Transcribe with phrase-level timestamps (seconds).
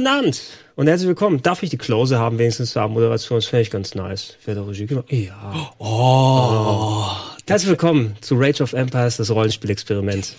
[0.00, 0.40] Guten Abend
[0.76, 1.42] und herzlich willkommen.
[1.42, 3.36] Darf ich die Klose haben, wenigstens zur Moderation?
[3.36, 4.38] Das fände ich ganz nice.
[4.46, 5.12] Wer der Regie gemacht?
[5.12, 5.74] Ja.
[5.78, 7.04] Oh.
[7.46, 10.36] Herzlich willkommen zu Rage of Empires, das Rollenspielexperiment.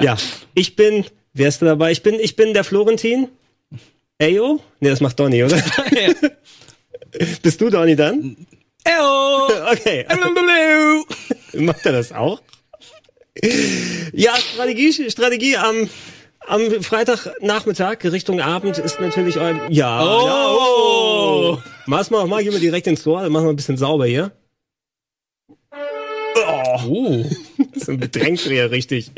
[0.00, 0.16] ja,
[0.54, 1.90] ich bin, wer ist da dabei?
[1.90, 3.26] Ich bin, ich bin der Florentin.
[4.20, 4.60] Eyo?
[4.78, 5.60] Nee, das macht Donny, oder?
[7.42, 8.36] Bist du Donny dann?
[8.84, 9.48] Eyo.
[9.72, 10.06] Okay.
[11.54, 12.40] Macht er das auch?
[14.12, 15.88] Ja, Strategie, Strategie am,
[16.46, 20.02] am Freitagnachmittag Richtung Abend ist natürlich euer, ja.
[20.02, 20.26] Oh.
[20.26, 21.58] ja, oh.
[21.86, 24.32] Mach's mal, mach ich immer direkt ins Tor, dann machen wir ein bisschen sauber hier.
[26.86, 27.24] Oh.
[27.76, 29.10] So ein Bedrängt hier richtig.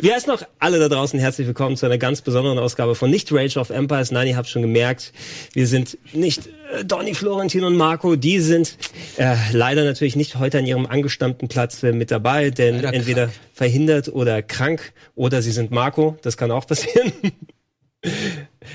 [0.00, 3.32] Wir heißen noch alle da draußen herzlich willkommen zu einer ganz besonderen Ausgabe von nicht
[3.32, 4.10] Rage of Empires.
[4.10, 5.12] Nein, ihr habt schon gemerkt,
[5.52, 8.16] wir sind nicht äh, Donny, Florentin und Marco.
[8.16, 8.76] Die sind
[9.18, 13.26] äh, leider natürlich nicht heute an ihrem angestammten Platz äh, mit dabei, denn Leider entweder
[13.26, 13.38] krank.
[13.54, 16.16] verhindert oder krank oder sie sind Marco.
[16.22, 17.12] Das kann auch passieren.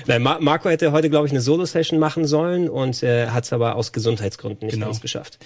[0.06, 3.52] Nein, Mar Marco hätte heute, glaube ich, eine Solo-Session machen sollen und äh, hat es
[3.52, 4.86] aber aus Gesundheitsgründen nicht Genau.
[4.86, 5.38] ganz geschafft.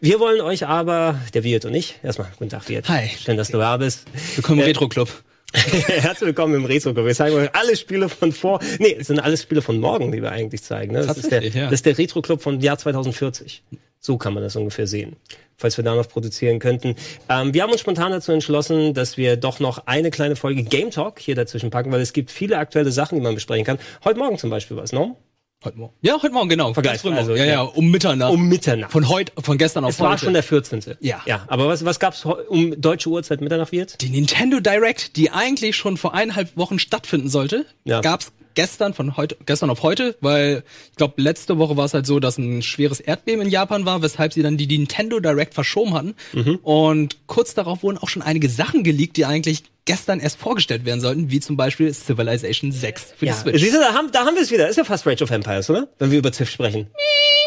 [0.00, 2.88] Wir wollen euch aber, der Wirt und ich, erstmal guten Tag, Wirt.
[2.88, 3.08] Hi.
[3.08, 4.04] Schön, dass du da bist.
[4.36, 5.08] Willkommen im Äh, Retro Club.
[5.52, 7.06] Herzlich willkommen im Retro Club.
[7.06, 8.60] Wir zeigen euch alle Spiele von vor.
[8.78, 10.92] Nee, es sind alles Spiele von morgen, die wir eigentlich zeigen.
[10.92, 11.04] Ne?
[11.04, 11.64] Das, ist der, ja.
[11.64, 13.62] das ist der Retro Club von Jahr 2040.
[14.00, 15.16] So kann man das ungefähr sehen.
[15.58, 16.96] Falls wir da noch produzieren könnten.
[17.28, 20.90] Ähm, wir haben uns spontan dazu entschlossen, dass wir doch noch eine kleine Folge Game
[20.90, 23.78] Talk hier dazwischen packen, weil es gibt viele aktuelle Sachen, die man besprechen kann.
[24.02, 25.14] Heute Morgen zum Beispiel was, ne?
[25.62, 25.92] Heute Morgen.
[26.00, 26.72] Ja, heute Morgen, genau.
[26.72, 27.60] Vergleich, also, ja, ja.
[27.60, 28.32] um Mitternacht.
[28.32, 28.90] Um Mitternacht.
[28.92, 30.24] Von heute, von gestern auf es war heute.
[30.24, 30.96] schon der 14.
[31.00, 31.20] Ja.
[31.26, 34.00] Ja, aber was, was gab's um deutsche Uhrzeit Mitternacht wird?
[34.00, 38.00] die Nintendo Direct, die eigentlich schon vor eineinhalb Wochen stattfinden sollte, Ja.
[38.00, 42.06] gab's gestern von heute, gestern auf heute, weil ich glaube letzte Woche war es halt
[42.06, 45.94] so, dass ein schweres Erdbeben in Japan war, weshalb sie dann die Nintendo Direct verschoben
[45.94, 46.14] hatten.
[46.32, 46.58] Mhm.
[46.62, 51.00] Und kurz darauf wurden auch schon einige Sachen geleakt, die eigentlich gestern erst vorgestellt werden
[51.00, 53.60] sollten, wie zum Beispiel Civilization 6 für die Switch.
[53.60, 54.68] Siehst du, da haben, da haben wir es wieder.
[54.68, 55.88] Ist ja fast Rage of Empires, oder?
[55.98, 56.82] Wenn wir über Ziff sprechen.
[56.82, 57.39] Äh,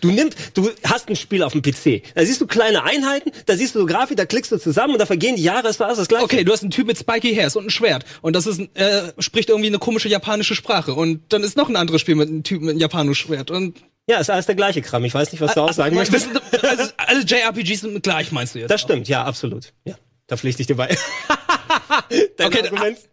[0.00, 2.02] Du nimmst, du hast ein Spiel auf dem PC.
[2.14, 5.06] Da siehst du kleine Einheiten, da siehst du Grafik, da klickst du zusammen und da
[5.06, 6.24] vergehen die Jahre, es war alles das gleiche.
[6.24, 9.12] Okay, du hast einen Typ mit spiky Hairs und ein Schwert und das ist äh,
[9.18, 12.42] spricht irgendwie eine komische japanische Sprache und dann ist noch ein anderes Spiel mit einem
[12.42, 13.78] Typ mit einem japanischen Schwert und
[14.08, 15.04] Ja, ist alles der gleiche Kram.
[15.04, 16.28] Ich weiß nicht, was du auch sagen möchtest.
[16.62, 18.70] also, alle JRPGs sind gleich, meinst du jetzt?
[18.70, 19.72] Das stimmt, ja, absolut.
[19.84, 19.94] Ja,
[20.26, 20.96] da pflichte ich dir bei.
[22.42, 22.62] Okay,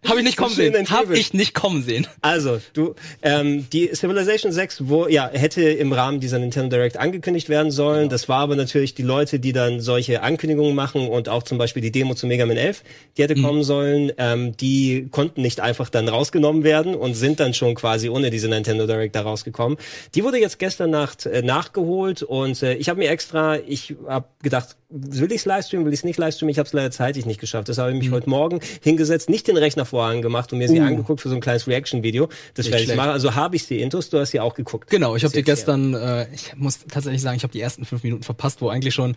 [0.06, 0.90] habe ich nicht kommen sehen.
[0.90, 2.08] Habe ich nicht kommen sehen.
[2.22, 7.50] Also, du, ähm, die Civilization 6, wo, ja, hätte im Rahmen dieser Nintendo Direct angekündigt
[7.50, 8.10] werden sollen.
[8.10, 11.82] Das war aber natürlich die Leute, die dann solche Ankündigungen machen und auch zum Beispiel
[11.82, 12.84] die Demo zu Mega Man 11,
[13.18, 17.54] die hätte kommen sollen, ähm, die konnten nicht einfach dann rausgenommen werden und sind dann
[17.54, 19.78] schon quasi ohne diese Nintendo Direct da rausgekommen.
[20.16, 24.28] Die wurde jetzt gestern Nacht äh, nachgeholt und äh, ich habe mir extra, ich habe
[24.42, 26.52] gedacht, will ich's livestreamen, will ich's nicht livestreamen?
[26.52, 27.68] Ich habe es leider zeitlich nicht geschafft.
[27.68, 28.14] Das habe ich mich Mhm.
[28.14, 30.84] heute Morgen hingesetzt, nicht den Rechner vorher angemacht und mir sie Uh.
[30.84, 32.30] angeguckt für so ein kleines Reaction-Video.
[32.56, 33.12] Das werde ich machen.
[33.12, 34.90] Also habe ich die Intros, du hast sie auch geguckt.
[34.90, 35.42] Genau, ich habe ja.
[35.42, 38.94] gestern, äh, ich muss tatsächlich sagen, ich habe die ersten fünf Minuten verpasst, wo eigentlich
[38.94, 39.16] schon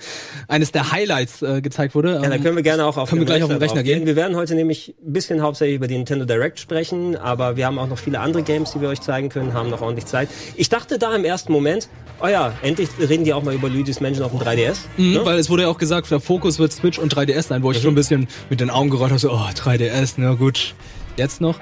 [0.49, 2.21] eines der Highlights äh, gezeigt wurde.
[2.23, 4.07] Ja, da können wir gerne auch auf können den wir gleich auf den Rechner gehen.
[4.07, 7.78] Wir werden heute nämlich ein bisschen hauptsächlich über die Nintendo Direct sprechen, aber wir haben
[7.78, 10.28] auch noch viele andere Games, die wir euch zeigen können, haben noch ordentlich Zeit.
[10.57, 11.89] Ich dachte da im ersten Moment,
[12.23, 14.78] oh ja, endlich reden die auch mal über Luigi's Mansion auf dem 3DS.
[14.97, 15.25] Mhm, ne?
[15.25, 17.81] Weil es wurde ja auch gesagt, der Fokus wird Switch und 3DS sein, wo ich
[17.81, 20.74] schon ein bisschen mit den Augen gerollt habe, so, oh, 3DS, na gut,
[21.16, 21.58] jetzt noch.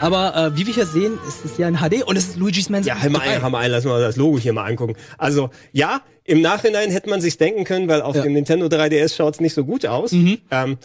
[0.00, 2.68] Aber äh, wie wir hier sehen, ist es ja in HD und es ist Luigi's
[2.68, 3.24] Mansion Ja, hör mal 3.
[3.36, 4.96] ein, hör mal ein, lass mal das Logo hier mal angucken.
[5.16, 8.22] Also, ja, im Nachhinein hätte man sich's denken können, weil auf Ja.
[8.22, 10.10] dem Nintendo 3DS schaut's nicht so gut aus.
[10.12, 10.38] Mhm.
[10.50, 10.78] Ähm,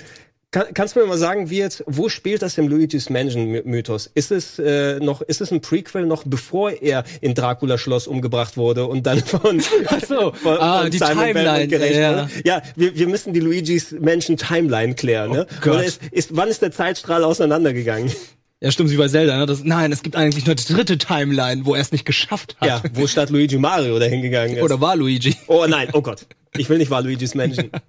[0.51, 3.61] kann, kannst du mir mal sagen, wie jetzt, wo spielt das im Luigi's Mansion My-
[3.65, 4.09] Mythos?
[4.13, 8.55] Ist es äh, noch, ist es ein Prequel noch bevor er in Dracula Schloss umgebracht
[8.55, 10.31] wurde und dann von, Ach so.
[10.31, 12.11] von, Ah, von die Simon Timeline, gerecht ja.
[12.11, 12.29] wurde?
[12.45, 15.47] Ja, wir, wir müssen die Luigi's Mansion Timeline klären, ne?
[15.65, 15.69] Oh.
[15.69, 18.11] Oder ist, ist, wann ist der Zeitstrahl auseinandergegangen?
[18.59, 19.37] Ja, stimmt, wie bei Zelda.
[19.37, 19.45] Ne?
[19.45, 22.67] Das, nein, es gibt eigentlich nur die dritte Timeline, wo er es nicht geschafft hat.
[22.67, 24.63] Ja, wo statt Luigi Mario dahin gegangen ist.
[24.63, 25.35] Oder war Luigi.
[25.47, 26.25] Oh nein, oh Gott.
[26.57, 27.71] Ich will nicht war Luigi's Mansion.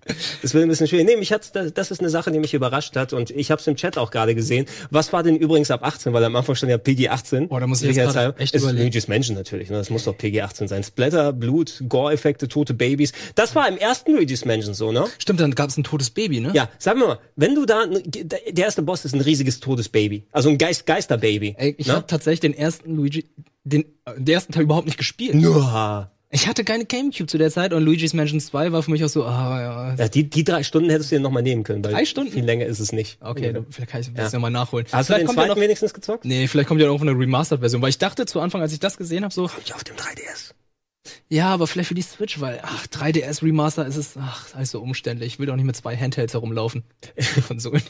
[0.42, 1.06] Das wird ein bisschen schwierig.
[1.06, 3.66] Nee, mich hat's, das, ist eine Sache, die mich überrascht hat und ich habe es
[3.66, 4.66] im Chat auch gerade gesehen.
[4.90, 6.12] Was war denn übrigens ab 18?
[6.12, 7.46] Weil am Anfang stand ja PG 18.
[7.48, 8.84] Oh, da muss ich jetzt echt Es ist überlegen.
[8.84, 9.70] Luigi's Mansion natürlich.
[9.70, 9.76] Ne?
[9.76, 10.84] Das muss doch PG 18 sein.
[10.84, 13.12] Splatter, Blut, Gore-Effekte, tote Babys.
[13.34, 15.06] Das war im ersten Luigi's Mansion so, ne?
[15.18, 16.52] Stimmt, dann gab es ein totes Baby, ne?
[16.54, 20.26] Ja, sag mir mal, wenn du da, der erste Boss ist ein riesiges totes Baby.
[20.32, 21.54] Also ein Geist, Geisterbaby.
[21.58, 21.94] Ey, ich ne?
[21.94, 23.26] habe tatsächlich den ersten Luigi,
[23.64, 25.34] den, äh, den ersten Teil überhaupt nicht gespielt.
[25.34, 26.10] Nur.
[26.30, 29.08] Ich hatte keine Gamecube zu der Zeit und Luigi's Mansion 2 war für mich auch
[29.08, 29.94] so, ah, ja.
[29.94, 31.82] Ja, die, die drei Stunden hättest du dir noch mal nehmen können.
[31.82, 32.30] Weil Drei Stunden?
[32.30, 33.18] Viel länger ist es nicht.
[33.22, 34.38] Okay, dann vielleicht kann ich das Ja.
[34.38, 34.40] ja.
[34.40, 34.84] mal nachholen.
[34.92, 36.26] Hast du vielleicht den kommt ja zweiten noch, wenigstens gezockt?
[36.26, 38.98] Nee, vielleicht kommt ja noch eine Remastered-Version, weil ich dachte zu Anfang, als ich das
[38.98, 40.52] gesehen habe, so, Ja, auf dem 3DS.
[41.28, 44.80] Ja, aber vielleicht für die Switch, weil, ach, 3DS Remaster ist es, ach, alles so
[44.80, 45.34] umständlich.
[45.34, 46.84] Ich will doch nicht mit zwei Handhelds herumlaufen.
[47.48, 47.82] Konsolen.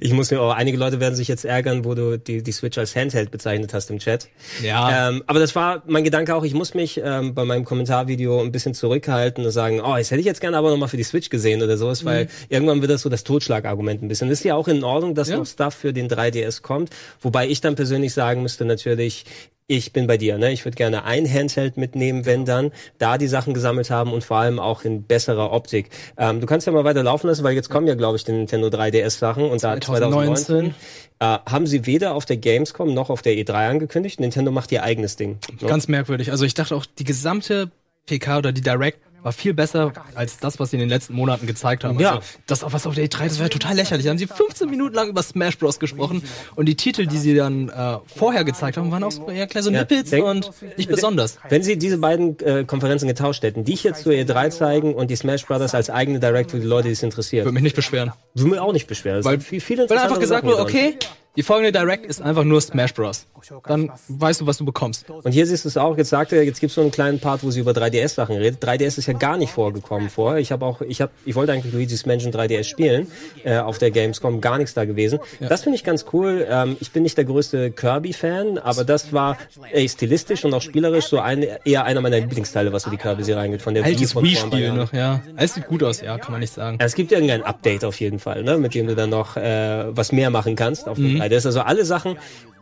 [0.00, 2.78] Ich muss mir auch, einige Leute werden sich jetzt ärgern, wo du die, die Switch
[2.78, 4.28] als Handheld bezeichnet hast im Chat.
[4.62, 5.08] Ja.
[5.10, 8.52] Ähm, aber das war mein Gedanke auch, ich muss mich ähm, bei meinem Kommentarvideo ein
[8.52, 11.28] bisschen zurückhalten und sagen, oh, das hätte ich jetzt gerne aber nochmal für die Switch
[11.30, 12.28] gesehen oder sowas, weil Mhm.
[12.48, 14.30] irgendwann wird das so das Totschlagargument ein bisschen.
[14.30, 15.36] Ist ja auch in Ordnung, dass Ja.
[15.38, 16.90] noch Stuff für den 3DS kommt,
[17.20, 19.24] wobei ich dann persönlich sagen müsste natürlich,
[19.68, 20.52] ich bin bei dir, ne?
[20.52, 24.36] Ich würde gerne ein Handheld mitnehmen, wenn dann, da die Sachen gesammelt haben und vor
[24.36, 25.90] allem auch in besserer Optik.
[26.16, 28.32] Ähm, du kannst ja mal weiter laufen lassen, weil jetzt kommen ja, glaube ich, die
[28.32, 30.72] Nintendo 3DS Sachen und da 2019.
[30.72, 30.74] 2019
[31.18, 34.20] äh, haben sie weder auf der Gamescom noch auf der E3 angekündigt.
[34.20, 35.38] Nintendo macht ihr eigenes Ding.
[35.60, 35.68] ne?
[35.68, 36.30] Ganz merkwürdig.
[36.30, 37.70] Also ich dachte auch, die gesamte
[38.06, 41.46] PK oder die Direct war viel besser als das, was sie in den letzten Monaten
[41.46, 41.98] gezeigt haben.
[41.98, 42.16] Ja.
[42.16, 44.04] Also das, was auf der E3, das wäre total lächerlich.
[44.04, 45.78] Da haben sie 15 Minuten lang über Smash Bros.
[45.78, 46.22] gesprochen
[46.54, 49.64] und die Titel, die sie dann äh, vorher gezeigt haben, waren auch so eher kleine
[49.64, 51.38] so Ja, Nippets denk- und nicht besonders.
[51.48, 55.16] Wenn sie diese beiden äh, Konferenzen getauscht hätten, die hier zur E3 zeigen und die
[55.16, 58.12] Smash Brothers als eigene Direct für die Leute, die es interessiert, Würde mich nicht beschweren.
[58.34, 59.18] würde mir auch nicht beschweren.
[59.20, 60.96] Es Weil, viel, viele weil einfach gesagt wurde, okay,
[61.36, 63.26] die folgende Direct ist einfach nur Smash Bros.
[63.66, 65.08] Dann weißt du, was du bekommst.
[65.08, 67.20] Und hier siehst du es auch, jetzt sagt er, jetzt gibt es so einen kleinen
[67.20, 68.64] Part, wo sie über 3DS-Sachen redet.
[68.64, 70.40] 3DS ist ja gar nicht vorgekommen vorher.
[70.40, 73.06] Ich habe auch, ich habe, ich wollte eigentlich Luigi's Mansion 3DS spielen,
[73.44, 75.18] äh, auf der Gamescom, gar nichts da gewesen.
[75.40, 76.46] Das finde ich ganz cool.
[76.48, 79.38] Ähm, ich bin nicht der größte Kirby-Fan, aber das war
[79.72, 83.42] ey, stilistisch und auch spielerisch so ein, eher einer meiner Lieblingsteile, was so die Kirby-Serie
[83.42, 85.20] reingeht, von der Wii Altes Wii-Spiel noch, ja.
[85.36, 86.78] Es sieht gut aus, ja, kann man nicht sagen.
[86.80, 90.12] Es gibt irgendein Update auf jeden Fall, ne, mit dem du dann noch äh, was
[90.12, 91.46] mehr machen kannst auf dem 3DS.
[91.46, 92.16] Also alle Sachen.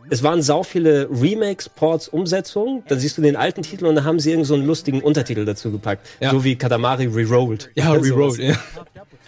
[0.07, 2.83] Es waren sau viele Remakes, Ports, Umsetzungen.
[2.87, 5.45] Dann siehst du den alten Titel und dann haben sie irgend so einen lustigen Untertitel
[5.45, 6.07] dazu gepackt.
[6.19, 6.29] Ja.
[6.29, 7.71] So wie Katamari Rerolled.
[7.75, 7.91] Ja.
[7.91, 8.55] Rerolled, ja.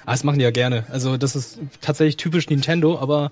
[0.05, 0.85] Ah, das machen die ja gerne.
[0.89, 3.31] Also das ist tatsächlich typisch Nintendo, aber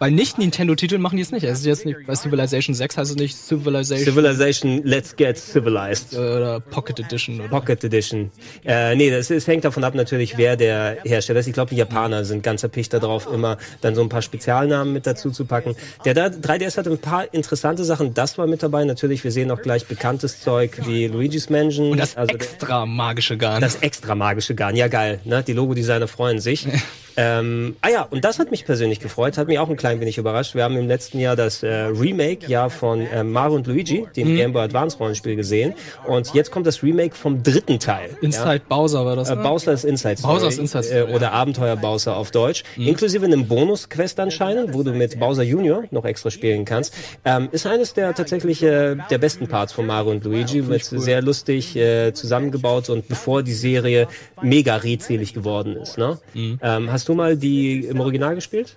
[0.00, 1.44] bei Nicht-Nintendo-Titeln machen die es nicht.
[1.44, 6.14] Es ist jetzt nicht, bei Civilization 6 heißt es nicht Civilization Civilization Let's Get Civilized.
[6.14, 8.30] oder Pocket Edition oder Pocket Edition.
[8.64, 11.48] Äh, nee, das, ist, hängt davon ab natürlich, wer der Hersteller ist.
[11.48, 15.06] Ich glaube, die Japaner sind ganz erpicht darauf, immer dann so ein paar Spezialnamen mit
[15.06, 15.76] dazu zu packen.
[16.06, 18.14] Der da- 3DS hat ein paar interessante Sachen.
[18.14, 18.84] Das war mit dabei.
[18.84, 21.90] Natürlich, wir sehen auch gleich bekanntes Zeug wie Luigi's Mansion.
[21.90, 23.60] und das also extra magische Garn.
[23.60, 24.76] das extra magische Garn.
[24.76, 25.20] Ja, geil.
[25.26, 25.42] Ne?
[25.46, 26.66] Die Logodesigner freuen sich.
[27.16, 29.38] ähm, ah ja, und das hat mich persönlich gefreut.
[29.38, 30.54] Hat mich auch ein klein wenig überrascht.
[30.54, 34.36] Wir haben im letzten Jahr das äh, Remake ja von äh, Mario und Luigi, dem
[34.36, 35.74] Game Boy Advance Rollenspiel gesehen.
[36.06, 38.10] Und jetzt kommt das Remake vom dritten Teil.
[38.10, 38.18] ja?
[38.20, 39.30] Inside Bowser war das.
[39.30, 39.42] Äh, ne?
[39.42, 40.34] Bowser's Inside Story.
[40.34, 41.08] Bowser's Inside Story, äh, ja.
[41.08, 41.14] Mhm.
[41.14, 42.64] Oder Abenteuer Bowser auf Deutsch.
[42.76, 46.94] Inklusive einem Bonus-Quest anscheinend, wo du mit Bowser Junior noch extra spielen kannst.
[47.24, 50.66] Ähm, ist eines der tatsächlich äh, der besten Parts von Mario und Luigi.
[50.66, 54.08] Wird sehr lustig äh, zusammengebaut und bevor die Serie
[54.42, 55.98] mega redselig geworden ist.
[55.98, 56.18] Ne?
[56.34, 56.58] Mhm.
[56.62, 58.76] Ähm, hast du mal die im Original gespielt?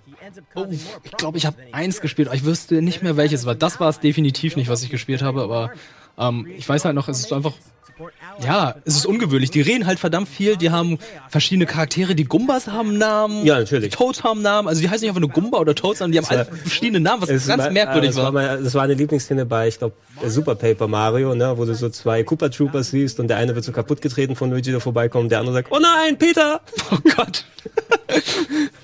[0.56, 3.54] Oh, ich glaube, ich habe eins gespielt, aber ich wüsste nicht mehr welches war.
[3.54, 5.72] Das war es definitiv nicht, was ich gespielt habe, aber
[6.18, 7.54] ähm, ich weiß halt noch, es ist einfach.
[8.44, 9.52] Ja, es ist ungewöhnlich.
[9.52, 10.58] Die reden halt verdammt viel.
[10.58, 10.98] Die haben
[11.30, 12.16] verschiedene Charaktere.
[12.16, 13.46] Die Gumbas haben Namen.
[13.46, 13.92] Ja, natürlich.
[13.92, 14.68] Die Toads haben Namen.
[14.68, 17.22] Also die heißen nicht einfach nur Gumba oder Toads, sondern die haben alle verschiedene Namen,
[17.22, 18.26] was ganz war- merkwürdig äh, das war.
[18.26, 18.32] war.
[18.56, 19.96] mein- Das war eine Lieblingsszene bei, ich glaube,
[20.28, 23.66] Super Paper Mario, ne, wo du so zwei Koopa Troopers siehst und der eine wird
[23.66, 26.62] so kaputt getreten von Luigi, der vorbeikommt, der andere sagt, oh nein, Peter!
[26.92, 27.46] Oh Gott.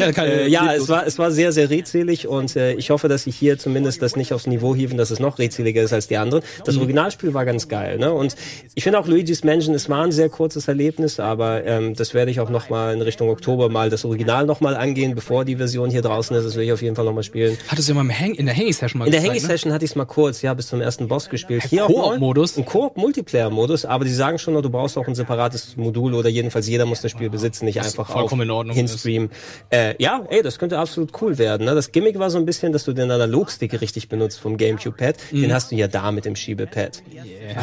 [0.00, 3.24] ja, Äh, ja, es war, es war sehr, sehr redselig und äh, ich hoffe, dass
[3.24, 6.16] sie hier zumindest das nicht aufs Niveau hieven, dass es noch redseliger ist als die
[6.16, 6.42] anderen.
[6.64, 6.80] Das Mhm.
[6.82, 8.12] Originalspiel war ganz geil, ne?
[8.12, 8.34] Und
[8.74, 12.30] ich finde auch Luigi's Mansion, es war ein sehr kurzes Erlebnis, aber ähm, das werde
[12.30, 16.02] ich auch nochmal in Richtung Oktober mal das Original nochmal angehen, bevor die Version hier
[16.02, 16.44] draußen ist.
[16.44, 17.56] Das will ich auf jeden Fall nochmal spielen.
[17.68, 19.48] Hattest du ja mal im Hang, in der Hangy-Session mal In der gezeigt, ne?
[19.48, 21.64] Hangy-Session hatte ich es mal kurz, ja, bis zum ersten Boss gespielt.
[21.68, 22.56] Hier auch Koop-Modus?
[22.56, 26.68] neu, Ein Koop-Multiplayer-Modus, aber die sagen schon, du brauchst auch ein separates Modul oder jedenfalls
[26.68, 29.30] jeder muss das Spiel besitzen, nicht einfach vollkommen auf in Ordnung hinstreamen.
[29.70, 31.66] Äh, ja, ey, das könnte absolut cool werden.
[31.66, 31.74] Ne?
[31.74, 35.16] Das Gimmick war so ein bisschen, dass du den Analogstick richtig benutzt vom GameCube-Pad.
[35.30, 35.42] Mhm.
[35.42, 37.02] Den hast du ja da mit dem Schiebepad.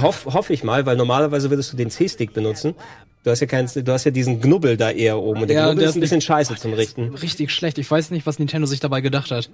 [0.01, 2.75] Hoff, hoffe ich mal, weil normalerweise würdest du den C-Stick benutzen.
[3.25, 5.63] Du hast ja keinen, du hast ja diesen Knubbel da eher oben und der Ja,
[5.65, 7.15] Knubbel der ist ein bisschen scheiße zum Richten.
[7.15, 7.79] Richtig schlecht.
[7.79, 9.49] Ich weiß nicht, was Nintendo sich dabei gedacht hat.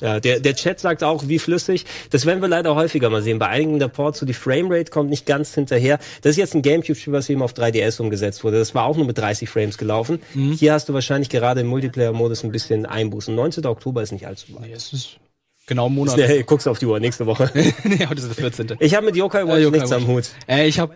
[0.00, 1.86] Ja, der, der Chat sagt auch, wie flüssig.
[2.10, 3.40] Das werden wir leider häufiger mal sehen.
[3.40, 5.98] Bei einigen der Ports, so die Framerate kommt nicht ganz hinterher.
[6.22, 8.58] Das ist jetzt ein Gamecube-Spiel, was eben auf 3DS umgesetzt wurde.
[8.60, 10.20] Das war auch nur mit 30 Frames gelaufen.
[10.34, 13.34] Hier hast du wahrscheinlich gerade im Multiplayer-Modus ein bisschen Einbußen.
[13.34, 13.66] 19.
[13.66, 14.70] Oktober ist nicht allzu weit.
[14.72, 15.16] Es ist
[15.66, 16.16] genau ein Monat.
[16.16, 17.50] Nee, guckst auf die Uhr, nächste Woche.
[17.84, 18.76] nee, heute ist der 14.
[18.80, 20.02] Ich habe mit Yokai Watch Äh, Yokai nichts Watch.
[20.02, 20.24] am Hut.
[20.46, 20.94] Äh, ich habe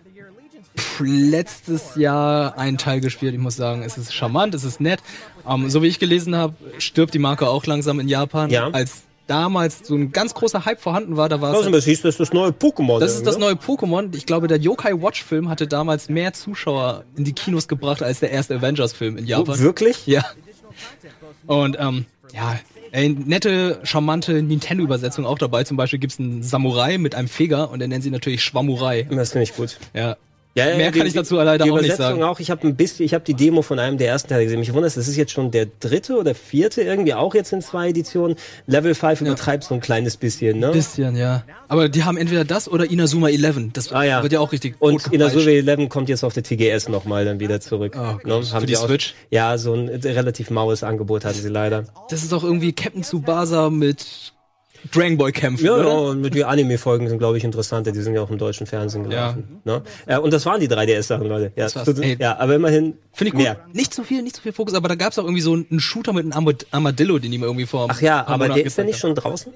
[0.99, 3.33] letztes Jahr einen Teil gespielt.
[3.33, 4.99] Ich muss sagen, es ist charmant, es ist nett.
[5.47, 8.49] Ähm, so wie ich gelesen habe, stirbt die Marke auch langsam in Japan.
[8.49, 8.69] Ja.
[8.69, 11.71] Als damals so ein ganz großer Hype vorhanden war, da war es.
[11.71, 12.99] das hieß, das ist das neue Pokémon.
[12.99, 14.15] Das ist das irgendwie, neue Pokémon.
[14.15, 18.19] Ich glaube, der Yokai Watch Film hatte damals mehr Zuschauer in die Kinos gebracht als
[18.19, 19.31] der erste Avengers Film in ne?
[19.31, 19.59] Japan.
[19.59, 20.05] Wirklich?
[20.05, 20.25] Ja.
[21.47, 22.59] Und ähm, ja,
[22.91, 25.63] ey, nette, charmante Nintendo-Übersetzung auch dabei.
[25.63, 29.07] Zum Beispiel gibt's einen Samurai mit einem Feger und den nennen sie natürlich Schwamurai.
[29.09, 29.77] Das finde ich gut.
[29.93, 30.17] Ja.
[30.53, 32.21] Ja, ja, Mehr die- kann ich dazu leider die auch nicht sagen.
[32.23, 34.59] Auch, ich habe ein bisschen, ich habe die Demo von einem der ersten Teile gesehen.
[34.59, 37.87] Mich wundert, das ist jetzt schon der dritte oder vierte irgendwie auch jetzt in zwei
[37.89, 38.35] Editionen.
[38.67, 40.71] Level 5 übertreibt so ein kleines bisschen, ne?
[40.71, 41.43] Bisschen, ja.
[41.69, 43.71] Aber die haben entweder das oder Inazuma 11.
[43.71, 44.21] Das Ah, ja.
[44.23, 45.47] wird ja auch richtig Und gut in der gepeitscht.
[45.47, 47.95] 11 kommt jetzt auf der TGS nochmal dann wieder zurück.
[47.97, 48.43] Oh Gott, Ne?
[48.59, 49.15] für die auch, Switch?
[49.29, 51.85] Ja, so ein relativ maues Angebot hatten sie leider.
[52.09, 54.33] Das ist auch irgendwie Captain Tsubasa mit
[54.93, 56.01] Dragon Ball kämpfen, Ja, ja, oder?
[56.09, 57.91] und mit die Anime-Folgen sind, glaube ich, interessanter.
[57.91, 59.61] Die sind ja auch im deutschen Fernsehen gelaufen.
[59.63, 59.81] Ne?
[60.07, 61.51] Äh, und das waren die 3DS-Sachen, Leute.
[61.55, 61.85] Ja, war's.
[61.85, 62.17] tut- Ey.
[62.19, 63.41] ja, aber immerhin Finde ich gut.
[63.43, 63.57] mehr.
[63.73, 66.13] Nicht so viel, nicht so viel Fokus, aber da gab's auch irgendwie so einen Shooter
[66.13, 67.87] mit einem Armad- Armadillo, den die mir irgendwie vor.
[67.89, 69.53] Ach ja, aber der ist der gezeigt nicht schon draußen?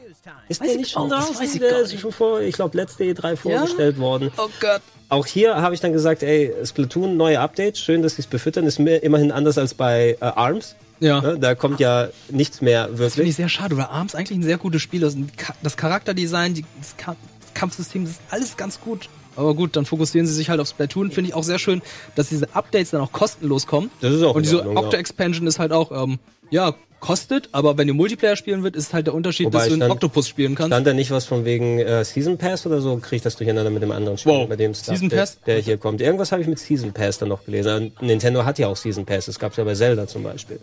[0.48, 1.42] Ist Weiß der ich nicht schon das draußen?
[1.42, 4.32] weiß ich der ist schon vor, ich glaube, letzte E3 vorgestellt worden.
[4.38, 4.82] Oh Gott.
[5.10, 8.66] Auch hier habe ich dann gesagt, ey, Splatoon, neue Updates, schön, dass sie es befüttern.
[8.66, 10.76] Ist mir immerhin anders als bei äh, ARMS.
[11.00, 11.22] Ja.
[11.22, 11.40] Ne?
[11.40, 13.36] Da kommt ja nichts mehr Das finde ich wirklich.
[13.36, 15.18] sehr schade, weil ARMS eigentlich ein sehr gutes Spiel ist.
[15.62, 19.10] Das Charakterdesign, die, das, Ka das Kampfsystem, das ist alles ganz gut.
[19.36, 21.12] Aber gut, dann fokussieren sie sich halt auf Splatoon.
[21.12, 21.82] Finde ich auch sehr schön,
[22.16, 23.92] dass diese Updates dann auch kostenlos kommen.
[24.00, 24.82] Das ist auch Und diese Ordnung, ja.
[24.82, 29.08] Octo-Expansion ist halt auch, ähm, ja, kostet, aber wenn du Multiplayer spielen wird, ist halt
[29.08, 30.70] der Unterschied, Wobei dass du einen dann- Octopus spielen kannst.
[30.70, 32.98] Stand da nicht was von wegen äh, Season Pass oder so?
[32.98, 34.50] Kriege ich das durcheinander mit dem anderen Spiel, Wow.
[34.50, 35.38] bei dem Stuff, Season der, Pass?
[35.46, 36.02] der hier kommt.
[36.02, 37.92] Irgendwas habe ich mit Season Pass dann noch gelesen.
[38.02, 39.26] Nintendo hat ja auch Season Pass.
[39.28, 40.60] Das gab's ja bei Zelda zum Beispiel.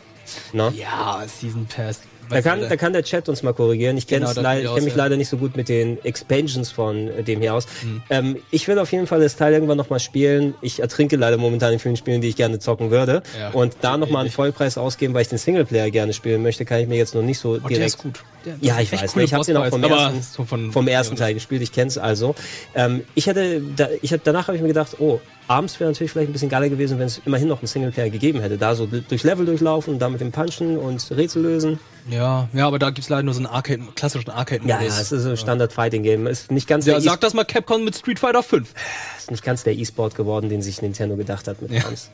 [0.53, 0.73] Ne?
[0.77, 2.01] ja, Season Pass.
[2.33, 3.97] Da kann, da kann der Chat uns mal korrigieren.
[3.97, 4.91] Ich kenne Genau, leid, kenn mich ja.
[4.93, 4.97] Mhm.
[4.99, 7.67] leider nicht so gut mit den Expansions von äh, dem hier aus.
[8.11, 10.55] Ähm, ich will auf jeden Fall das Teil irgendwann nochmal spielen.
[10.63, 13.23] Ich ertrinke leider momentan in vielen Spielen, die ich gerne zocken würde.
[13.39, 14.31] Ja, und da nochmal einen.
[14.33, 17.39] Vollpreis ausgeben, weil ich den Singleplayer gerne spielen möchte, kann ich mir jetzt noch nicht
[17.39, 18.25] so Oh, der direkt ist gut.
[18.61, 19.13] Ja, ich weiß.
[19.13, 21.63] coole Ich habe den auch vom ersten, von- vom ersten Teil gespielt.
[21.63, 22.35] Ich kenne es also.
[22.75, 26.11] Ähm, ich hätte, da, ich hab, danach habe ich mir gedacht, oh, abends wäre natürlich
[26.13, 28.59] vielleicht ein bisschen geiler gewesen, wenn es immerhin noch einen Singleplayer gegeben hätte.
[28.59, 31.79] Da so durchs Level durchlaufen, da mit dem Punchen und Rätsel lösen.
[32.11, 34.71] Ja, ja, aber da gibt's leider nur so einen Arcade, klassischen Arcade-Modus.
[34.81, 36.27] Ja, ja, es ist ein Standard-Fighting-Game.
[36.27, 38.69] Ist nicht ganz Ja, sag das mal Capcom mit Street Fighter 5.
[38.71, 38.75] E-
[39.19, 41.85] ist nicht ganz der E-Sport geworden, den sich Nintendo gedacht hat mit Ja.
[41.85, 42.11] Arms.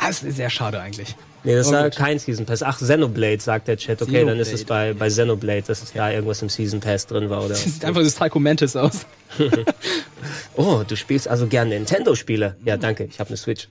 [0.00, 1.16] Das ist sehr schade eigentlich.
[1.44, 2.62] Nee, das war kein Season Pass.
[2.62, 4.00] Ach, Xenoblade, sagt der Chat.
[4.00, 7.28] Okay, dann ist es bei, bei Xenoblade, dass es da irgendwas im Season Pass drin
[7.28, 7.40] war.
[7.40, 9.06] Oder Das sieht einfach das Psycho Mantis aus.
[10.56, 12.56] oh, du spielst also gern Nintendo-Spiele.
[12.64, 13.68] Ja, danke, ich habe eine Switch.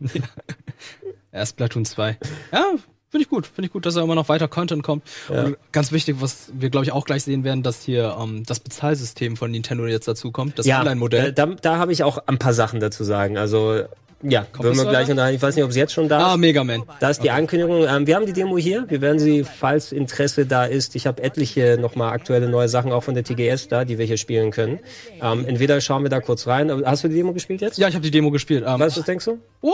[1.31, 2.19] Erst Splatoon 2.
[2.51, 2.75] Ja,
[3.09, 3.47] finde ich gut.
[3.47, 5.03] Finde ich gut, dass da immer noch weiter Content kommt.
[5.29, 8.59] Und ganz wichtig, was wir, glaube ich, auch gleich sehen werden, dass hier ähm, das
[8.59, 11.33] Bezahlsystem von Nintendo jetzt dazu kommt, das ja, Online-Modell.
[11.33, 13.39] da, da habe ich auch ein paar Sachen dazu sagen.
[13.39, 13.85] Also,
[14.23, 15.35] ja, würden wir gleich unterhalten.
[15.35, 16.39] Ich weiß nicht, ob es jetzt schon da ah, ist.
[16.39, 16.83] Mega Man.
[16.99, 17.85] Da ist die Ankündigung.
[17.87, 18.85] Ähm, wir haben die Demo hier.
[18.89, 23.03] Wir werden sie, falls Interesse da ist, ich habe etliche nochmal aktuelle neue Sachen auch
[23.03, 24.79] von der TGS da, die wir hier spielen können.
[25.21, 26.71] Ähm, entweder schauen wir da kurz rein.
[26.85, 27.77] Hast du die Demo gespielt jetzt?
[27.77, 28.63] Ja, ich habe die Demo gespielt.
[28.65, 29.39] Ähm, Was, was denkst du?
[29.61, 29.71] Oh,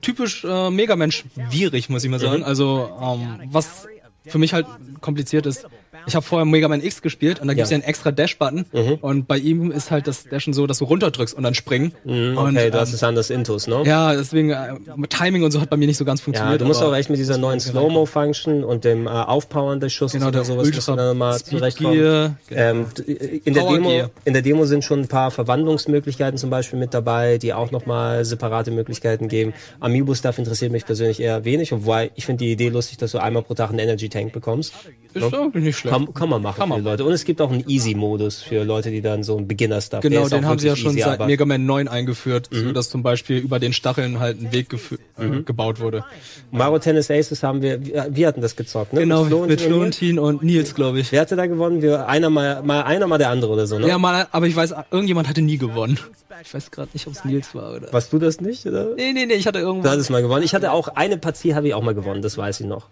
[0.00, 2.22] typisch äh, Mega Man schwierig, muss ich mal Mhm.
[2.22, 2.44] sagen.
[2.44, 3.86] Also, ähm, was
[4.26, 4.66] für mich halt
[5.00, 5.66] kompliziert ist,
[6.06, 7.76] ich habe vorher Mega Man X gespielt und da gibt's Ja.
[7.76, 8.64] ja einen extra Dash-Button
[9.00, 11.92] und bei ihm ist halt das Dashen so, dass du runterdrückst und dann springen.
[12.04, 13.82] und, Mhm, Okay, du ähm, hast es anders Intus, ne?
[13.84, 14.74] Ja, deswegen, äh,
[15.08, 16.60] Timing und so hat bei mir nicht so ganz Ja, funktioniert.
[16.60, 20.14] du musst aber auch echt mit dieser neuen Slow-Mo-Function und dem äh, Aufpowern des Schusses
[20.14, 21.92] Genau, oder der sowas du dann mal Ultra zurechtkommen.
[21.94, 22.36] Gear.
[22.50, 23.02] Ähm, d-
[23.44, 24.10] in, der Power Demo, Gear.
[24.24, 28.24] in der Demo sind schon ein paar Verwandlungsmöglichkeiten zum Beispiel mit dabei, die auch nochmal
[28.24, 29.52] separate Möglichkeiten geben.
[29.80, 33.42] Amiibo-Stuff interessiert mich persönlich eher wenig, obwohl ich finde die Idee lustig, dass du einmal
[33.42, 34.72] pro Tag einen Energy-Tank bekommst.
[35.14, 35.91] Ist wirklich nicht schlecht.
[35.92, 37.04] Kann, kann man machen Kann man für die Leute.
[37.04, 40.46] Und es gibt auch einen Easy-Modus für Leute, die dann so einen Beginner-Stuff Genau, den
[40.46, 41.26] haben sie ja schon easy, seit Mhm.
[41.26, 44.98] Mega Man 9 eingeführt, so dass zum Beispiel über den Stacheln halt ein Weg gefü-
[45.18, 46.04] äh, gebaut wurde.
[46.50, 49.00] Mario Tennis Aces haben wir, wir, hatten das gezockt, ne?
[49.00, 49.62] Genau, mit Nils?
[49.62, 51.12] Florentin und Nils, glaube ich.
[51.12, 51.82] Wer hatte da gewonnen?
[51.82, 53.88] Wir, einer mal, mal einer, mal der andere oder so, ne?
[53.88, 55.98] Ja, mal, aber ich weiß, irgendjemand hatte nie gewonnen.
[56.44, 57.92] Ich weiß gerade nicht, ob es Nils war oder.
[57.92, 58.94] Warst du das nicht, oder?
[58.96, 59.88] Nee, nee, nee, ich hatte Du irgendwo.
[59.88, 60.42] hattest mal gewonnen.
[60.44, 62.88] Ich hatte auch eine Partie, habe ich auch mal gewonnen, das weiß ich noch.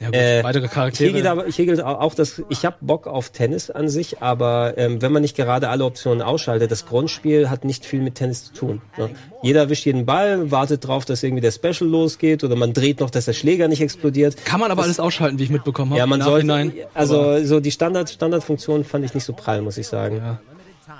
[0.00, 1.12] Ja, gut, Äh, weitere Charaktere.
[1.12, 4.74] gilt aber, hier gilt au- auch, dass ich habe Bock auf Tennis an sich, aber
[4.76, 8.44] ähm, wenn man nicht gerade alle Optionen ausschaltet, das Grundspiel hat nicht viel mit Tennis
[8.46, 8.82] zu tun.
[8.98, 9.10] Ne?
[9.42, 13.10] Jeder erwischt jeden Ball, wartet drauf, dass irgendwie der Special losgeht oder man dreht noch,
[13.10, 14.44] dass der Schläger nicht explodiert.
[14.44, 15.98] Kann man aber alles ausschalten, wie ich mitbekommen habe.
[15.98, 19.86] Ja, man sollte, also so die Standard Standardfunktion fand ich nicht so prall, muss ich
[19.86, 20.16] sagen.
[20.16, 20.40] Ja.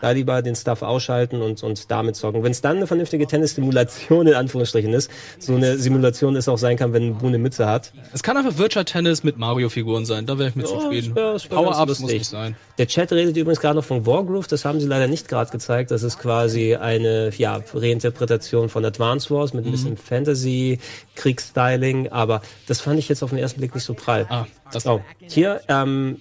[0.00, 2.42] Da lieber den Stuff ausschalten und, und damit zocken.
[2.42, 6.76] Wenn es dann eine vernünftige Tennis-Simulation in Anführungsstrichen ist, so eine Simulation es auch sein
[6.76, 7.92] kann, wenn Boone eine Mütze hat.
[8.12, 11.14] Es kann einfach Virtual Tennis mit Mario-Figuren sein, da wäre ich mit zufrieden.
[11.14, 12.56] wär ganz Power-Ups muss nicht sein.
[12.78, 15.90] Der Chat redet übrigens gerade noch von Wargroove, das haben sie leider nicht gerade gezeigt.
[15.90, 19.72] Das ist quasi eine ja, Reinterpretation von Advance Wars mit ein Mhm.
[19.72, 20.78] bisschen Fantasy,
[21.14, 24.26] Kriegsstyling, aber das fand ich jetzt auf den ersten Blick nicht so prall.
[24.28, 26.18] Ah, das Oh, hier, ähm,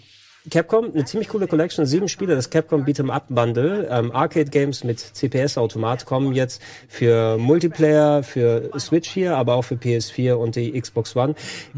[0.52, 4.84] Capcom, eine ziemlich coole Collection, sieben Spiele, das Capcom Beat'em Up Bundle, ähm, Arcade Games
[4.84, 10.78] mit CPS-Automat kommen jetzt für Multiplayer, für Switch hier, aber auch für PS4 und die
[10.80, 11.36] Xbox One.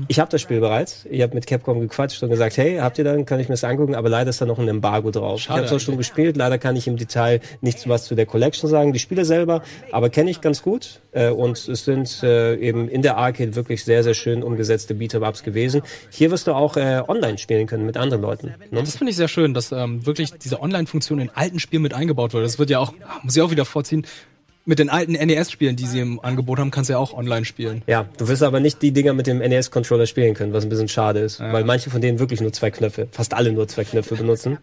[0.08, 3.04] Ich habe das Spiel bereits, ich habe mit Capcom gequatscht und gesagt, hey, habt ihr
[3.04, 5.42] dann, kann ich mir das angucken, aber leider ist da noch ein Embargo drauf.
[5.42, 8.16] Schade ich habe es auch schon gespielt, leider kann ich im Detail nichts was zu
[8.16, 12.24] der Collection sagen, die Spiele selber, aber kenne ich ganz gut äh, und es sind
[12.24, 15.84] äh, eben in der Arcade wirklich sehr, sehr schön umgesetzte Beat'em-Ups gewesen.
[16.10, 18.55] Hier wirst du auch äh, online spielen können mit anderen Leuten.
[18.72, 22.34] Das finde ich sehr schön, dass ähm, wirklich diese Online-Funktion in alten Spielen mit eingebaut
[22.34, 22.44] wurde.
[22.44, 22.94] Das wird ja auch,
[23.24, 24.06] muss ich auch wieder vorziehen,
[24.66, 27.84] mit den alten NES-Spielen, die sie im Angebot haben, kannst du ja auch online spielen.
[27.88, 30.88] Ja, du wirst aber nicht die Dinger mit dem NES-Controller spielen können, was ein bisschen
[30.88, 34.16] schade ist, weil manche von denen wirklich nur zwei Knöpfe, fast alle nur zwei Knöpfe
[34.16, 34.58] benutzen.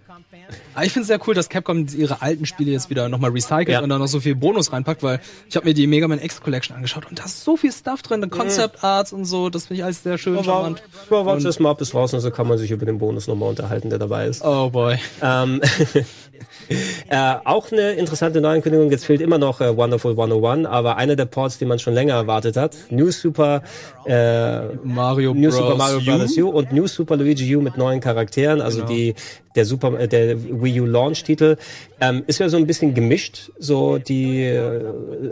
[0.74, 3.68] Aber ich finde es sehr cool, dass Capcom ihre alten Spiele jetzt wieder nochmal recycelt
[3.68, 3.80] Ja.
[3.82, 6.40] und da noch so viel Bonus reinpackt, weil ich habe mir die Mega Man X
[6.40, 9.80] Collection angeschaut und da ist so viel Stuff drin, Concept Arts und so, das finde
[9.80, 10.82] ich alles sehr schön Aber charmant.
[11.10, 13.26] ja, warte erst mal ab bis raus und so kann man sich über den Bonus
[13.28, 14.42] nochmal unterhalten, der dabei ist.
[14.44, 14.96] Oh boy.
[15.22, 15.60] Ähm,
[17.08, 21.26] äh, auch eine interessante Neuankündigung, jetzt fehlt immer noch äh, Wonderful 101, aber einer der
[21.26, 23.62] Ports, die man schon länger erwartet hat, New Super
[24.06, 25.56] äh, Mario New Bros.
[25.56, 26.18] Super Mario U.
[26.18, 26.36] Bros.
[26.38, 28.88] U und New Super Luigi U mit neuen Charakteren, also Genau.
[28.92, 29.14] die
[29.54, 31.56] der Super äh, der Wii U Launch Titel
[32.04, 34.82] ähm, ist ja so ein bisschen gemischt, so die äh,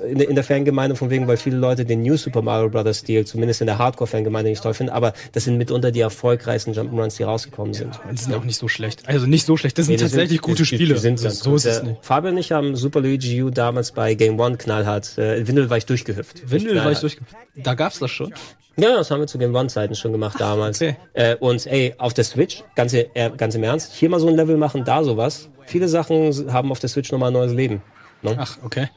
[0.09, 2.99] in, der- in der Fangemeinde von wegen, weil viele Leute den New Super Mario Bros.
[2.99, 6.73] Stil zumindest in der Hardcore Fangemeinde nicht toll finden, aber das sind mitunter die erfolgreichsten
[6.73, 7.99] Jump'n'Runs, die rausgekommen sind.
[8.13, 9.09] Die sind auch nicht so schlecht.
[9.09, 10.95] Also nicht so schlecht, das sind Nee, die tatsächlich sind- gute die- Spiele.
[10.95, 11.59] Die sind so, ganz so gut.
[11.59, 11.97] ist es nicht.
[12.03, 15.77] Fabian und ich haben Super Luigi U damals bei Game One knallhart, äh, Windel war
[15.77, 16.51] ich durchgehüpft.
[16.51, 17.03] Windel war ich Knallhart.
[17.03, 17.19] durch.
[17.57, 18.33] Da gab's das schon.
[18.77, 20.81] Ja, das haben wir zu Game One-Zeiten schon gemacht damals.
[20.81, 20.97] okay.
[21.13, 24.37] Äh, und ey, auf der Switch, ganz, äh, ganz im Ernst, hier mal so ein
[24.37, 25.51] Level machen, da sowas.
[25.71, 27.81] Viele Sachen haben auf der Switch nochmal ein neues Leben.
[28.23, 28.35] Ne?
[28.37, 28.89] Ach, okay.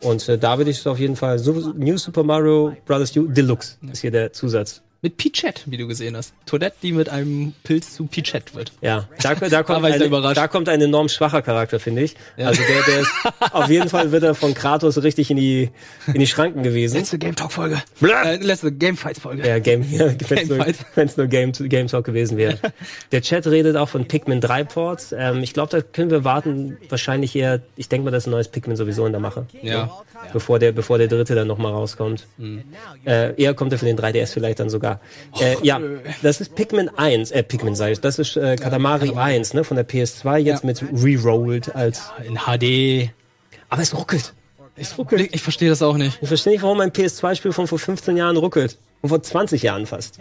[0.00, 3.14] Und äh, da würde ich es auf jeden Fall, New Super Mario Bros.
[3.16, 4.82] U Deluxe ist hier der Zusatz.
[5.04, 6.32] Mit Pichette, wie du gesehen hast.
[6.46, 8.70] Toilette, die mit einem Pilz zu Pichette wird.
[8.82, 12.14] Ja, da, da, kommt eine, da kommt ein enorm schwacher Charakter, finde ich.
[12.36, 13.10] Also der, der ist,
[13.52, 15.70] auf jeden Fall wird er von Kratos richtig in die,
[16.06, 16.98] in die Schranken gewesen.
[16.98, 17.82] Letzte Game Talk Folge.
[18.00, 19.44] Äh, letzte Game Fights Folge.
[19.44, 22.60] Ja, Game, ja, wenn es nur, wenn's nur Game, Game Talk gewesen wäre.
[23.10, 25.12] Der Chat redet auch von Pikmin 3 Ports.
[25.18, 26.78] Ähm, ich glaube, da können wir warten.
[26.88, 29.46] Wahrscheinlich eher, ich denke mal, das ist ein neues Pikmin sowieso in der Mache.
[29.62, 29.90] Ja.
[30.32, 32.28] Bevor der, bevor der dritte dann nochmal rauskommt.
[33.04, 34.91] Äh, eher kommt er für den 3DS vielleicht dann sogar.
[35.40, 35.80] Äh, ja,
[36.22, 39.88] das ist Pikmin 1, äh, Pikmin ich, das ist äh, Katamari 1, ne, von der
[39.88, 40.66] PS2, jetzt Ja.
[40.66, 43.10] mit Rerolled als, In HD.
[43.68, 44.34] aber es ruckelt.
[44.76, 45.20] Es ruckelt.
[45.20, 46.18] Ich, ich verstehe das auch nicht.
[46.22, 48.78] Ich verstehe nicht, warum ein PS2-Spiel von vor 15 Jahren ruckelt.
[49.02, 50.18] Und vor 20 Jahren fast.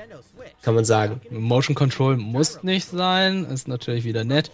[0.63, 1.21] Kann man sagen.
[1.29, 3.45] Motion Control muss nicht sein.
[3.45, 4.51] Ist natürlich wieder nett.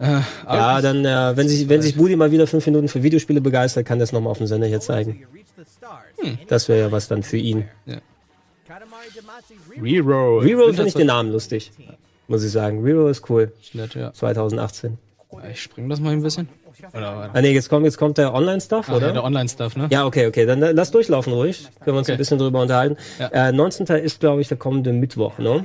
[0.00, 3.40] Äh, Ja, dann, äh, wenn sich, wenn sich Budi mal wieder fünf Minuten für Videospiele
[3.40, 5.24] begeistert, kann das nochmal auf dem Sender hier zeigen.
[6.48, 7.68] Das wäre ja was dann für ihn.
[9.80, 10.44] Reroll.
[10.44, 11.72] Reroll finde ich den Namen lustig.
[12.28, 12.82] Muss ich sagen.
[12.82, 13.52] Reroll ist cool.
[13.72, 14.12] Nett, ja.
[14.12, 14.98] 2018.
[15.50, 16.48] Ich spring das mal ein bisschen.
[16.92, 17.30] Oder.
[17.32, 19.12] Ah nee, jetzt kommt, jetzt kommt der Online-Stuff, ja, oder?
[19.12, 19.88] der Online-Stuff, ne?
[19.90, 20.46] Ja, okay, okay.
[20.46, 21.68] Dann lass durchlaufen ruhig.
[21.84, 22.12] Können wir uns Okay.
[22.12, 22.96] ein bisschen drüber unterhalten.
[23.18, 23.48] Ja.
[23.48, 23.86] Äh, 19.
[23.98, 25.64] ist, glaube ich, der kommende Mittwoch, ne?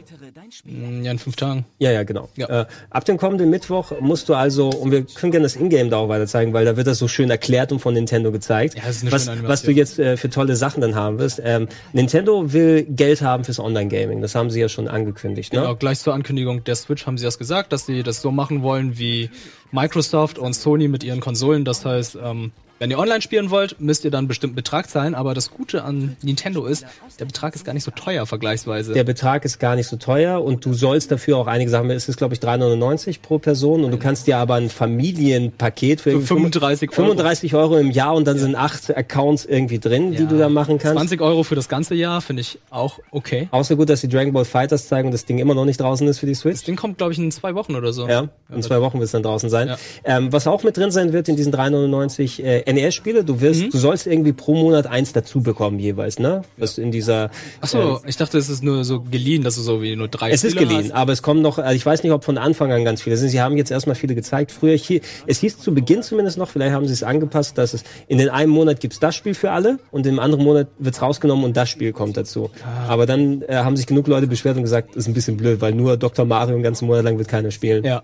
[0.63, 1.65] Mm, Ja, in fünf Tagen.
[1.80, 2.30] Ja, ja, genau.
[2.36, 2.62] Ja.
[2.62, 5.97] Äh, ab dem kommenden Mittwoch musst du also, und wir können gerne das Ingame da
[5.97, 8.84] auch weiter zeigen, weil da wird das so schön erklärt und von Nintendo gezeigt, Ja,
[8.86, 11.41] das ist eine was, was du jetzt äh, für tolle Sachen dann haben wirst.
[11.43, 15.54] Ähm, Nintendo will Geld haben fürs Online-Gaming, das haben sie ja schon angekündigt.
[15.54, 15.60] Ne?
[15.62, 18.62] Genau, gleich zur Ankündigung der Switch haben sie das gesagt, dass sie das so machen
[18.63, 19.30] wollen wie
[19.71, 21.65] Microsoft und Sony mit ihren Konsolen.
[21.65, 25.16] Das heißt, ähm, wenn ihr online spielen wollt, müsst ihr dann einen bestimmten Betrag zahlen.
[25.16, 26.86] Aber das Gute an Nintendo ist,
[27.20, 28.94] der Betrag ist gar nicht so teuer vergleichsweise.
[28.94, 32.10] Der Betrag ist gar nicht so teuer und du sollst dafür auch einige Sachen, es
[32.10, 36.28] ist glaube ich 3,99 pro Person und du kannst dir aber ein Familienpaket für, irgendwie
[36.28, 36.96] 35 Euro.
[36.96, 40.26] 35 Euro im Jahr und dann sind acht Accounts irgendwie drin, die Ja.
[40.26, 40.96] du da machen kannst.
[40.98, 43.48] 20 Euro für das ganze Jahr finde ich auch okay.
[43.52, 46.08] Außer gut, dass die Dragon Ball Fighters zeigen und das Ding immer noch nicht draußen
[46.08, 46.56] ist für die Switch.
[46.56, 48.08] Das Ding kommt, glaube ich, in zwei Wochen oder so.
[48.08, 49.70] Ja, in zwei Wochen wird es dann draußen sein.
[49.70, 49.78] Ja.
[50.04, 53.69] Ähm, was auch mit drin sein wird in diesen 3,99 äh, NES-Spiele, du wirst, Mhm.
[53.71, 56.41] du sollst irgendwie pro Monat eins dazu bekommen jeweils, ne?
[56.58, 57.30] Was in dieser.
[57.62, 60.32] Ach so, ich dachte, es ist nur so geliehen, dass du so wie nur drei
[60.32, 60.91] Es ist Spiele geliehen, hast.
[60.93, 63.30] aber es kommen noch, also ich weiß nicht, ob von Anfang an ganz viele sind.
[63.30, 64.51] Sie haben jetzt erstmal viele gezeigt.
[64.51, 67.84] Früher hier, es hieß zu Beginn zumindest noch, vielleicht haben sie es angepasst, dass es
[68.08, 71.45] in den einen Monat gibt's das Spiel für alle und im anderen Monat wird's rausgenommen
[71.45, 72.49] und das Spiel kommt dazu.
[72.63, 72.89] Ah.
[72.89, 75.62] Aber dann äh, haben sich genug Leute beschwert und gesagt, das ist ein bisschen blöd,
[75.62, 76.25] weil nur Dr.
[76.25, 77.84] Mario einen ganzen Monat lang wird keiner spielen.
[77.84, 78.04] Ja.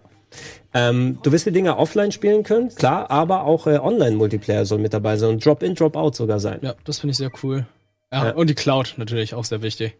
[0.74, 4.94] Ähm, du wirst die Dinger offline spielen können, klar, aber auch äh, Online-Multiplayer soll mit
[4.94, 6.60] dabei sein und Drop-in, Drop-out sogar sein.
[6.62, 7.65] Ja, das finde ich sehr cool.
[8.12, 8.32] Ja, Ja.
[8.36, 9.96] und die Cloud natürlich auch sehr wichtig.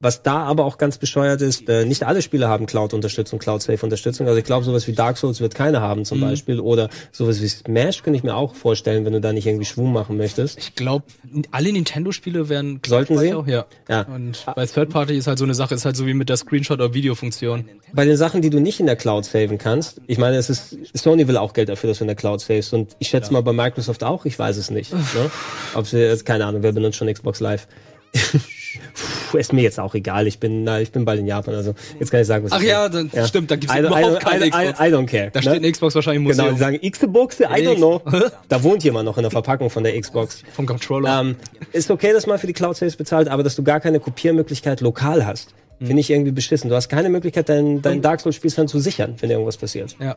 [0.00, 4.28] Was da aber auch ganz bescheuert ist, äh, nicht alle Spiele haben Cloud-Unterstützung, Cloud-Safe-Unterstützung.
[4.28, 6.60] Also ich glaube, sowas wie Dark Souls wird keine haben zum Beispiel.
[6.60, 9.92] Oder sowas wie Smash könnte ich mir auch vorstellen, wenn du da nicht irgendwie Schwung
[9.92, 10.56] machen möchtest.
[10.58, 11.04] Ich glaube,
[11.50, 13.34] alle Nintendo-Spiele werden Sollten sie?
[13.34, 13.66] Auch, ja.
[13.88, 14.02] Ja.
[14.02, 16.36] Und bei Third Party ist halt so eine Sache, ist halt so wie mit der
[16.36, 17.68] Screenshot- oder Videofunktion.
[17.92, 20.76] Bei den Sachen, die du nicht in der Cloud saven kannst, ich meine, es ist,
[20.94, 22.72] Sony will auch Geld dafür, dass du in der Cloud savest.
[22.72, 24.92] Und ich schätze mal bei Microsoft auch, ich weiß es nicht.
[24.92, 25.00] ne?
[25.74, 27.66] Ob sie, keine Ahnung, wer benutzt schon Xbox Live?
[29.34, 30.26] Ist mir jetzt auch egal.
[30.26, 32.60] Ich bin, na, ich bin bald in Japan, also jetzt kann ich sagen, was Ach
[32.60, 34.80] ich ja, dann, stimmt, da gibt's I, überhaupt keine I, I, Xbox.
[34.80, 35.30] I don't care.
[35.30, 35.42] Da ne?
[35.42, 36.54] steht ein Xbox wahrscheinlich im Genau, Museum.
[36.54, 38.00] die sagen Xbox, I don't know.
[38.48, 40.42] Da wohnt jemand noch in der Verpackung von der Xbox.
[40.54, 41.20] vom Controller.
[41.20, 41.36] Ähm,
[41.72, 44.80] ist okay, dass man für die Cloud Saves bezahlt, aber dass du gar keine Kopiermöglichkeit
[44.80, 45.86] lokal hast, Hm.
[45.86, 46.68] finde ich irgendwie beschissen.
[46.70, 49.96] Du hast keine Möglichkeit, dein, dein Dark Souls Spiel dann zu sichern, wenn irgendwas passiert.
[50.00, 50.16] ja.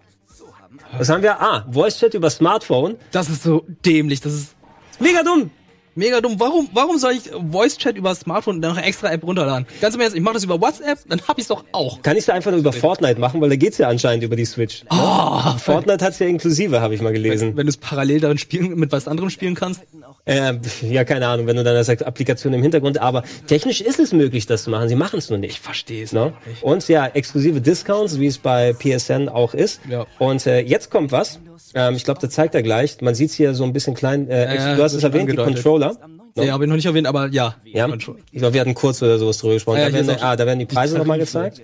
[0.98, 1.40] Was haben wir?
[1.40, 2.96] Ah, Voice Chat über Smartphone.
[3.12, 4.56] Das ist so dämlich, das ist
[5.00, 5.50] Mega dumm.
[5.96, 6.40] Mega dumm.
[6.40, 9.66] Warum, warum soll ich Voice Chat über Smartphone und dann noch eine extra App runterladen?
[9.82, 12.02] Ganz im Ernst, ich mache das über WhatsApp, dann hab ich's doch auch.
[12.02, 14.46] Kann ich da einfach nur über Fortnite machen, weil da geht's ja anscheinend über die
[14.46, 14.84] Switch.
[14.90, 17.58] Oh, Fortnite hat's ja inklusive, habe ich mal gelesen.
[17.58, 19.82] wenn du es parallel darin spielen, mit was anderem spielen kannst.
[20.26, 24.14] Äh, ja, keine Ahnung, wenn du dann das Applikation im Hintergrund, aber technisch ist es
[24.14, 24.88] möglich, das zu machen.
[24.88, 25.52] Sie machen es nur nicht.
[25.54, 26.34] Ich verstehe es Ne?
[26.62, 29.82] Und ja, exklusive Discounts, wie es bei PSN auch ist.
[29.90, 30.06] Ja.
[30.20, 31.40] Und äh, jetzt kommt was.
[31.74, 33.02] Ähm, ich glaube, das zeigt er gleich.
[33.02, 34.30] Man sieht's hier so ein bisschen klein.
[34.30, 35.56] Äh, ja, du hast es erwähnt, die angedeutet.
[35.56, 35.94] Controller.
[36.36, 36.46] Ne?
[36.46, 37.56] Ja, habe ich noch nicht erwähnt, aber ja.
[37.66, 39.80] Ja, ich glaube, wir hatten kurz oder sowas drüber gesprochen.
[39.80, 41.62] Ja, da, werden, auch ah, da werden die Preise die nochmal gezeigt.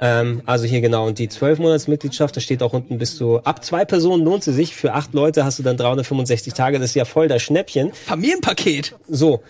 [0.00, 1.06] Ähm, also hier genau.
[1.06, 4.74] Und die 12-Monats-Mitgliedschaft, da steht auch unten bis zu, ab zwei Personen lohnt sie sich.
[4.74, 6.78] Für acht Leute hast du dann 365 Tage.
[6.78, 7.92] Das ist ja voll das Schnäppchen.
[7.92, 8.94] Familienpaket.
[9.08, 9.42] So.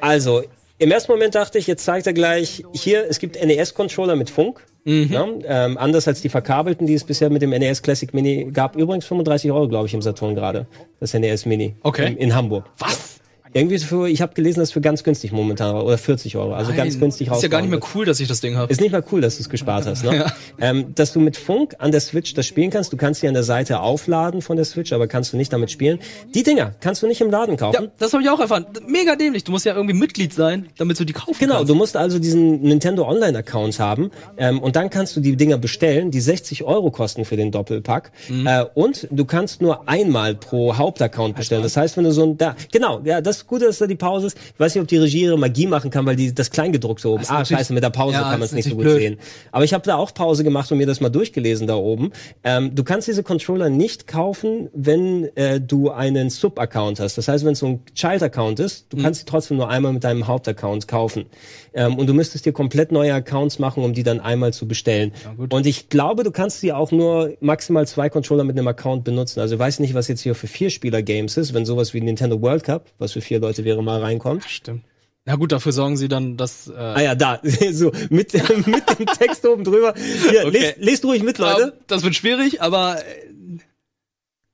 [0.00, 0.42] Also,
[0.82, 4.66] im ersten Moment dachte ich, jetzt zeigt er gleich, hier, es gibt NES-Controller mit Funk.
[4.84, 5.08] Mhm.
[5.12, 8.74] Ja, ähm, anders als die verkabelten, die es bisher mit dem NES Classic Mini gab.
[8.74, 10.66] Übrigens 35 Euro, glaube ich, im Saturn gerade.
[10.98, 11.76] Das NES Mini.
[11.82, 12.08] Okay.
[12.08, 12.64] In, in Hamburg.
[12.78, 13.20] Was?
[13.54, 16.54] Irgendwie für, ich habe gelesen, das ist für ganz günstig momentan oder 40 Euro.
[16.54, 18.72] Also ganz Nein, günstig Ist ja gar nicht mehr cool, dass ich das Ding habe.
[18.72, 20.12] ist nicht mal cool, dass du es gespart hast, ne?
[20.16, 20.32] Ja.
[20.60, 22.92] ähm, dass du mit Funk an der Switch das spielen kannst.
[22.92, 25.70] Du kannst sie an der Seite aufladen von der Switch, aber kannst du nicht damit
[25.70, 25.98] spielen.
[26.34, 27.84] Die Dinger kannst du nicht im Laden kaufen.
[27.84, 28.66] Ja, das habe ich auch erfahren.
[28.86, 29.44] Mega dämlich.
[29.44, 31.70] Du musst ja irgendwie Mitglied sein, damit du die kaufen Genau, kannst.
[31.70, 36.10] du musst also diesen Nintendo Online-Account haben ähm, und dann kannst du die Dinger bestellen,
[36.10, 38.12] die 60 Euro kosten für den Doppelpack
[38.46, 41.62] äh, und du kannst nur einmal pro Hauptaccount bestellen.
[41.62, 44.28] Das heißt, wenn du so ein, da, genau, ja, das Gute ist da die Pause
[44.28, 44.36] ist.
[44.54, 47.24] Ich weiß nicht, ob die Regie ihre Magie machen kann, weil die das Kleingedruckte oben.
[47.28, 48.98] Ah, scheiße, mit der Pause Ja, kann man es nicht so gut blöd.
[48.98, 49.18] sehen.
[49.50, 52.12] Aber ich habe da auch Pause gemacht und mir das mal durchgelesen da oben.
[52.44, 57.18] Ähm, du kannst diese Controller nicht kaufen, wenn äh, du einen Sub-Account hast.
[57.18, 60.04] Das heißt, wenn es so ein Child-Account ist, du kannst sie trotzdem nur einmal mit
[60.04, 61.26] deinem Hauptaccount kaufen.
[61.74, 65.12] Ähm, und du müsstest dir komplett neue Accounts machen, um die dann einmal zu bestellen.
[65.50, 69.40] und ich glaube, du kannst sie auch nur maximal zwei Controller mit einem Account benutzen.
[69.40, 72.40] Also ich weiß nicht, was jetzt hier für vier Spieler-Games ist, wenn sowas wie Nintendo
[72.42, 74.44] World Cup, was für vier Leute wäre, mal reinkommt.
[74.44, 74.84] Stimmt.
[75.24, 77.40] Na gut, dafür sorgen sie dann, dass äh, Ah ja, da,
[77.72, 78.32] so, mit,
[78.66, 79.94] mit dem Text oben drüber.
[80.30, 80.50] Hier, Okay.
[80.50, 81.74] lest, lest ruhig mit, Leute.
[81.86, 83.02] Das wird schwierig, aber äh,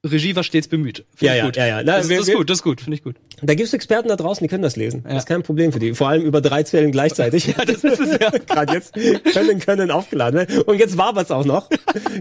[0.07, 1.05] Regie war stets bemüht.
[1.17, 1.57] Find Ja, ja, gut.
[1.57, 1.83] ja, ja.
[1.83, 3.17] Na, das, wir- das ist gut, das ist gut, finde ich gut.
[3.43, 5.03] Da gibt's Experten da draußen, die können das lesen.
[5.05, 5.15] Ja.
[5.15, 5.93] Das ist kein Problem für die.
[5.95, 7.47] Vor allem über drei Zellen gleichzeitig.
[7.59, 8.31] Ja, das ist es ja.
[8.31, 10.63] Gerade jetzt können, können aufgeladen werden.
[10.63, 11.69] Und jetzt wabert's auch noch.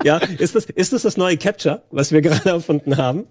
[0.03, 3.25] Ja, ist das, ist das das neue Capture, was wir gerade erfunden haben?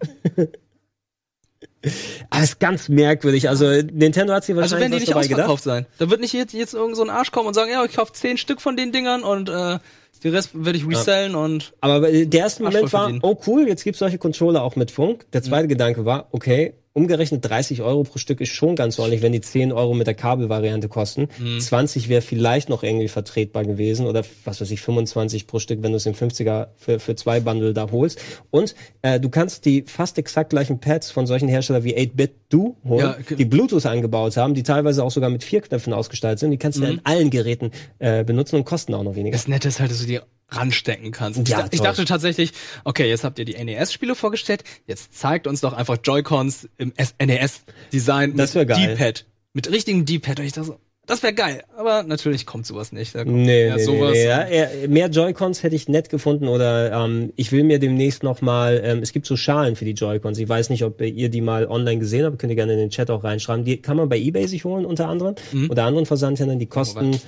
[2.42, 3.48] Ist ganz merkwürdig.
[3.48, 5.48] Also Nintendo hat sich Also wahrscheinlich werden die was nicht dabei gedacht.
[5.50, 5.86] ausverkauft sein.
[5.98, 8.12] Da wird nicht jetzt, jetzt irgend so ein Arsch kommen und sagen, ja, ich kaufe
[8.12, 9.78] zehn Stück von den Dingern und äh,
[10.26, 14.00] den Rest werde ich resellen und Aber der erste Moment war, oh cool, jetzt gibt's
[14.00, 15.26] solche Controller auch mit Funk.
[15.32, 19.32] Der zweite Gedanke war, okay, umgerechnet 30 Euro pro Stück ist schon ganz ordentlich, wenn
[19.32, 21.28] die 10 Euro mit der Kabelvariante kosten.
[21.58, 25.90] 20 wäre vielleicht noch irgendwie vertretbar gewesen oder was weiß ich, 25 pro Stück, wenn
[25.92, 28.18] du es im 50er für, für zwei Bundle da holst.
[28.50, 32.76] Und äh, du kannst die fast exakt gleichen Pads von solchen Herstellern wie 8-Bit Do
[32.88, 36.50] holen, Ja, die Bluetooth eingebaut haben, die teilweise auch sogar mit vier Knöpfen ausgestaltet sind.
[36.50, 39.36] Die kannst du ja in allen Geräten äh, benutzen und kosten auch noch weniger.
[39.36, 41.40] das Nette ist halt, dass du die ranstecken kannst.
[41.40, 41.86] Ich, Ja, ich toll.
[41.88, 42.52] dachte tatsächlich,
[42.84, 48.36] okay, jetzt habt ihr die NES-Spiele vorgestellt, jetzt zeigt uns doch einfach Joy-Cons im NES-Design
[48.36, 48.96] geil.
[48.96, 49.24] D-Pad.
[49.52, 50.38] Mit richtigem D-Pad.
[50.40, 51.62] Und ich dachte so, das wäre geil.
[51.76, 53.14] Aber natürlich kommt sowas nicht.
[53.14, 54.12] Da kommt Nee, nee, sowas.
[54.12, 54.24] nee.
[54.26, 58.80] Ja, mehr Joy-Cons hätte ich nett gefunden oder ähm, ich will mir demnächst noch mal,
[58.84, 60.36] ähm, es gibt so Schalen für die Joy-Cons.
[60.38, 62.90] Ich weiß nicht, ob ihr die mal online gesehen habt, könnt ihr gerne in den
[62.90, 63.64] Chat auch reinschreiben.
[63.64, 65.70] Die kann man bei Ebay sich holen unter anderem Mhm.
[65.70, 66.58] oder anderen Versandhändlern.
[66.58, 67.20] Die kosten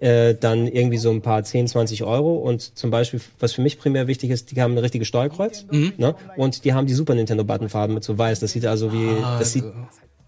[0.00, 3.78] äh, dann irgendwie so ein paar 10, 20 Euro und zum Beispiel, was für mich
[3.78, 5.94] primär wichtig ist, die haben ein richtiges Steuerkreuz Mhm.
[5.96, 6.14] ne?
[6.36, 8.40] und die haben die Super Nintendo Buttonfarben mit so weiß.
[8.40, 9.64] Das sieht also wie, Ah, das sieht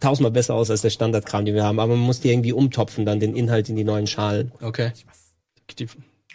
[0.00, 1.80] tausendmal besser aus als der Standardkram, den wir haben.
[1.80, 4.52] Aber man muss die irgendwie umtopfen, dann den Inhalt in die neuen Schalen.
[4.62, 4.92] Okay.
[5.78, 5.86] Die,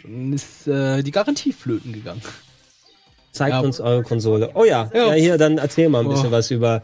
[0.02, 2.22] dann ist äh, die Garantie flöten gegangen.
[3.32, 3.60] Zeigt Ja.
[3.60, 4.50] uns eure Konsole.
[4.54, 5.06] Oh ja, ja.
[5.08, 5.12] Ja.
[5.14, 6.32] hier, dann erzähl mal ein bisschen Oh.
[6.32, 6.82] was über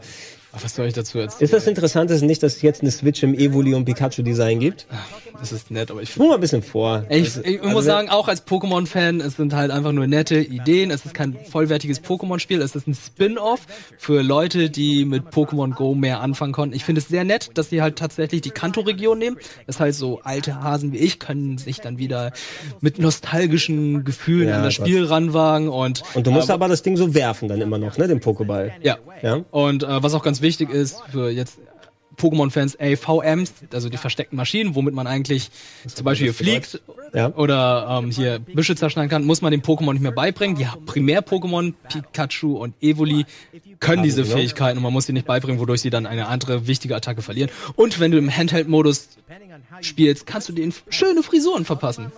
[0.53, 1.43] Ach, was soll ich dazu erzählen?
[1.43, 4.85] Ist das interessant, ist nicht, dass es jetzt eine Switch im Evoli und Pikachu-Design gibt?
[5.39, 7.05] Das ist nett, aber ich Spul mal ein bisschen vor.
[7.09, 10.91] Ich, ich also muss sagen, auch als Pokémon-Fan, es sind halt einfach nur nette Ideen.
[10.91, 12.61] Es ist kein vollwertiges Pokémon-Spiel.
[12.61, 13.61] Es ist ein Spin-off
[13.97, 16.75] für Leute, die mit Pokémon Go mehr anfangen konnten.
[16.75, 19.37] Ich finde es sehr nett, dass sie halt tatsächlich die Kanto-Region nehmen.
[19.67, 22.33] Das heißt, so alte Hasen wie ich können sich dann wieder
[22.81, 24.87] mit nostalgischen Gefühlen Ja, an das Gott.
[24.87, 28.07] Spiel ranwagen und Und du musst aber das Ding so werfen dann immer noch, ne,
[28.07, 28.71] den Pokéball.
[28.83, 28.97] ja.
[29.23, 29.41] Ja?
[29.51, 31.57] Und äh, was auch ganz wichtig ist für jetzt
[32.17, 35.49] Pokémon-Fans, ey, VMs, also die versteckten Maschinen, womit man eigentlich
[35.87, 36.81] zum Beispiel hier fliegt
[37.13, 37.33] Ja.
[37.35, 40.55] oder ähm, hier Büsche zerschneiden kann, muss man dem Pokémon nicht mehr beibringen.
[40.57, 43.25] Die Primär-Pokémon, Pikachu und Evoli,
[43.79, 44.35] können diese die noch?
[44.37, 47.49] Fähigkeiten und man muss sie nicht beibringen, wodurch sie dann eine andere wichtige Attacke verlieren.
[47.75, 49.09] Und wenn du im Handheld-Modus
[49.81, 52.11] spielst, kannst du denen schöne Frisuren verpassen.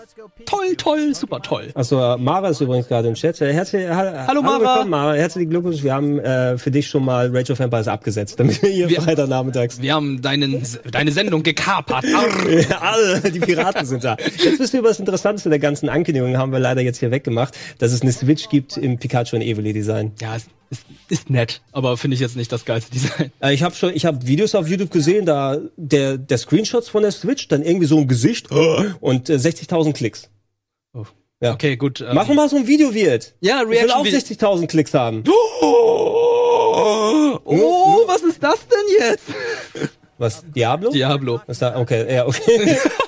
[0.45, 1.69] Toll, toll, super toll.
[1.73, 3.39] Achso, äh, Mara ist übrigens gerade im Chat.
[3.41, 4.59] Äh, Herzlich, ha, Hallo, Mara.
[4.59, 5.13] willkommen, Mara.
[5.13, 5.83] Herzlichen Glückwunsch.
[5.83, 9.01] Wir haben äh, für dich schon mal Rage of Empires abgesetzt, damit wir hier Wir-
[9.01, 12.03] Freitagnachmittags Wir haben deinen, deine Sendung gekapert.
[12.03, 14.17] Ja, alle, die Piraten sind da.
[14.43, 17.55] Jetzt bist du über das Interessanteste der ganzen Ankündigungen, haben wir leider jetzt hier weggemacht,
[17.79, 20.11] dass es eine Switch gibt im Pikachu und Evoli Design.
[20.21, 23.31] Ja, es ist, ist nett, aber finde ich jetzt nicht das geilste Design.
[23.41, 27.03] Äh, Ich habe schon, ich habe Videos auf YouTube gesehen, da der der Screenshots von
[27.03, 30.29] der Switch, dann irgendwie so ein Gesicht und äh, 60.000 Klicks.
[30.93, 31.05] Oh.
[31.41, 31.53] Ja.
[31.53, 31.99] Okay, gut.
[32.01, 33.33] ähm, Machen wir mal so ein Video wird.
[33.41, 34.19] Ja, Ich will Reaction auch Video.
[34.19, 35.23] 60.000 Klicks haben.
[37.45, 39.25] Oh, was ist das denn jetzt?
[40.17, 40.91] Was Diablo?
[40.91, 41.41] Diablo.
[41.47, 41.77] Was da?
[41.79, 42.77] Okay, ja, okay.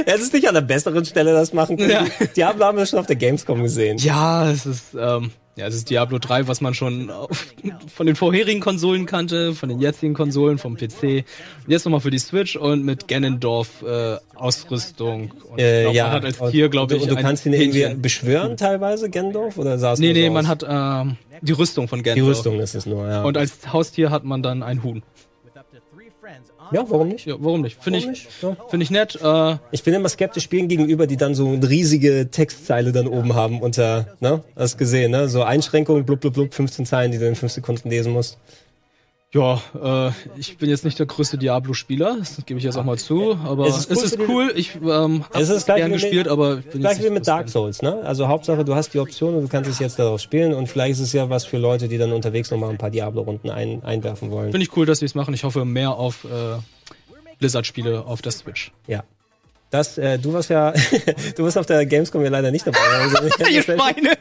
[0.06, 1.90] Es ist nicht an der besseren Stelle das machen können.
[1.90, 2.04] Ja.
[2.36, 3.98] Diablo haben wir schon auf der Gamescom gesehen.
[3.98, 7.46] Ja, es ist, ähm, ja, es ist Diablo 3, was man schon auf,
[7.94, 11.24] von den vorherigen Konsolen kannte, von den jetzigen Konsolen, vom PC.
[11.66, 15.32] Jetzt nochmal für die Switch und mit Ganondorf äh, Ausrüstung.
[15.50, 17.82] Und Äh, glaub, ja, man hat als Tier, glaube ich, Und du kannst ihn irgendwie
[17.82, 18.02] Hähnchen.
[18.02, 19.58] beschwören teilweise, Gendorf?
[19.58, 20.34] Oder sah es Nee, so nee, aus?
[20.34, 22.36] man hat ähm, die Rüstung von Die Ganondorf.
[22.36, 23.22] Rüstung ist es nur, ja.
[23.24, 25.02] Und als Haustier hat man dann ein Huhn.
[26.72, 27.26] Ja, warum nicht?
[27.26, 27.82] Ja, warum nicht?
[27.82, 28.28] Finde ich, nicht?
[28.42, 28.56] Ja.
[28.68, 29.18] finde ich nett.
[29.22, 33.34] Äh, Ich bin immer skeptisch Spielen gegenüber, die dann so eine riesige Textzeile dann oben
[33.34, 34.42] haben unter, ne?
[34.56, 35.28] Hast gesehen, ne?
[35.28, 38.38] So Einschränkungen, blub, blub, blub, 15 Zeilen, die du in 5 Sekunden lesen musst.
[39.34, 42.96] Ja, äh, ich bin jetzt nicht der größte Diablo-Spieler, das gebe ich jetzt auch mal
[42.96, 44.52] zu, aber Es es ist ist, cool für die- cool.
[44.56, 47.10] Ich ähm, habe Es ist es gern wie mit- gespielt, aber ich bin Gleich wie
[47.10, 47.50] mit Dark.
[47.50, 48.00] Souls, ne?
[48.04, 50.92] Also Hauptsache, du hast die Option und du kannst es jetzt darauf spielen und vielleicht
[50.92, 53.82] ist es ja was für Leute, die dann unterwegs noch mal ein paar Diablo-Runden ein,
[53.84, 54.50] einwerfen wollen.
[54.50, 55.34] Finde ich cool, dass sie es machen.
[55.34, 56.28] Ich hoffe mehr auf äh,
[57.38, 58.72] Blizzard-Spiele auf der Switch.
[58.86, 59.04] Ja.
[59.70, 60.72] Das, äh, du warst ja,
[61.36, 62.78] du warst auf der Gamescom ja leider nicht dabei.
[62.98, 63.18] Also,
[63.50, 64.12] Ihr Schweine!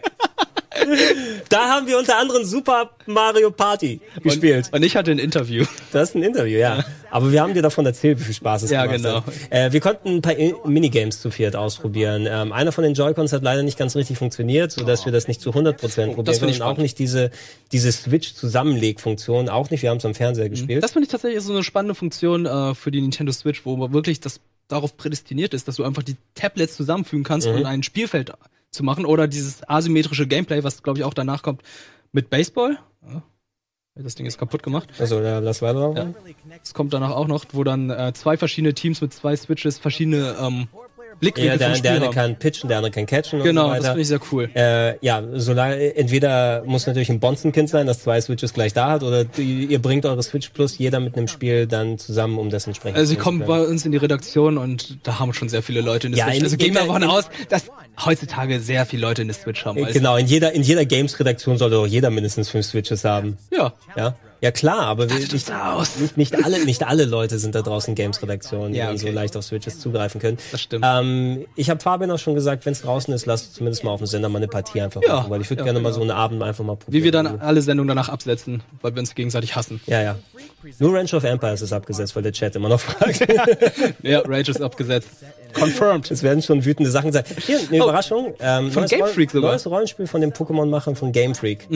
[1.50, 4.70] Da haben wir unter anderem Super Mario Party gespielt.
[4.72, 5.66] Und ich hatte ein Interview.
[5.92, 6.84] Das ist ein Interview, ja.
[7.10, 9.16] Aber wir haben dir davon erzählt, wie viel Spaß es Ja, gemacht genau.
[9.26, 9.34] hat.
[9.50, 12.28] Äh, wir konnten ein paar I- Minigames zu viert ausprobieren.
[12.30, 15.40] Ähm, einer von den Joy-Cons hat leider nicht ganz richtig funktioniert, sodass wir das nicht
[15.42, 17.32] zu 100% probieren Oh, das ich und auch nicht diese,
[17.72, 19.82] diese Switch-Zusammenlegfunktion, auch nicht.
[19.84, 20.84] Wir haben es am Fernseher gespielt.
[20.84, 23.94] Das finde ich tatsächlich so eine spannende Funktion äh, für die Nintendo Switch, wo man
[23.94, 27.56] wirklich das darauf prädestiniert ist, dass du einfach die Tablets zusammenfügen kannst, Mhm.
[27.56, 28.32] um ein Spielfeld
[28.72, 29.06] zu machen.
[29.06, 31.62] Oder dieses asymmetrische Gameplay, was glaube ich auch danach kommt
[32.12, 32.78] mit Baseball.
[33.06, 33.24] Ja.
[33.96, 34.90] Das Ding ist kaputt gemacht.
[35.00, 35.94] also, ja, lass weiter.
[35.96, 36.14] Ja.
[36.74, 40.68] Kommt danach auch noch, wo dann äh, zwei verschiedene Teams mit zwei Switches verschiedene ähm,
[41.20, 43.82] Blickwinkel Ja, der, vom der eine kann pitchen, der andere kann catchen Genau, und so
[43.82, 44.50] das finde ich sehr cool.
[44.54, 49.04] Äh, ja, solange entweder muss natürlich ein Bonzenkind sein, das zwei Switches gleich da hat,
[49.04, 52.68] oder die, ihr bringt eure Switch Plus jeder mit einem Spiel dann zusammen, um das
[52.68, 55.82] entsprechend Also sie kommen bei uns in die Redaktion und da haben schon sehr viele
[55.82, 56.38] Leute in der Ja, Switch.
[56.38, 57.64] in- Also gehen wir davon aus, dass
[58.06, 59.84] heutzutage sehr viele Leute in der Switch haben.
[59.84, 63.38] Also, Genau, in jeder, in jeder Games-Redaktion sollte auch jeder mindestens fünf Switches haben.
[63.52, 63.74] Ja.
[63.96, 67.96] Ja, ja klar, aber wir, nicht, nicht, nicht alle, nicht alle Leute sind da draußen
[67.96, 70.38] Games-Redaktionen, die Ja, dann so leicht auf Switches zugreifen können.
[70.52, 70.86] Das stimmt.
[70.88, 74.00] Ähm, ich habe Fabian auch schon gesagt, wenn es draußen ist, lass zumindest mal auf
[74.00, 75.96] dem Sender mal eine Partie einfach Ja, machen, weil ich würde ja, gerne mal genau.
[75.96, 77.02] so einen Abend einfach mal probieren.
[77.02, 79.82] Wie wir dann alle Sendungen danach absetzen, weil wir uns gegenseitig hassen.
[79.88, 80.16] Ja, ja.
[80.80, 83.26] Nur Ranch of Empires ist abgesetzt, weil der Chat immer noch fragt.
[84.04, 85.10] Ja, Rage ist abgesetzt.
[85.54, 86.10] Confirmed.
[86.12, 87.24] Es werden schon wütende Sachen sein.
[87.46, 88.34] Hier, eine Überraschung.
[88.40, 89.50] Ähm, Oh, von neues Game Freak sogar.
[89.52, 89.54] Mhm.
[89.56, 91.68] Neues Rollenspiel von den Pokémon-Machern von Game Freak.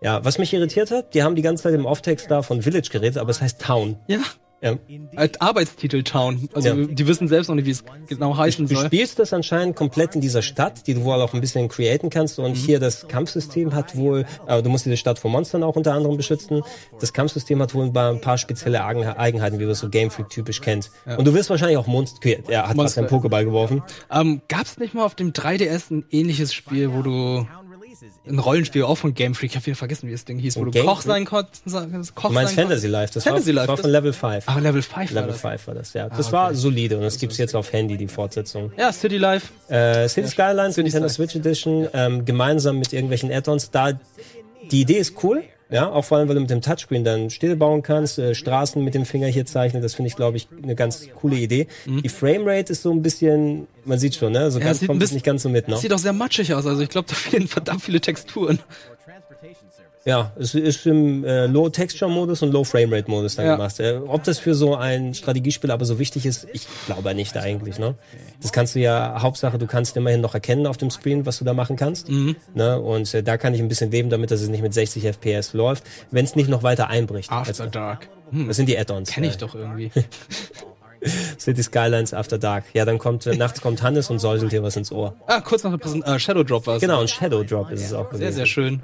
[0.00, 2.88] Ja, was mich irritiert hat, die haben die ganze Zeit im Off-Text da von Village
[2.90, 3.96] geredet, aber es heißt Town.
[4.06, 4.18] Ja.
[4.62, 4.76] Ja.
[5.16, 6.48] Als Arbeitstitel Town.
[6.54, 6.74] Also Ja.
[6.86, 8.86] die wissen selbst noch nicht, wie es genau heißen Du soll.
[8.86, 12.38] spielst das anscheinend komplett in dieser Stadt, die du wohl auch ein bisschen createn kannst.
[12.38, 15.92] Und hier das Kampfsystem hat wohl, äh, du musst diese Stadt vor Monstern auch unter
[15.92, 16.62] anderem beschützen.
[16.98, 19.90] Das Kampfsystem hat wohl ein paar, ein paar spezielle Eigen- Eigenheiten, wie man es so
[19.90, 20.90] Game Freak typisch kennt.
[21.18, 23.82] Und du wirst wahrscheinlich auch Monster, er hat Monster- seinen Pokéball geworfen.
[24.10, 27.46] Ähm, gab's nicht mal auf dem 3DS ein ähnliches Spiel, wo du
[28.26, 30.64] ein Rollenspiel auch von Game Freak, ich habe wieder vergessen, wie das Ding hieß, wo
[30.64, 31.64] du Game Koch sein konntest.
[32.14, 34.44] Koch Du meinst Fantasy Life, das Fantasy war, Life, war das- von Level 5.
[34.46, 35.40] Ah, Level 5 war Level das.
[35.42, 36.08] 5 war das, ja.
[36.08, 38.72] Das war solide und das gibt's jetzt auf Handy, die Fortsetzung.
[38.78, 39.48] Ja, City Life.
[39.68, 41.08] Äh, City Skylines, City Nintendo.
[41.08, 43.70] Switch Edition, ähm, gemeinsam mit irgendwelchen Add-ons.
[43.70, 43.92] Da,
[44.70, 45.42] die Idee ist cool.
[45.70, 48.84] Ja, auch vor allem, weil du mit dem Touchscreen dann Städte bauen kannst, äh, Straßen
[48.84, 49.82] mit dem Finger hier zeichnen.
[49.82, 51.68] Das finde ich, glaube ich, eine ganz coole Idee.
[51.86, 54.50] Die Framerate ist so ein bisschen, man sieht schon, ne?
[54.50, 55.76] So Ja, ganz, kommt es nicht ganz so mit, ne?
[55.76, 56.66] Sieht auch sehr matschig aus.
[56.66, 58.58] Also ich glaube, da fehlen verdammt viele Texturen.
[60.06, 63.56] Ja, es ist im äh, Low-Texture-Modus und Low-Framerate-Modus dann Ja.
[63.56, 63.80] gemacht.
[63.80, 67.78] Äh, ob das für so ein Strategiespiel aber so wichtig ist, ich glaube nicht eigentlich.
[67.78, 67.94] Ne?
[68.42, 71.46] Das kannst du ja, Hauptsache, du kannst immerhin noch erkennen auf dem Screen, was du
[71.46, 72.10] da machen kannst.
[72.10, 72.36] Mhm.
[72.54, 72.78] Ne?
[72.78, 75.54] Und äh, da kann ich ein bisschen leben damit, dass es nicht mit 60 FPS
[75.54, 77.32] läuft, wenn es nicht noch weiter einbricht.
[77.32, 78.08] After Dark.
[78.30, 79.10] Hm, Das sind die Add-ons.
[79.10, 79.90] kenn ich doch irgendwie.
[81.38, 82.64] City Skylines After Dark.
[82.72, 85.14] Ja, dann kommt, äh, nachts kommt Hannes und säuselt dir was ins Ohr.
[85.26, 86.80] Ah, kurz nach der Präsent äh, Shadow Drop war es.
[86.80, 88.20] Genau, und Shadow Drop ist es auch gewesen.
[88.22, 88.80] Sehr, sehr schön.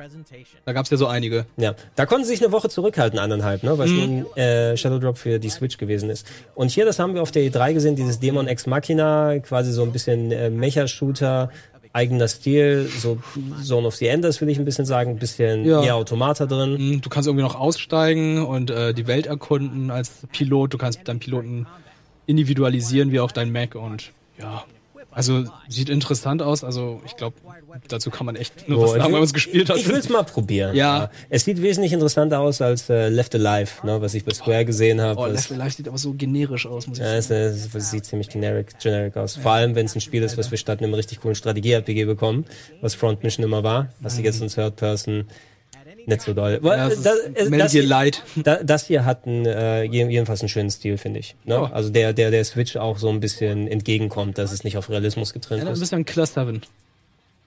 [0.65, 1.47] Da gab es ja so einige.
[1.57, 4.25] Ja, da konnten sie sich eine Woche zurückhalten, eineinhalb, ne, weil es Mhm.
[4.25, 6.27] nun äh, Shadow Drop für die Switch gewesen ist.
[6.55, 9.83] Und hier, das haben wir auf der E3 gesehen, dieses Demon Ex Machina, quasi so
[9.83, 11.51] ein bisschen äh, Mecha-Shooter,
[11.93, 13.19] eigener Stil, so
[13.65, 15.83] Zone of the Enders will ich ein bisschen sagen, ein bisschen Ja.
[15.83, 16.77] eher Automata drin.
[16.77, 20.73] Hm, Du kannst irgendwie noch aussteigen und äh, die Welt erkunden als Pilot.
[20.73, 21.67] Du kannst deinen Piloten
[22.31, 24.65] individualisieren, wie auch dein Mac und ja.
[25.13, 26.63] Also sieht interessant aus.
[26.63, 27.35] Also ich glaube,
[27.89, 29.77] dazu kann man echt nur was Boah, sagen, ich- wenn man es gespielt hat.
[29.77, 30.77] Ich will es mal probieren.
[30.77, 31.11] Ja.
[31.29, 35.01] Es sieht wesentlich interessanter aus als äh, Left Alive, ne, was ich bei Square gesehen
[35.01, 35.19] habe.
[35.21, 37.41] Oh, Das- Left Alive sieht aber so generisch aus, muss ich Ja, sagen.
[37.53, 39.35] es, äh, es sieht ziemlich generic, generic aus.
[39.37, 42.45] Vor allem, wenn es ein Spiel ist, was wir statt einem richtig coolen Strategie-RPG bekommen,
[42.81, 45.25] was Front Mission immer war, was sie jetzt in Third Person
[46.11, 46.61] nicht so doll.
[46.63, 47.05] Ja, es ist
[47.51, 51.21] Metal das, hier, da, das hier hat einen, äh, je- jedenfalls einen schönen Stil, finde
[51.21, 51.35] ich.
[51.45, 51.55] Ne?
[51.55, 51.71] Ja.
[51.73, 55.33] Also der, der der Switch auch so ein bisschen entgegenkommt, dass es nicht auf Realismus
[55.33, 55.81] getrennt Ja, ein ist.
[55.81, 56.61] bisschen Killer 7.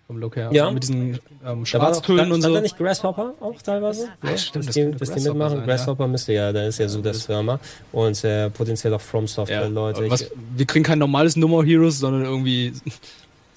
[0.08, 0.50] Vom Look her.
[0.52, 0.64] Ja.
[0.64, 2.54] Also Mit diesen ähm, Schwarztönen und so.
[2.54, 4.10] da nicht Grasshopper auch teilweise?
[4.22, 5.50] Ja, stimmt, dass das die, könnte dass die Grasshopper mitmachen.
[5.52, 5.66] sein, ja.
[5.66, 7.60] Grasshopper müsste ja, da ist ja so das Firma.
[7.94, 10.10] Und äh, potenziell auch From Software Ja, Leute.
[10.10, 12.74] was, wir kriegen kein normales No More Heroes, sondern irgendwie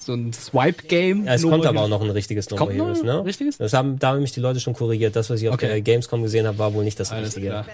[0.07, 1.25] so ein Swipe-Game.
[1.25, 3.23] Ja, es kommt aber auch noch ein richtiges No More Heroes, ne?
[3.23, 3.57] richtiges?
[3.57, 5.15] Das haben, da haben mich die Leute schon korrigiert.
[5.15, 5.67] Das, was ich auf Okay.
[5.67, 7.65] der Gamescom gesehen habe, war wohl nicht das Alles Richtige.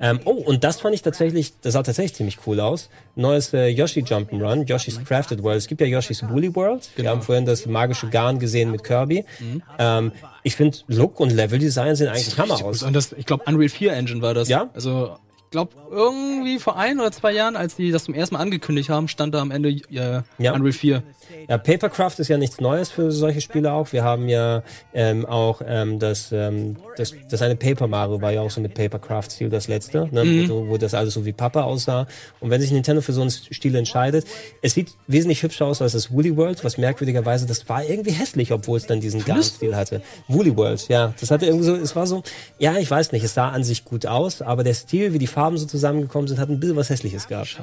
[0.00, 2.88] Ähm, oh, und das fand ich tatsächlich, das sah tatsächlich ziemlich cool aus.
[3.16, 5.58] Neues äh, Yoshi Jump'n'Run, Yoshi's Crafted World.
[5.58, 6.88] Es gibt ja Yoshi's Woolly World.
[6.96, 7.10] Wir Genau.
[7.16, 9.24] haben vorhin das magische Garn gesehen mit Kirby.
[9.38, 9.62] Mhm.
[9.78, 12.82] Ähm, ich finde, Look und Level-Design sehen eigentlich Hammer aus.
[12.82, 14.48] Und das, ich glaube, Unreal 4 Engine war das.
[14.48, 14.70] Ja?
[14.74, 15.16] Also,
[15.50, 19.08] glaube, irgendwie vor ein oder zwei Jahren, als die das zum ersten Mal angekündigt haben,
[19.08, 20.54] stand da am Ende äh, Ja.
[20.54, 21.02] Unreal 4.
[21.48, 23.92] Ja, Papercraft ist ja nichts Neues für solche Spiele auch.
[23.92, 24.62] Wir haben ja
[24.94, 28.74] ähm, auch ähm, das, ähm, das, das eine Paper Mario war ja auch so mit
[28.74, 30.24] Papercraft-Stil das letzte, ne?
[30.24, 30.48] Mhm.
[30.48, 32.06] wo, wo das alles so wie Papa aussah.
[32.40, 34.26] Und wenn sich Nintendo für so einen Stil entscheidet,
[34.62, 38.52] es sieht wesentlich hübscher aus als das Woolly World, was merkwürdigerweise, das war irgendwie hässlich,
[38.52, 40.02] obwohl es dann diesen Garn-Stil hatte.
[40.28, 42.22] Woolly World, ja, das hatte irgendwie so, es war so,
[42.58, 45.26] ja, ich weiß nicht, es sah an sich gut aus, aber der Stil, wie die
[45.40, 47.56] Farben so zusammengekommen sind, hat ein bisschen was Hässliches gehabt.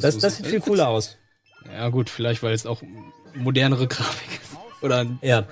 [0.00, 1.16] Das, das sieht viel cooler aus.
[1.72, 2.82] Ja, gut, vielleicht, weil es auch
[3.34, 4.82] modernere Grafik ist.
[4.82, 5.46] Oder ein Ja.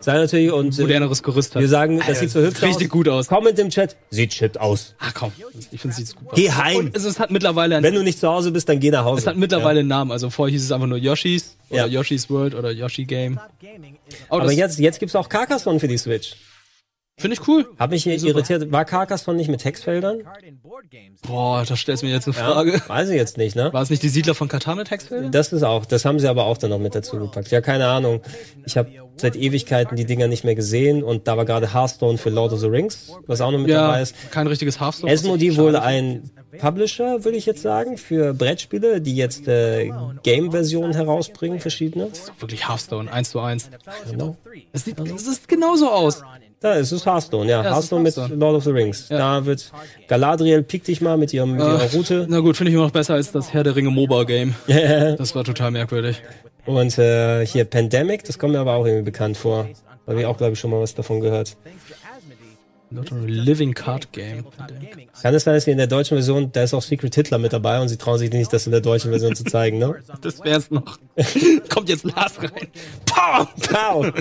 [0.00, 1.60] Sei natürlich und moderneres Gerüst hat.
[1.62, 2.62] Wir sagen, das Alter, sieht so hübsch aus.
[2.68, 3.28] richtig gut aus.
[3.28, 3.96] Comment im Chat.
[4.10, 4.96] Sieht shit aus.
[4.98, 5.30] Ach komm,
[5.70, 6.34] ich finde es sieht gut aus.
[6.34, 6.76] Geh heim.
[6.78, 9.04] Und es, es hat mittlerweile einen, Wenn du nicht zu Hause bist, dann geh nach
[9.04, 9.20] Hause.
[9.20, 10.10] es hat mittlerweile einen Namen.
[10.10, 12.00] Also vorher hieß es einfach nur Yoshi's oder Ja.
[12.00, 13.38] Yoshi's World oder Yoshi Game.
[14.28, 16.34] Oh, Aber das jetzt, jetzt gibt's auch Carcassonne für die Switch.
[17.18, 17.68] Finde ich cool.
[17.78, 18.72] Hab mich hier irritiert.
[18.72, 20.22] War Carcassonne nicht mit Textfeldern?
[21.26, 22.82] Boah, da stellst du mir jetzt eine Ja, Frage.
[22.86, 23.72] weiß ich jetzt nicht, ne?
[23.72, 25.30] War es nicht die Siedler von Katar mit Textfeldern?
[25.30, 27.50] Das ist auch, das haben sie aber auch dann noch mit dazu gepackt.
[27.50, 28.20] Ja, keine Ahnung.
[28.66, 32.30] Ich habe seit Ewigkeiten die Dinger nicht mehr gesehen und da war gerade Hearthstone für
[32.30, 34.14] Lord of the Rings, was auch noch mit dabei Ja, ist.
[34.30, 35.12] kein richtiges Hearthstone.
[35.12, 39.90] Asmodee wohl ein Publisher, würde ich jetzt sagen, für Brettspiele, die jetzt äh,
[40.22, 42.08] Game-Versionen herausbringen, verschiedene.
[42.40, 43.70] Wirklich Hearthstone, 1 zu 1.
[44.10, 44.36] Genau.
[44.72, 46.22] Es sieht, es ist genauso aus.
[46.62, 47.62] Da ist es Hearthstone, ja.
[47.62, 48.16] Ja, ist Hearthstone mit.
[48.38, 49.08] Lord of the Rings.
[49.08, 49.72] Da wird
[50.08, 52.26] Galadriel pick dich mal mit, ihrem, mit ihrer Route.
[52.28, 54.54] Na gut, finde ich immer noch besser als das Herr der Ringe MOBA Game.
[55.18, 56.22] Das war total merkwürdig.
[56.64, 59.68] Und äh, hier Pandemic, das kommt mir aber auch irgendwie bekannt vor.
[60.06, 61.56] Da habe ich auch, glaube ich, schon mal was davon gehört.
[62.90, 64.44] Not a Living Card Game.
[65.22, 67.52] Kann es sein, dass hier in der deutschen Version, da ist auch Secret Hitler mit
[67.52, 69.96] dabei und sie trauen sich nicht, das in der deutschen Version zu zeigen, ne?
[70.20, 70.98] Das wär's noch.
[71.70, 72.68] Kommt jetzt Lars rein.
[73.06, 73.48] Pam!
[73.60, 74.12] Pow!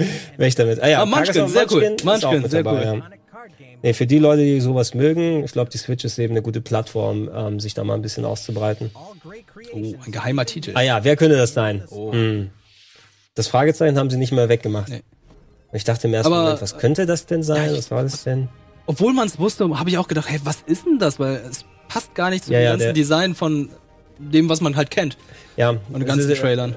[0.36, 0.82] Weg damit.
[0.82, 1.82] Ah ja, Ah, Munchkin, sehr cool.
[1.82, 2.98] ist auch Munchkin, sehr dabei, cool.
[2.98, 3.10] Ja.
[3.82, 6.60] Nee, für die Leute, die sowas mögen, ich glaube, die Switch ist eben eine gute
[6.60, 8.90] Plattform, ähm, sich da mal ein bisschen auszubreiten.
[8.94, 9.14] Oh,
[9.74, 10.72] ein geheimer Titel.
[10.74, 11.84] Ah ja, wer könnte das sein?
[11.90, 12.50] Hm.
[13.34, 14.90] Das Fragezeichen haben sie nicht mehr weggemacht.
[14.90, 15.00] Nee.
[15.72, 17.64] Ich dachte im ersten Aber- Moment, was könnte das denn sein?
[17.66, 18.48] Ja, ich- was war das denn?
[18.86, 21.18] Obwohl man es wusste, habe ich auch gedacht, hey, was ist denn das?
[21.20, 23.70] Weil es passt gar nicht zu Ja, dem ja, ganzen Design von
[24.20, 25.16] dem, was man halt kennt.
[25.56, 26.74] Ja, Und den ganzen ist, äh, Trailern.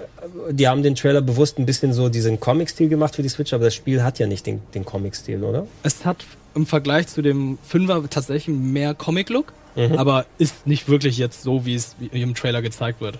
[0.51, 3.65] Die haben den Trailer bewusst ein bisschen so diesen Comic-Stil gemacht für die Switch, aber
[3.65, 5.67] das Spiel hat ja nicht den, den Comic-Stil, oder?
[5.83, 6.25] Es hat
[6.55, 9.93] im Vergleich zu dem Fünfer tatsächlich mehr Comic-Look, Mhm.
[9.97, 13.17] aber ist nicht wirklich jetzt so, wie es im Trailer gezeigt wird.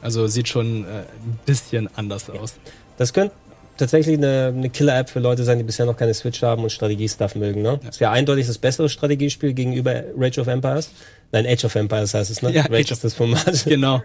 [0.00, 2.54] Also sieht schon äh, ein bisschen anders aus.
[2.96, 3.32] Das könnte
[3.76, 7.36] tatsächlich eine, eine Killer-App für Leute sein, die bisher noch keine Switch haben und Strategiestuff
[7.36, 7.62] mögen.
[7.62, 7.78] Ne?
[7.82, 7.88] Ja.
[7.88, 10.90] Ist ja eindeutig das bessere Strategiespiel gegenüber Rage of Empires.
[11.32, 12.52] Nein, Age of Empires heißt es, ne?
[12.52, 13.64] Ja, Rage ist das Format.
[13.64, 14.02] Genau.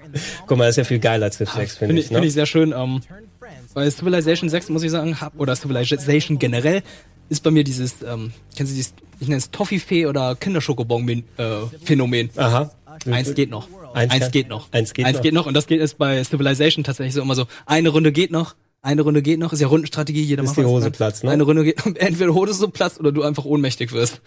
[0.47, 2.07] Guck mal, das ist ja viel geiler als Civ 6, finde ich.
[2.07, 2.27] Finde ne?
[2.27, 2.73] ich sehr schön.
[2.75, 3.01] Ähm,
[3.73, 6.83] bei Civilization 6, muss ich sagen, hab, oder Civilization generell,
[7.29, 12.29] ist bei mir dieses, ähm, kennen Sie dieses, ich nenne es Toffifee oder Kinderschokobon-Phänomen.
[12.35, 12.71] Äh, Aha.
[13.05, 13.67] Eins geht noch.
[13.93, 14.71] Eins, Eins geht noch.
[14.71, 15.23] Eins geht Eins noch.
[15.23, 15.45] geht noch.
[15.45, 17.45] Und das geht ist bei Civilization tatsächlich so immer so.
[17.65, 18.55] Eine Runde geht noch.
[18.81, 19.53] Eine Runde geht noch.
[19.53, 20.23] Ist ja Rundenstrategie.
[20.23, 20.91] Jeder Ist macht die Hose ne?
[20.91, 21.31] Platz, ne?
[21.31, 21.85] Eine Runde geht.
[21.97, 24.21] Entweder Hose so Platz oder du einfach ohnmächtig wirst.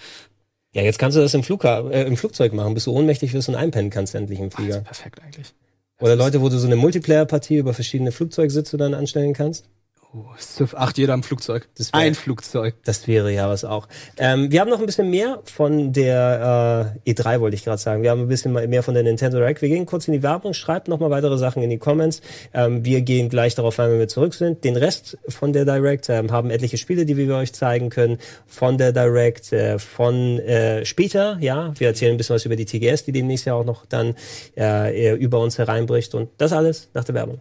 [0.72, 3.48] Ja, jetzt kannst du das im, Flugha äh, im Flugzeug machen, bis du ohnmächtig wirst
[3.48, 4.80] und einpennen kannst endlich im Flieger.
[4.80, 5.52] Perfekt eigentlich.
[6.00, 9.68] Oder Leute, wo du so eine Multiplayer-Partie über verschiedene Flugzeugsitze dann anstellen kannst.
[10.12, 11.68] Oh, Civ 8 jeder im Flugzeug.
[11.78, 12.74] Das wär- Ein Flugzeug.
[12.84, 13.86] Das wäre ja was auch.
[14.18, 18.02] Ähm, wir haben noch ein bisschen mehr von der äh, E3, wollte ich gerade sagen.
[18.02, 19.62] Wir haben ein bisschen mehr von der Nintendo Direct.
[19.62, 22.20] Wir gehen kurz in die Werbung, schreibt noch mal weitere Sachen in die Comments.
[22.52, 24.64] Ähm, wir gehen gleich darauf ein, wenn wir zurück sind.
[24.64, 28.18] Den Rest von der Direct ähm, haben etliche Spiele, die wir euch zeigen können.
[28.48, 31.72] Von der Direct, äh, von äh, später, ja.
[31.78, 34.16] Wir erzählen ein bisschen was über die TGS, die demnächst ja auch noch dann
[34.56, 36.16] äh, über uns hereinbricht.
[36.16, 37.40] Und das alles nach der Werbung.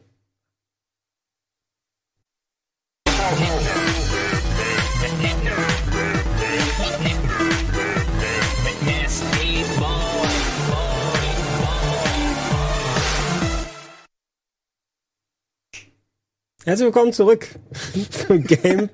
[16.70, 17.47] Herzlich willkommen zurück
[18.11, 18.89] zu Game,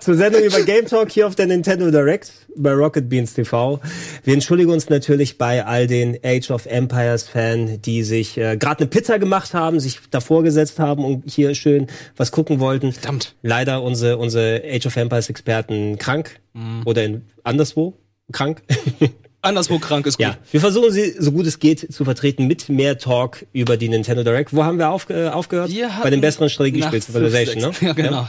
[0.00, 3.78] zur Sendung über Game Talk hier auf der Nintendo Direct bei Rocket Beans TV.
[4.24, 8.80] Wir entschuldigen uns natürlich bei all den Age of Empires Fan, die sich äh, gerade
[8.80, 11.86] eine Pizza gemacht haben, sich davor gesetzt haben und hier schön
[12.16, 12.92] was gucken wollten.
[12.92, 13.36] Verdammt.
[13.42, 16.40] Leider unsere, unsere Age of Empires Experten krank
[16.84, 17.96] oder in, anderswo
[18.32, 18.60] krank.
[19.44, 20.26] Anderswo krank ist gut.
[20.26, 23.88] Ja, wir versuchen sie so gut es geht zu vertreten mit mehr Talk über die
[23.88, 24.54] Nintendo Direct.
[24.54, 25.70] Wo haben wir aufge äh, aufgehört?
[25.70, 27.72] Wir Bei dem besseren Strategiespiel Civilization, ne?
[27.72, 27.82] Civ 6.
[27.86, 28.28] Ja, genau.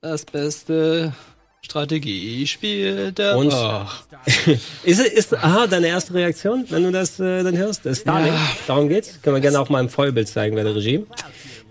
[0.00, 1.12] Das beste
[1.62, 4.04] Strategiespiel der Und- Ach.
[4.84, 7.84] Ist, ist aha, deine erste Reaktion, wenn du das äh, dann hörst?
[7.84, 8.40] Das Starlink, Ja.
[8.66, 9.20] darum geht's.
[9.22, 11.04] Können wir gerne auch mal im Vollbild zeigen bei der Regie.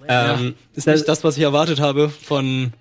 [0.08, 2.74] Ähm, ist nicht das, was ich erwartet habe von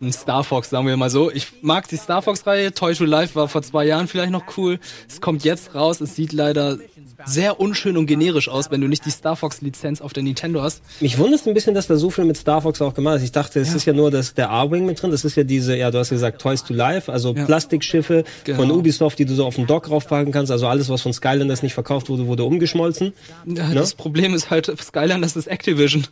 [0.00, 1.30] einem Star Fox, sagen wir mal so.
[1.30, 2.72] Ich mag die Star Fox-Reihe.
[2.72, 4.78] Toy to Life war vor zwei Jahren vielleicht noch cool.
[5.08, 6.00] Es kommt jetzt raus.
[6.00, 6.78] Es sieht leider
[7.24, 10.82] sehr unschön und generisch aus, wenn du nicht die Star Fox-Lizenz auf der Nintendo hast.
[11.00, 13.22] mich wundert ein bisschen, dass da so viel mit Star Fox auch gemacht ist.
[13.22, 15.10] Ich dachte, es ist ja nur das, der R-Wing mit drin.
[15.12, 17.44] Das ist ja diese, ja, du hast gesagt, Toys to Life, also Ja.
[17.44, 18.58] Plastikschiffe Genau.
[18.58, 20.50] von Ubisoft, die du so auf den Dock raufpacken kannst.
[20.50, 23.12] Also alles, was von Skylanders nicht verkauft wurde, wurde umgeschmolzen.
[23.46, 26.06] Ja, Das Problem ist halt, Skyline, das ist Activision.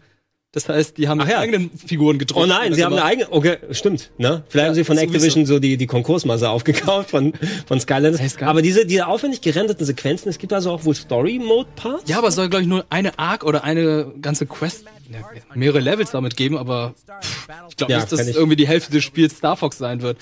[0.52, 1.38] Das heißt, die haben Ach ihre ja.
[1.40, 2.42] eigenen Figuren gedruckt.
[2.44, 4.42] Oh nein, sie haben eine eigene, okay, stimmt, ne?
[4.48, 4.98] Vielleicht haben sie von.
[4.98, 7.32] Activision so die, die Konkursmasse aufgekauft von,
[7.66, 8.20] von Skylanders.
[8.20, 12.08] Hey, Sky- Aber diese, diese aufwendig gerenderten Sequenzen, es gibt also auch wohl Story-Mode-Parts?
[12.10, 15.18] Ja, aber es soll, glaube ich, nur eine Arc oder eine ganze Quest, ja,
[15.54, 19.04] mehrere Levels damit geben, aber pff, ich glaube Ja, nicht, dass irgendwie die Hälfte des
[19.04, 20.18] Spiels Star Fox sein wird.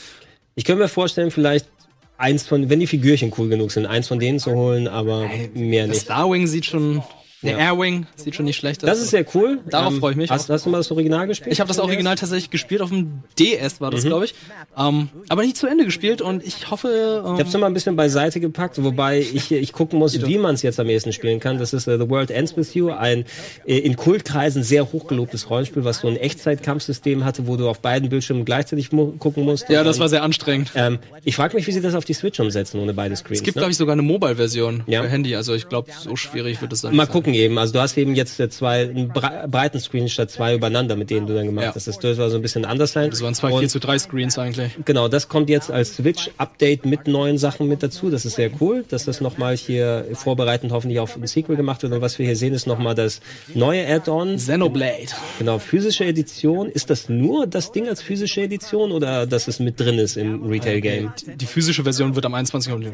[0.57, 1.71] Ich könnte mir vorstellen, vielleicht
[2.19, 5.87] eins von, wenn die Figürchen cool genug sind, eins von denen zu holen, aber mehr
[5.87, 6.03] nicht.
[6.03, 7.03] Starwing sieht schon,
[7.43, 7.59] der Ja.
[7.59, 8.91] Airwing sieht schon nicht schlecht aus.
[8.91, 9.61] Das ist sehr cool.
[9.71, 11.53] Darauf Ähm, freue ich mich Hast, hast du mal das Original gespielt?
[11.53, 14.35] Ich habe das Original tatsächlich gespielt, auf dem DS war das, glaube ich.
[14.77, 17.23] Ähm, aber nicht zu Ende gespielt und ich hoffe.
[17.27, 20.39] Ähm, Ich hab's noch mal ein bisschen beiseite gepackt, wobei ich, ich gucken muss, wie
[20.39, 21.59] man es jetzt am ehesten spielen kann.
[21.59, 23.25] Das ist äh, The World Ends With You, ein
[23.67, 28.09] äh, in Kultkreisen sehr hochgelobtes Rollenspiel, was so ein Echtzeitkampfsystem hatte, wo du auf beiden
[28.09, 29.69] Bildschirmen gleichzeitig gucken musst.
[29.69, 30.73] ja, das dann- war sehr anstrengend.
[30.75, 33.39] Ähm, ich frage mich, wie sie das auf die Switch umsetzen, ohne beide Screens.
[33.41, 33.61] Es gibt, ne?
[33.61, 35.03] glaube ich, sogar eine Mobile-Version Ja.
[35.03, 35.37] für Handy.
[35.37, 37.33] Also ich glaube, so schwierig wird es dann Mal nicht sein.
[37.33, 37.59] gucken eben.
[37.59, 41.11] Also du hast eben jetzt äh, zwei einen bre breiten Screen statt zwei übereinander, mit
[41.11, 41.75] denen du dann gemacht Ja.
[41.75, 41.87] hast.
[41.87, 43.11] Das dürfte also ein bisschen anders sein.
[43.11, 44.73] Das waren zwei Und 4 zu 3 Screens eigentlich.
[44.85, 48.11] Genau, das kommt jetzt als Switch-Update mit neuen Sachen mit dazu.
[48.11, 51.93] Das ist sehr cool, dass das nochmal hier vorbereitend hoffentlich auf ein Sequel gemacht wird.
[51.93, 53.21] Und was wir hier sehen, ist nochmal das
[53.55, 54.37] neue Add-on.
[54.37, 55.09] Xenoblade.
[55.39, 56.69] Genau, physische Edition.
[56.69, 60.47] Ist das nur das Ding als physische Edition oder dass es mit drin ist im
[60.49, 61.13] Retail-Game?
[61.27, 62.73] Die, die physische Version wird am 21.
[62.73, 62.91] Okay.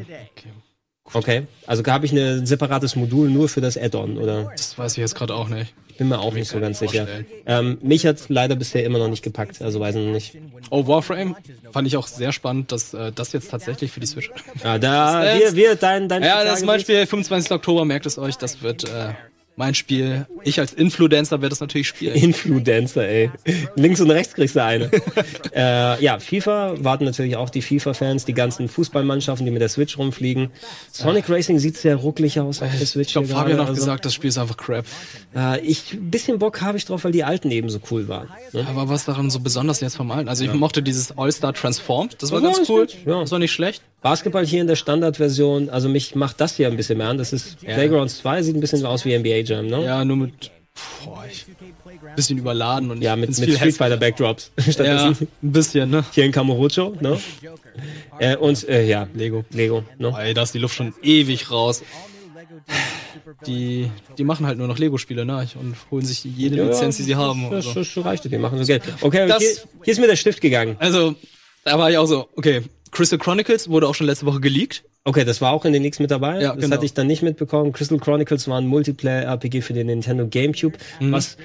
[1.13, 4.51] Okay, also habe ich ein separates Modul nur für das Add-on oder?
[4.55, 5.73] Das weiß ich jetzt gerade auch nicht.
[5.97, 7.07] Bin mir auch nicht so ganz sicher.
[7.45, 10.37] Ähm, mich hat leider bisher immer noch nicht gepackt, also weiß ich noch nicht.
[10.69, 11.37] Oh, Warframe
[11.71, 14.29] fand ich auch sehr spannend, dass äh, das jetzt tatsächlich für die Switch.
[14.61, 17.51] Ja, da, Das, wir, wir, dein, dein Ja, das ist mein Spiel, 25.
[17.51, 19.13] Oktober, merkt es euch, das wird äh,
[19.55, 20.27] mein Spiel.
[20.43, 22.15] Ich als Influencer werde das natürlich spielen.
[22.15, 23.31] Influencer, ey.
[23.75, 24.91] Links und rechts kriegst du eine.
[25.55, 29.97] äh, ja, FIFA warten natürlich auch die FIFA-Fans, die ganzen Fußballmannschaften, die mit der Switch
[29.97, 30.51] rumfliegen.
[30.91, 33.07] Sonic Racing sieht sehr rucklig aus auf der Switch.
[33.07, 33.79] Ich glaube, Fabian hat also.
[33.79, 34.85] gesagt, das Spiel ist einfach crap.
[35.35, 38.27] Äh, ich, ein bisschen Bock habe ich drauf, weil die alten eben so cool waren.
[38.51, 38.65] Ne?
[38.67, 40.27] Aber was daran so besonders jetzt vom Alten?
[40.27, 42.87] Also ich mochte dieses All-Star Transformed, das war Ja, ganz cool.
[43.05, 43.21] ja.
[43.21, 43.81] Das war nicht schlecht.
[44.05, 47.17] Basketball hier in der Standardversion, also mich macht das hier ein bisschen mehr an.
[47.17, 49.83] Das ist Playgrounds 2, sieht ein bisschen aus wie NBA Jam, ne?
[49.83, 50.51] Ja, nur mit
[51.03, 51.43] Boah, ich,
[52.15, 54.51] bisschen überladen und Ja, mit, mit Street Fighter Backdrops.
[54.77, 56.05] Ja, ein bisschen, ne?
[56.11, 57.19] hier in Kamurocho, ne?
[58.19, 59.43] Äh, und äh, ja, Lego.
[59.49, 60.13] Lego, ne?
[60.19, 61.81] Ey, da ist die Luft schon ewig raus.
[63.47, 63.89] Die,
[64.19, 65.47] die machen halt nur noch Lego-Spiele, ne?
[65.59, 67.49] Und holen sich jede Lizenz, die sie haben.
[67.49, 68.83] Das, Also, das, reicht, die machen so Geld.
[69.01, 70.75] Okay, Das- hier, hier ist mir der Stift gegangen.
[70.79, 71.15] also,
[71.63, 72.61] da war ich auch so, okay,
[72.95, 74.83] Crystal Chronicles wurde auch schon letzte Woche geleakt.
[75.03, 76.41] Okay, das war auch in den Leaks mit dabei.
[76.41, 76.75] Ja, das genau.
[76.77, 77.71] hatte ich dann nicht mitbekommen.
[77.73, 81.11] Crystal Chronicles war ein Multiplayer-RPG für den Nintendo GameCube, Mhm.
[81.11, 81.37] was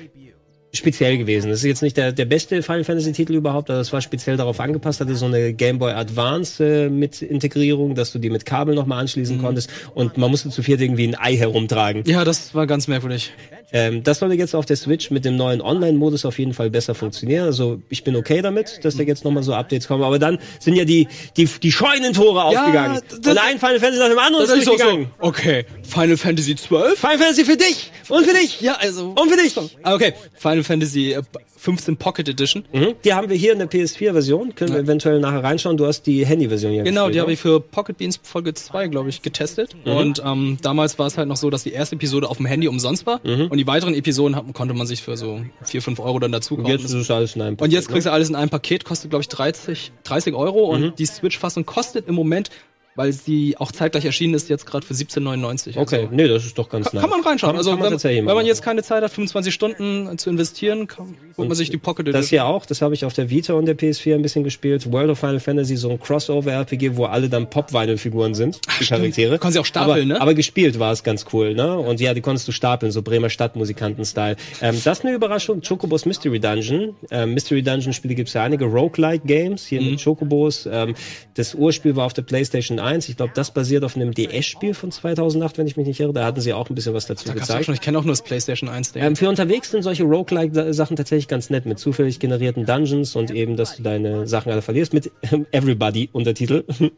[0.73, 1.51] speziell gewesen.
[1.51, 4.37] Das ist jetzt nicht der, der beste Final Fantasy Titel überhaupt, aber es war speziell
[4.37, 8.47] darauf angepasst, hatte so eine Game Boy Advance äh, mit Integrierung, dass du die mit
[8.47, 9.43] Kabel nochmal anschließen Mhm.
[9.43, 12.05] konntest und man musste zu viert irgendwie ein Ei herumtragen.
[12.07, 13.33] Ja, das war ganz merkwürdig.
[13.73, 16.95] Ähm, das sollte jetzt auf der Switch mit dem neuen Online-Modus auf jeden Fall besser
[16.95, 17.45] funktionieren.
[17.47, 20.03] Also ich bin okay damit, dass da jetzt nochmal so Updates kommen.
[20.03, 23.01] Aber dann sind ja die, die, die Scheunentore aufgegangen.
[23.17, 25.07] und ein Final Fantasy nach dem anderen ist auch so, durchgegangen.
[25.19, 26.99] okay, Final Fantasy 12?
[26.99, 29.11] Final Fantasy für dich und für dich Ja, also.
[29.11, 29.55] und für dich.
[29.83, 31.23] Ah, Okay, Final Fantasy äh,
[31.61, 32.65] 15 Pocket Edition.
[32.73, 32.95] Mhm.
[33.05, 34.55] Die haben wir hier in der PS4-Version.
[34.55, 35.77] Können wir eventuell nachher reinschauen.
[35.77, 37.35] Du hast die Handy-Version hier Genau, gespielt, die habe ne?
[37.35, 39.77] ich für Pocket Beans Folge 2, glaube ich, getestet.
[39.85, 39.93] Mhm.
[39.93, 42.67] Und ähm, damals war es halt noch so, dass die erste Episode auf dem Handy
[42.67, 43.21] umsonst war.
[43.25, 43.49] Mhm.
[43.49, 46.57] Und die weiteren Episoden hat, konnte man sich für so 4, 5 Euro dann dazu
[46.57, 46.71] kaufen.
[46.71, 48.87] Jetzt ist es alles in einem und jetzt Paket, kriegst du alles in einem Paket,
[48.87, 50.67] kostet, glaube ich, 30, 30 Euro.
[50.75, 50.85] Mhm.
[50.85, 52.49] Und die Switch-Fassung kostet im Moment,
[52.97, 55.77] weil sie auch zeitgleich erschienen ist, jetzt gerade für 17,99.
[55.79, 57.03] Okay, Also, nee, das ist doch ganz kann, nice.
[57.03, 57.51] kann man reinschauen.
[57.53, 60.87] Kann, also kann man wenn, wenn man jetzt keine Zeit hat, 25 Stunden zu investieren,
[60.87, 62.21] kann, holt man sich die Pocket Edition.
[62.21, 64.91] Das hier auch, das habe ich auf der Vita und der PS4 ein bisschen gespielt.
[64.93, 69.39] World of Final Fantasy, so ein Crossover-RPG, wo alle dann Pop-Vinyl-Figuren sind, die Charaktere.
[69.39, 70.21] Kann sie auch stapeln, aber, ne?
[70.21, 71.79] Aber gespielt war es ganz cool, ne?
[71.79, 74.37] Und ja, die konntest du stapeln, so Bremer Stadtmusikanten-Style.
[74.61, 76.97] Ähm, das ist eine Überraschung, Chocobos Mystery Dungeon.
[77.11, 79.91] Ähm, Mystery Dungeon-Spiele gibt es ja einige, Roguelike-Games, hier Mhm.
[79.93, 80.69] mit Chocobos.
[80.71, 80.95] Ähm,
[81.35, 83.09] das Urspiel war auf der PlayStation 1.
[83.09, 86.13] Ich glaube, das basiert auf einem DS-Spiel von 2008, wenn ich mich nicht irre.
[86.13, 87.65] Da hatten sie auch ein bisschen was dazu Da gezeigt.
[87.65, 89.03] schon, ich kenne auch nur das PlayStation 1 Ding.
[89.03, 93.57] Ähm, für unterwegs sind solche Roguelike-Sachen tatsächlich ganz nett, mit zufällig generierten Dungeons und eben,
[93.57, 96.65] dass du deine Sachen alle verlierst, mit ähm, Everybody-Untertitel.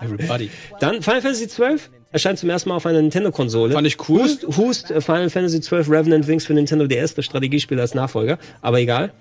[0.00, 0.50] Everybody.
[0.80, 1.78] Dann Final Fantasy XII
[2.12, 3.74] erscheint zum ersten Mal auf einer Nintendo-Konsole.
[3.74, 4.22] Fand ich cool.
[4.22, 8.80] Hust, Hust Final Fantasy XII Revenant Wings für Nintendo DS, das Strategiespiel als Nachfolger, aber
[8.80, 9.12] egal.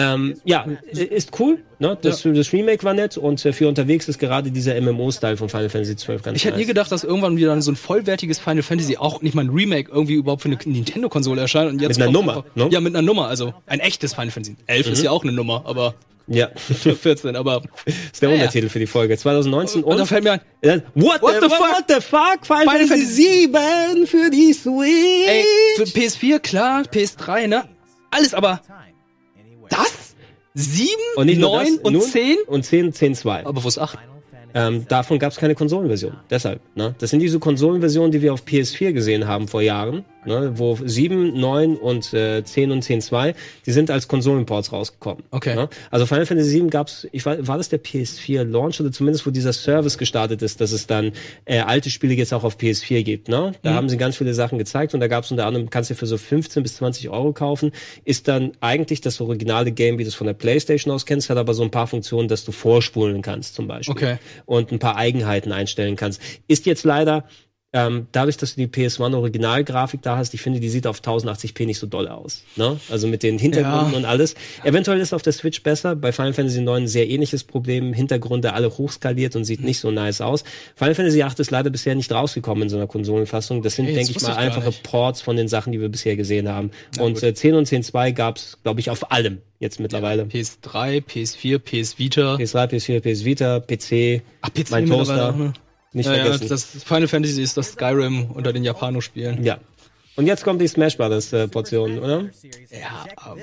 [0.00, 1.58] Ähm, ja, ist cool.
[1.78, 1.96] Ne?
[2.02, 5.68] Das, das Remake war nett und äh, für unterwegs ist gerade dieser MMO-Style von Final
[5.68, 6.68] Fantasy XII ganz Ich hätte nie nice.
[6.68, 10.14] gedacht, dass irgendwann wieder so ein vollwertiges Final Fantasy auch nicht mal ein Remake irgendwie
[10.14, 11.70] überhaupt für eine Nintendo-Konsole erscheint.
[11.72, 12.68] Und jetzt Mit einer Nummer, einfach- ne?
[12.70, 13.28] Ja, mit einer Nummer.
[13.28, 14.56] Also ein echtes Final Fantasy.
[14.66, 15.94] 11 ist ja auch eine Nummer, aber
[16.30, 17.36] Ja, 14.
[17.36, 18.40] Aber ist der Ja, ja.
[18.42, 19.16] Untertitel für die Folge.
[19.16, 21.58] 2019 und da und fällt mir ein, Äh, What, What the, the fuck?
[21.58, 21.70] fuck?
[21.70, 22.46] What the fuck?
[22.46, 25.28] Final, Final Fantasy 7 für die Switch.
[25.28, 25.44] ey,
[25.76, 27.64] für PS4 klar, PS3, ne?
[28.10, 28.60] Alles, aber
[29.68, 30.14] das?
[30.54, 32.36] 7, und nicht 9 das, und 10?
[32.46, 33.46] Und 10, 10, 2.
[33.46, 33.98] Aber wo ist 8?
[34.54, 36.16] Ähm, davon gab es keine Konsolenversion.
[36.30, 36.60] Deshalb.
[36.74, 36.94] Ne?
[36.98, 40.52] Das sind diese Konsolenversionen, die wir auf PS4 gesehen haben vor Jahren, ne?
[40.56, 43.34] wo 7, 9 und äh, 10 und 10.2,
[43.66, 45.24] die sind als Konsolenports rausgekommen.
[45.30, 45.54] Okay.
[45.54, 45.68] Ne?
[45.90, 49.30] Also Final Fantasy 7 gab's, ich war, war das der PS4 Launch oder zumindest wo
[49.30, 51.12] dieser Service gestartet ist, dass es dann
[51.44, 53.28] äh, alte Spiele jetzt auch auf PS4 gibt.
[53.28, 53.52] Ne?
[53.62, 56.06] Da haben sie ganz viele Sachen gezeigt und da gab's unter anderem, kannst du für
[56.06, 57.72] so 15 bis 20 Euro kaufen,
[58.04, 61.38] ist dann eigentlich das originale Game, wie du es von der Playstation aus kennst, hat
[61.38, 64.16] aber so ein paar Funktionen, dass du vorspulen kannst zum Beispiel Okay.
[64.46, 66.20] und ein paar Eigenheiten einstellen kannst.
[66.46, 67.24] Ist jetzt leider
[67.74, 71.66] ähm, dadurch, dass du die PS1 Originalgrafik da hast, ich finde, die sieht auf 1080p
[71.66, 72.42] nicht so doll aus.
[72.56, 72.80] Ne?
[72.90, 73.96] Also mit den Hintergründen Ja.
[73.98, 74.34] und alles.
[74.64, 75.94] Eventuell ist auf der Switch besser.
[75.94, 77.92] Bei Final Fantasy 9 ein sehr ähnliches Problem.
[77.92, 80.44] Hintergründe alle hochskaliert und sieht nicht so nice aus.
[80.76, 83.60] Final Fantasy 8 ist leider bisher nicht rausgekommen in so einer Konsolenfassung.
[83.62, 84.82] Das sind, Ey, das denke ich mal, ich einfache nicht.
[84.84, 86.70] Ports von den Sachen, die wir bisher gesehen haben.
[86.96, 90.22] Na und äh, 10 und 10.2 gab's, glaube ich, auf allem jetzt mittlerweile.
[90.22, 92.36] PS3, PS4, PS Vita.
[92.36, 95.52] PS3, PS4, PS Vita, PC, Ach, PC mein Toaster.
[95.92, 96.48] Nicht Ja, ja, vergessen.
[96.48, 99.42] das Final Fantasy ist das Skyrim unter den Japano-Spielen.
[99.44, 99.58] Ja.
[100.16, 102.28] Und jetzt kommt die Smash Brothers äh, Portion, oder?
[102.70, 103.42] Ja, ähm,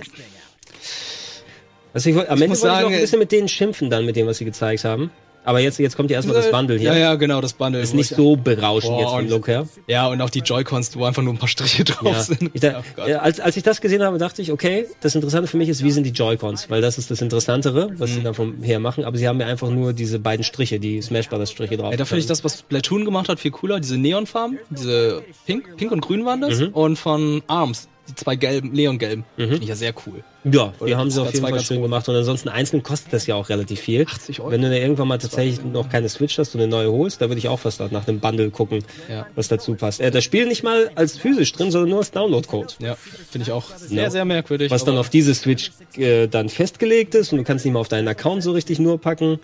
[1.94, 3.90] Also ich wollt, am Ende muss wollte ich noch sagen, ein bisschen mit denen schimpfen
[3.90, 5.10] dann, mit dem, was sie gezeigt haben.
[5.46, 6.92] Aber jetzt, jetzt kommt ja erstmal das Bundle hier.
[6.94, 7.82] Ja, ja, genau, das Bundle.
[7.82, 9.68] Ist nicht ich- so berauschend jetzt vom Look her.
[9.88, 12.20] Ja, und auch die Joy-Cons, wo einfach nur ein paar Striche drauf Ja.
[12.22, 12.52] sind.
[12.54, 15.48] Ich da, Oh äh, als, als ich das gesehen habe, dachte ich, okay, das Interessante
[15.48, 16.70] für mich ist, wie sind die Joy-Cons?
[16.70, 18.14] Weil das ist das Interessantere, was Mhm.
[18.16, 19.06] sie dann vom her machen.
[19.06, 21.92] Aber sie haben ja einfach nur diese beiden Striche, die Smash Brothers Striche drauf.
[21.92, 23.80] Ey, da finde ich das, was Splatoon gemacht hat, viel cooler.
[23.80, 26.60] Diese Neonfarben, diese Pink, Pink und Grün waren das.
[26.60, 26.68] Mhm.
[26.70, 29.24] Und von ARMS, die zwei gelben, Neongelben.
[29.36, 30.24] Finde ich ja sehr cool.
[30.44, 31.86] Ja, die Oder haben sie auf jeden Fall schön gut.
[31.86, 32.08] gemacht.
[32.08, 34.06] Und ansonsten einzeln kostet das ja auch relativ viel.
[34.06, 34.52] 80 Euro.
[34.52, 37.30] Wenn du dir irgendwann mal tatsächlich noch keine Switch hast und eine neue holst, da
[37.30, 39.26] würde ich auch fast nach dem Bundle gucken, Ja.
[39.36, 40.02] was dazu passt.
[40.02, 42.74] Äh, das Spiel nicht mal als physisch drin, sondern nur als Download-Code.
[42.80, 44.10] Ja, finde ich auch sehr, Ja.
[44.12, 44.70] sehr merkwürdig.
[44.70, 47.88] Was dann auf diese Switch äh, dann festgelegt ist und du kannst nicht mal auf
[47.88, 49.40] deinen Account so richtig nur packen.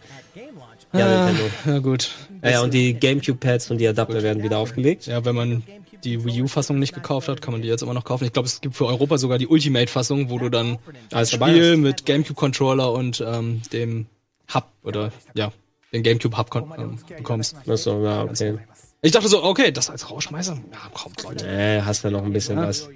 [0.93, 1.49] Ja, Ah, Nintendo.
[1.67, 2.09] ja gut.
[2.43, 5.05] Ja, ja, und die Gamecube-Pads und die Adapter werden wieder aufgelegt.
[5.07, 5.63] Ja, wenn man
[6.03, 8.25] die Wii U-Fassung nicht gekauft hat, kann man die jetzt immer noch kaufen.
[8.25, 10.79] Ich glaube, es gibt für Europa sogar die Ultimate-Fassung, wo du dann
[11.09, 14.07] dabei Spiel mit GameCube-Controller und ähm, dem
[14.53, 15.51] Hub oder ja,
[15.93, 17.55] den GameCube-Hub ähm, bekommst.
[17.67, 18.57] Achso, ja, okay.
[19.03, 20.53] Ich dachte so, okay, das als Rausschmeißer?
[20.71, 21.47] Ja, kommt, Leute.
[21.47, 22.87] Äh, hast da noch ein bisschen was.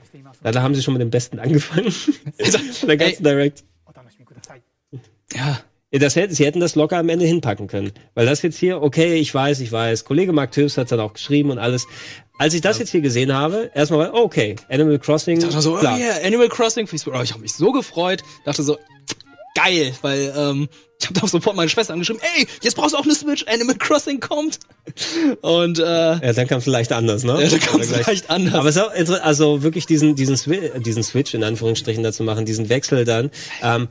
[0.44, 1.92] Ja, da haben sie schon mit dem Besten angefangen.
[2.88, 3.64] Der ganzen Direct.
[5.34, 5.60] Ja,
[5.96, 7.94] Ja, Das hätten, sie hätten das locker am Ende hinpacken können.
[8.16, 11.14] Weil das jetzt hier, okay, ich weiß, ich weiß, Kollege Mark Tübs hat dann auch
[11.14, 11.88] geschrieben und alles.
[12.38, 15.76] Als ich das jetzt hier gesehen habe, erstmal, war, okay, Animal Crossing, Ich dachte so,
[15.76, 15.98] oh klar.
[15.98, 17.08] yeah, Animal Crossing Switch.
[17.08, 18.24] Oh, ich habe mich so gefreut.
[18.44, 18.78] Dachte so,
[19.56, 20.68] geil, weil ähm,
[21.00, 23.76] ich habe auch sofort meine Schwester angeschrieben, ey, jetzt brauchst du auch eine Switch, Animal
[23.78, 24.60] Crossing kommt.
[25.42, 27.42] Und äh, Ja, dann kam es leicht anders, ne?
[27.42, 28.54] ja, da kam es leicht anders.
[28.54, 28.76] Aber es
[29.10, 33.06] ist auch also wirklich diesen, diesen, Swi diesen Switch in Anführungsstrichen dazu machen, diesen Wechsel
[33.06, 33.32] dann.
[33.62, 33.88] Ähm,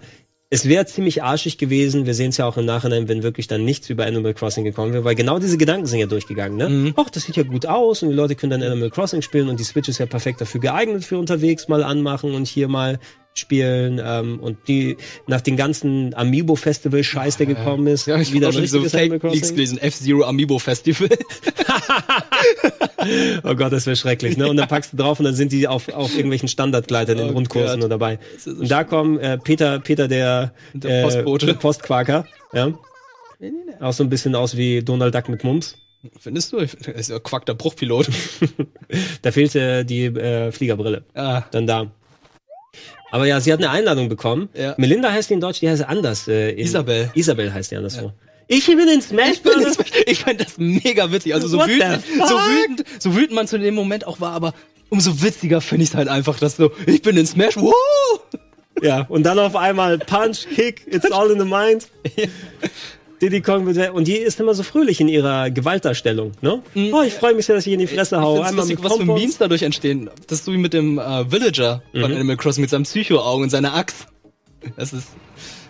[0.55, 3.65] es wäre ziemlich arschig gewesen, wir sehen es ja auch im Nachhinein, wenn wirklich dann
[3.65, 6.69] nichts über Animal Crossing gekommen wäre, weil genau diese Gedanken sind ja durchgegangen, ne?
[6.69, 6.95] Mhm.
[6.95, 9.59] Ach, das sieht ja gut aus und die Leute können dann Animal Crossing spielen und
[9.59, 13.01] die Switch ist ja perfekt dafür geeignet für unterwegs mal anmachen und hier mal
[13.37, 18.67] spielen ähm, und die nach den ganzen Amiibo-Festival-Scheiß, der gekommen ist, ja, ich wieder schon
[18.67, 21.09] so Fake Leaks gelesen, F-Zero Amiibo Festival.
[23.43, 24.49] Oh Gott, das wäre schrecklich, ne?
[24.49, 27.33] Und dann packst du drauf und dann sind die auf, auf irgendwelchen Standardgleitern in Oh
[27.33, 28.19] Rundkursen nur dabei.
[28.47, 31.51] und da kommen äh, Peter, Peter der, Der Postbote.
[31.51, 32.73] Äh, Postquaker, ja.
[33.81, 35.77] Auch so ein bisschen aus wie Donald Duck mit Mums.
[36.19, 36.59] Findest du?
[36.59, 38.09] Er ist ja Quack der Bruchpilot.
[39.23, 41.05] Da fehlte die äh, Fliegerbrille.
[41.15, 41.91] ah, Dann da.
[43.15, 44.49] Aber ja, sie hat eine Einladung bekommen.
[44.55, 44.75] Ja.
[44.77, 46.27] Melinda heißt die in Deutsch, die heißt anders.
[46.27, 47.13] Äh, Isabel.
[47.15, 48.13] Isabel heißt die anderswo.
[48.49, 49.79] Ich bin in Smash Bros.
[50.07, 51.33] ich fand das mega witzig.
[51.33, 54.53] Also so What wütend, so wütend, so wütend man zu dem Moment auch war, aber
[54.89, 57.73] umso witziger finde ich es halt einfach, dass so, ich bin in Smash, wow!
[58.83, 61.87] Ja, und dann auf einmal Punch, Kick, it's all in the mind.
[63.23, 66.63] Diddy Kong wird, und die ist immer so fröhlich in ihrer Gewaltdarstellung, ne?
[66.93, 68.37] Oh, ich freue mich sehr, dass ich in die Fresse haue.
[68.45, 69.05] Find's Einmal lustig, was für.
[69.05, 70.11] Memes dadurch entstehen.
[70.27, 72.17] Das ist so wie mit dem äh, Villager von Mhm.
[72.17, 74.07] Animal Crossing mit seinem Psycho-Augen und seiner Axt.
[74.77, 75.09] Das ist,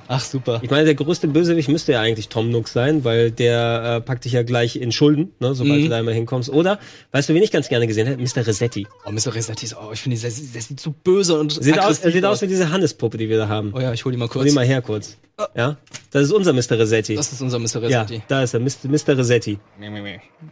[0.09, 0.61] ach super.
[0.63, 4.25] Ich meine, der größte Bösewicht müsste ja eigentlich Tom Nook sein, weil der äh, packt
[4.25, 5.85] dich ja gleich in Schulden, ne, sobald Mhm.
[5.85, 6.51] du da einmal hinkommst.
[6.51, 6.79] Oder,
[7.13, 8.21] weißt du, wen ich ganz gerne gesehen hätte?
[8.23, 8.47] Mr.
[8.47, 8.87] Resetti.
[9.07, 9.35] Oh, Mr.
[9.35, 12.25] Resetti ist, oh, ich finde, der, der sieht so böse und Sieht aus, er sieht
[12.25, 13.73] aus wie diese Hannespuppe, die wir da haben.
[13.75, 14.47] Oh ja, ich hol die mal Hol kurz.
[14.49, 15.17] die mal her kurz.
[15.57, 15.77] Ja?
[16.13, 16.79] Das ist unser Mr.
[16.79, 17.17] Resetti.
[17.17, 17.89] Das ist unser Mr.
[17.89, 18.23] Ja, Resetti.
[18.29, 18.89] da ist er, Mr.
[18.89, 19.19] Mr.
[19.19, 19.59] Resetti.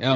[0.00, 0.14] Ja.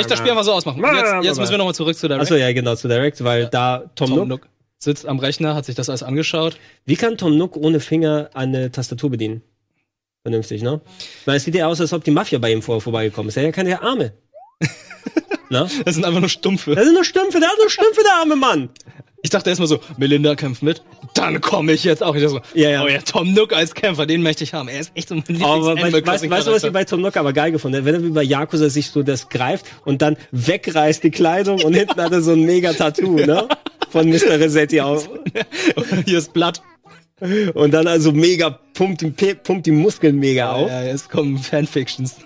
[0.00, 0.82] Ich das Spiel einfach so ausmachen.
[0.82, 3.84] Jetzt, jetzt müssen wir nochmal zurück zu der Achso, ja, genau, zu Direct, weil da
[3.94, 4.40] Tom, Tom Nook, Nook
[4.78, 6.56] sitzt am Rechner, hat sich das alles angeschaut.
[6.84, 9.42] Wie kann Tom Nook ohne Finger eine Tastatur bedienen?
[10.22, 10.80] Vernünftig, ne?
[11.24, 13.36] Weil es sieht ja aus, als ob die Mafia bei ihm vor, vorbeigekommen ist.
[13.36, 14.12] Er hat ja keine Arme.
[15.50, 15.68] Na?
[15.84, 16.74] Das sind einfach nur Stumpfe.
[16.74, 18.68] Das sind nur Stümpfe, der hat nur Stümpfe, der arme Mann.
[19.22, 20.82] Ich dachte erstmal so, Melinda kämpft mit,
[21.14, 22.14] dann komme ich jetzt auch.
[22.14, 22.84] Ich dachte so, Ja, ja.
[22.84, 24.68] oh ja, Tom Nook als Kämpfer, den möchte ich haben.
[24.68, 27.16] Er ist echt so mein Aber weißt, weißt, weißt du, was ich bei Tom Nook
[27.16, 27.84] aber geil gefunden?
[27.84, 31.74] Wenn er wie bei Yakuza sich so das greift und dann wegreißt die Kleidung und
[31.74, 33.48] hinten hat er so ein mega Tattoo, ne?
[33.90, 34.38] Von Mr.
[34.38, 35.08] Resetti auf.
[36.04, 36.62] Hier ist Blatt.
[37.54, 40.68] Und dann also mega pumpt die, pumpt die Muskeln mega auf.
[40.68, 42.16] Ja, jetzt kommen Fanfictions.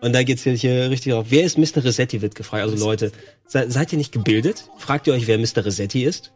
[0.00, 1.26] Und da geht's hier, hier richtig auf.
[1.30, 1.84] Wer ist Mr.
[1.84, 2.62] Resetti, wird gefragt.
[2.62, 3.12] Also Leute,
[3.46, 4.68] se, seid ihr nicht gebildet?
[4.78, 5.64] Fragt ihr euch, wer Mr.
[5.64, 6.32] Resetti ist?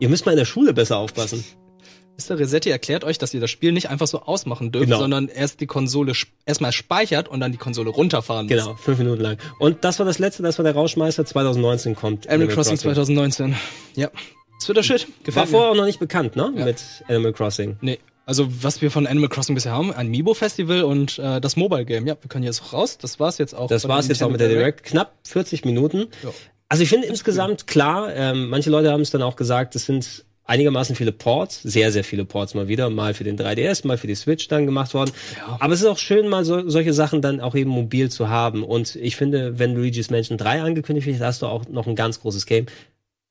[0.00, 1.44] Ihr müsst mal in der Schule besser aufpassen.
[2.18, 2.38] Mr.
[2.38, 4.98] Resetti erklärt euch, dass ihr das Spiel nicht einfach so ausmachen dürft, Genau.
[4.98, 6.12] sondern erst die Konsole
[6.46, 8.54] erstmal speichert und dann die Konsole runterfahren muss.
[8.54, 9.38] Genau, fünf Minuten lang.
[9.58, 11.24] Und das war das letzte, das war der Rauschmeister.
[11.24, 12.28] 2019 kommt.
[12.28, 13.56] Animal Crossing 2019.
[13.96, 14.10] Ja.
[14.58, 15.08] Das wird der Shit.
[15.08, 15.50] War Gefällt mir.
[15.50, 16.52] vorher auch noch nicht bekannt, ne?
[16.56, 16.64] Ja.
[16.66, 17.78] Mit Animal Crossing.
[17.80, 17.98] Nee.
[18.24, 22.06] Also, was wir von Animal Crossing bisher haben, ein Miibo-Festival und äh, das Mobile-Game.
[22.06, 22.96] Ja, wir können jetzt auch raus.
[22.98, 23.66] Das war's jetzt auch.
[23.66, 24.84] Das war's jetzt auch mit der Nintendo Direct.
[24.84, 26.06] Knapp 40 Minuten.
[26.22, 26.30] Ja.
[26.68, 30.24] Also ich finde insgesamt klar, ähm, manche Leute haben es dann auch gesagt, es sind
[30.44, 34.06] einigermaßen viele Ports, sehr, sehr viele Ports mal wieder, mal für den 3DS, mal für
[34.06, 35.12] die Switch dann gemacht worden.
[35.36, 35.56] Ja.
[35.60, 38.64] Aber es ist auch schön, mal so, solche Sachen dann auch eben mobil zu haben.
[38.64, 42.20] Und ich finde, wenn Luigi's Mansion 3 angekündigt wird, hast du auch noch ein ganz
[42.20, 42.66] großes Game.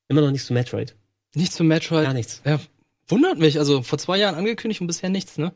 [0.07, 0.95] Immer noch nichts zu Metroid.
[1.35, 2.05] Nicht zu Metroid.
[2.05, 2.41] Gar nichts.
[2.45, 2.59] Ja,
[3.07, 3.59] wundert mich.
[3.59, 5.53] Also vor zwei Jahren angekündigt und bisher nichts, ne?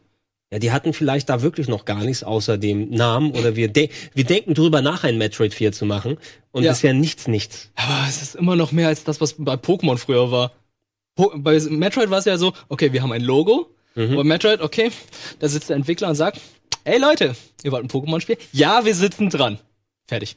[0.52, 3.90] Ja, die hatten vielleicht da wirklich noch gar nichts außer dem Namen oder wir, de
[4.14, 6.18] wir denken drüber nach, ein Metroid 4 zu machen
[6.52, 6.72] und Ja.
[6.72, 7.72] bisher nichts, nichts.
[7.76, 10.52] Aber es ist immer noch mehr als das, was bei Pokémon früher war.
[11.16, 13.74] Bei Metroid war es ja so, okay, wir haben ein Logo.
[13.96, 14.16] Mhm.
[14.16, 14.92] Bei Metroid, okay,
[15.40, 16.42] da sitzt der Entwickler und sagt,
[16.84, 18.38] ey Leute, ihr wollt ein Pokémon-Spiel?
[18.52, 19.60] Ja, wir sitzen dran.
[20.08, 20.36] Fertig.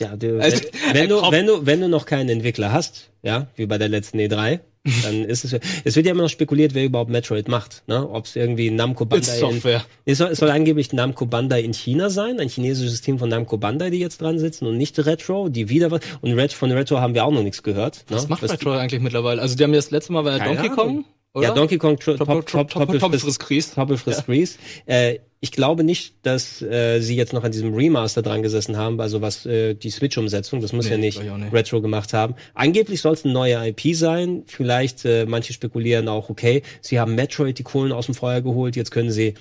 [0.00, 0.62] Ja, du, Also,
[0.92, 3.88] wenn, wenn, du, wenn, du, wenn du noch keinen Entwickler hast, ja, wie bei der
[3.88, 4.60] letzten E3,
[5.02, 8.08] dann ist es, es wird ja immer noch spekuliert, wer überhaupt Metroid macht, ne?
[8.08, 9.84] Ob es irgendwie Namco Bandai in, Software.
[10.04, 13.56] es soll, es soll angeblich Namco Bandai in China sein, ein chinesisches Team von Namco
[13.56, 16.98] Bandai, die jetzt dran sitzen und nicht Retro, die wieder was, und Ret von Retro
[17.00, 18.16] haben wir auch noch nichts gehört, ne?
[18.16, 19.40] Was macht Was- Metroid eigentlich mittlerweile?
[19.42, 20.76] Also die haben ja das letzte Mal war ja Donkey Ahnung.
[20.76, 21.04] Kong
[21.34, 21.48] oder?
[21.48, 23.74] Ja, Donkey Kong Tro- Top- Top- Top- Top- Top- Top- Top- frisst Grieß.
[23.74, 24.58] Toppel frisst Grease.
[24.86, 29.00] Äh, ich glaube nicht, dass äh, sie jetzt noch an diesem Remaster dran gesessen haben,
[29.00, 31.52] also was äh, die Switch-Umsetzung, das muss Nee, ja nicht nicht.
[31.52, 32.34] Retro gemacht haben.
[32.54, 34.42] Angeblich soll es eine neue IP sein.
[34.46, 38.74] Vielleicht, äh, manche spekulieren auch, okay, sie haben Metroid die Kohlen aus dem Feuer geholt,
[38.74, 39.34] jetzt können sie,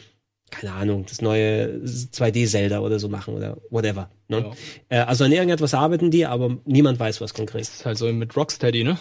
[0.52, 4.12] keine Ahnung, das neue 2D-Zelda oder so machen oder whatever.
[4.28, 4.52] Ne?
[4.90, 7.62] Äh, also an irgendetwas arbeiten die, aber niemand weiß was konkret.
[7.62, 9.00] Das ist halt so mit Rocksteady, ne?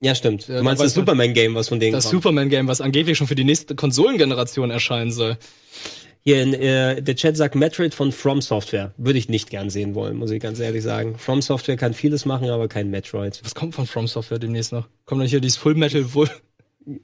[0.00, 0.48] Ja, stimmt.
[0.48, 2.22] Du meinst da das Superman-Game, was von denen Das kommt.
[2.22, 5.38] Superman-Game, was angeblich schon für die nächste Konsolengeneration erscheinen soll.
[6.22, 8.92] Hier in, äh, der Chat sagt Metroid von From Software.
[8.96, 11.16] Würde ich nicht gern sehen wollen, muss ich ganz ehrlich sagen.
[11.18, 13.40] From Software kann vieles machen, aber kein Metroid.
[13.44, 14.88] Was kommt von From Software demnächst noch?
[15.04, 16.28] Kommt dann hier dieses Full Metal Wohl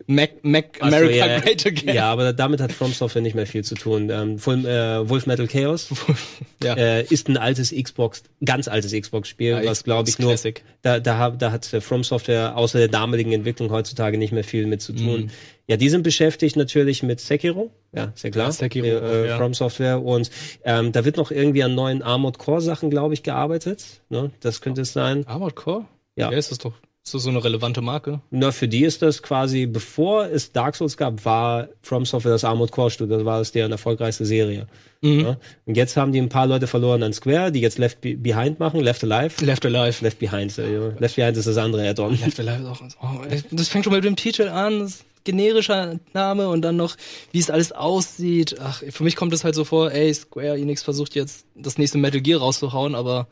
[0.06, 1.94] Mac, Mac so, America ja, Great Again?
[1.94, 4.10] Ja, aber damit hat From Software nicht mehr viel zu tun.
[4.10, 5.88] Ähm, Full, äh, Wolf Metal Chaos
[6.62, 6.74] Ja.
[6.74, 10.36] äh, ist ein altes Xbox, ganz altes Xbox-Spiel, Ja, was Xbox glaube ich nur,
[10.82, 14.44] da, da, hat- da hat äh, From Software außer der damaligen Entwicklung heutzutage nicht mehr
[14.44, 15.30] viel mit zu tun.
[15.66, 18.52] Ja, die sind beschäftigt natürlich mit Sekiro, ja, sehr klar.
[18.52, 19.36] Sekiro, äh, ja.
[19.36, 20.30] From Software und
[20.64, 23.84] ähm, da wird noch irgendwie an neuen Armored Core Sachen, glaube ich, gearbeitet.
[24.10, 24.30] Ne?
[24.40, 25.26] Das könnte es sein.
[25.26, 25.86] Armored Core?
[26.14, 26.30] Ja.
[26.30, 26.74] Ja, ist das doch.
[27.04, 28.20] Ist das so eine relevante Marke?
[28.30, 32.44] Na, für die ist das quasi, bevor es Dark Souls gab, war From Software das
[32.44, 34.68] Armored Core Studio, das war es deren erfolgreichste Serie.
[35.00, 35.20] Mhm.
[35.20, 35.36] Ja?
[35.66, 38.60] Und jetzt haben die ein paar Leute verloren an Square, die jetzt Left Be Behind
[38.60, 39.44] machen, Left Alive.
[39.44, 40.04] Left Alive.
[40.04, 42.18] Left Behind, äh, Left Behind ist das andere Add-on.
[42.20, 43.20] Left Alive ist auch.
[43.20, 44.80] Oh, das fängt schon mit dem Titel an.
[44.80, 46.96] Das generischer Name und dann noch,
[47.32, 48.56] wie es alles aussieht.
[48.60, 51.98] Ach, für mich kommt es halt so vor, ey, Square Enix versucht jetzt das nächste
[51.98, 53.28] Metal Gear rauszuhauen, aber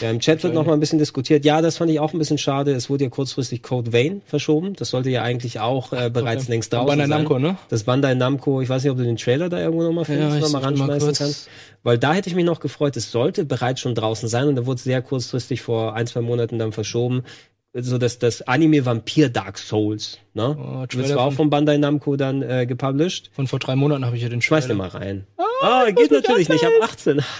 [0.00, 1.44] Ja, Im Chat wird noch mal ein bisschen diskutiert.
[1.44, 2.72] Ja, das fand ich auch ein bisschen schade.
[2.72, 4.74] Es wurde ja kurzfristig Code Vein verschoben.
[4.74, 6.52] Das sollte ja eigentlich auch äh, bereits okay.
[6.52, 7.18] längst draußen Bandai sein.
[7.22, 7.56] Namco, ne?
[7.68, 10.34] Das Bandai Namco, ich weiß nicht, ob du den Trailer da irgendwo noch mal findest,
[10.34, 11.18] Ja, noch mal den mal ranschmeißen kurz.
[11.18, 11.48] kannst.
[11.84, 14.66] Weil da hätte ich mich noch gefreut, es sollte bereits schon draußen sein und da
[14.66, 17.22] wurde es sehr kurzfristig vor ein, zwei Monaten dann verschoben.
[17.74, 20.56] So dass das Anime Vampir Dark Souls, ne?
[20.60, 23.30] Oh, wird Trailer zwar auch von- Bandai Namco dann äh, gepublished.
[23.32, 24.74] Von vor drei Monaten habe ich ja den Schmeiß Trailer.
[24.74, 25.26] dir mal rein.
[25.38, 25.44] Ah,
[25.92, 27.20] geht natürlich nicht ab 18.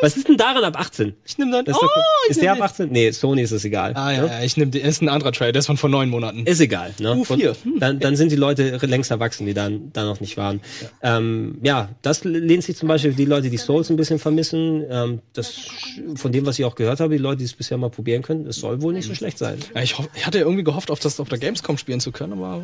[0.00, 1.14] Was ist denn daran ab 18?
[1.24, 1.66] Ich nehme dann.
[1.66, 2.90] Ist, doch, oh, ich ist der ab 18?
[2.90, 3.94] Nee, Sony ist es egal.
[3.94, 4.26] Ah ja, ne?
[4.28, 4.84] ja, ich nehme den.
[4.84, 6.46] Ist ein anderer Trailer, der ist von vor neun Monaten.
[6.46, 6.94] Ist egal.
[7.00, 7.16] Ne?
[7.16, 7.56] Uh, vier.
[7.64, 10.60] Und Dann, dann sind die Leute längst erwachsen, die dann da noch nicht waren.
[11.02, 11.16] Ja.
[11.16, 14.84] Ähm, ja, das lehnt sich zum Beispiel die Leute, die Souls ein bisschen vermissen.
[14.88, 15.54] Ähm, das
[16.14, 18.46] von dem, was ich auch gehört habe, die Leute, die es bisher mal probieren können,
[18.46, 19.58] es soll wohl nicht so schlecht sein.
[19.74, 22.12] Ja, ich, hoff, ich hatte ja irgendwie gehofft, auf das auf der Gamescom spielen zu
[22.12, 22.62] können, aber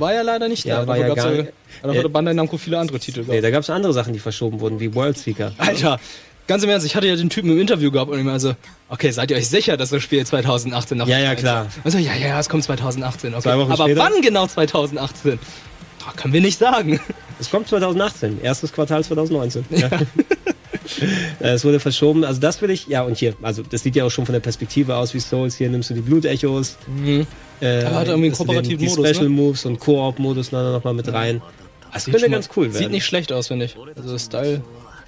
[0.00, 0.86] war ja leider nicht Ja, da.
[0.86, 1.44] war ja gar- ja,
[1.82, 3.20] da hatte Bandai Namco viele andere Titel.
[3.20, 3.44] Nee, gehabt.
[3.44, 5.52] da gab es andere Sachen, die verschoben wurden, wie World Seeker.
[5.58, 5.98] Alter,
[6.46, 8.54] ganz im Ernst, ich hatte ja den Typen im Interview gehabt und ich meinte so,
[8.88, 11.66] okay, seid ihr euch sicher, dass das Spiel 2018 noch Ja, ja, klar.
[11.84, 13.34] Also, ja, ja, ja, es kommt 2018.
[13.34, 13.48] Okay.
[13.48, 14.00] Aber später?
[14.00, 15.38] wann genau 2018?
[16.04, 16.98] Da können wir nicht sagen.
[17.38, 19.64] Es kommt 2018, erstes Quartal 2019.
[19.70, 19.88] Ja.
[21.38, 22.24] Es wurde verschoben.
[22.24, 24.40] Also das will ich, ja, und hier, also das sieht ja auch schon von der
[24.40, 25.56] Perspektive aus wie Souls.
[25.56, 26.76] Hier nimmst du die Blutechos.
[27.60, 29.30] Äh, Aber hat irgendwie einen kooperativen die Modus, Special ne?
[29.30, 31.42] Moves und Koop-Modus noch noch mal mit rein.
[31.92, 32.74] Das könnte ganz cool werden.
[32.78, 33.76] Sieht nicht schlecht aus, finde ich.
[33.96, 34.62] Also Style,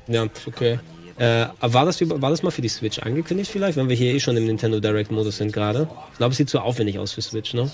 [0.08, 0.26] Ja.
[0.46, 0.78] okay.
[1.18, 4.20] Äh, war das, war das mal für die Switch angekündigt vielleicht, wenn wir hier eh
[4.20, 5.88] schon im Nintendo Direct-Modus sind gerade?
[6.12, 7.70] Ich glaube, es sieht zu aufwendig aus für Switch, ne?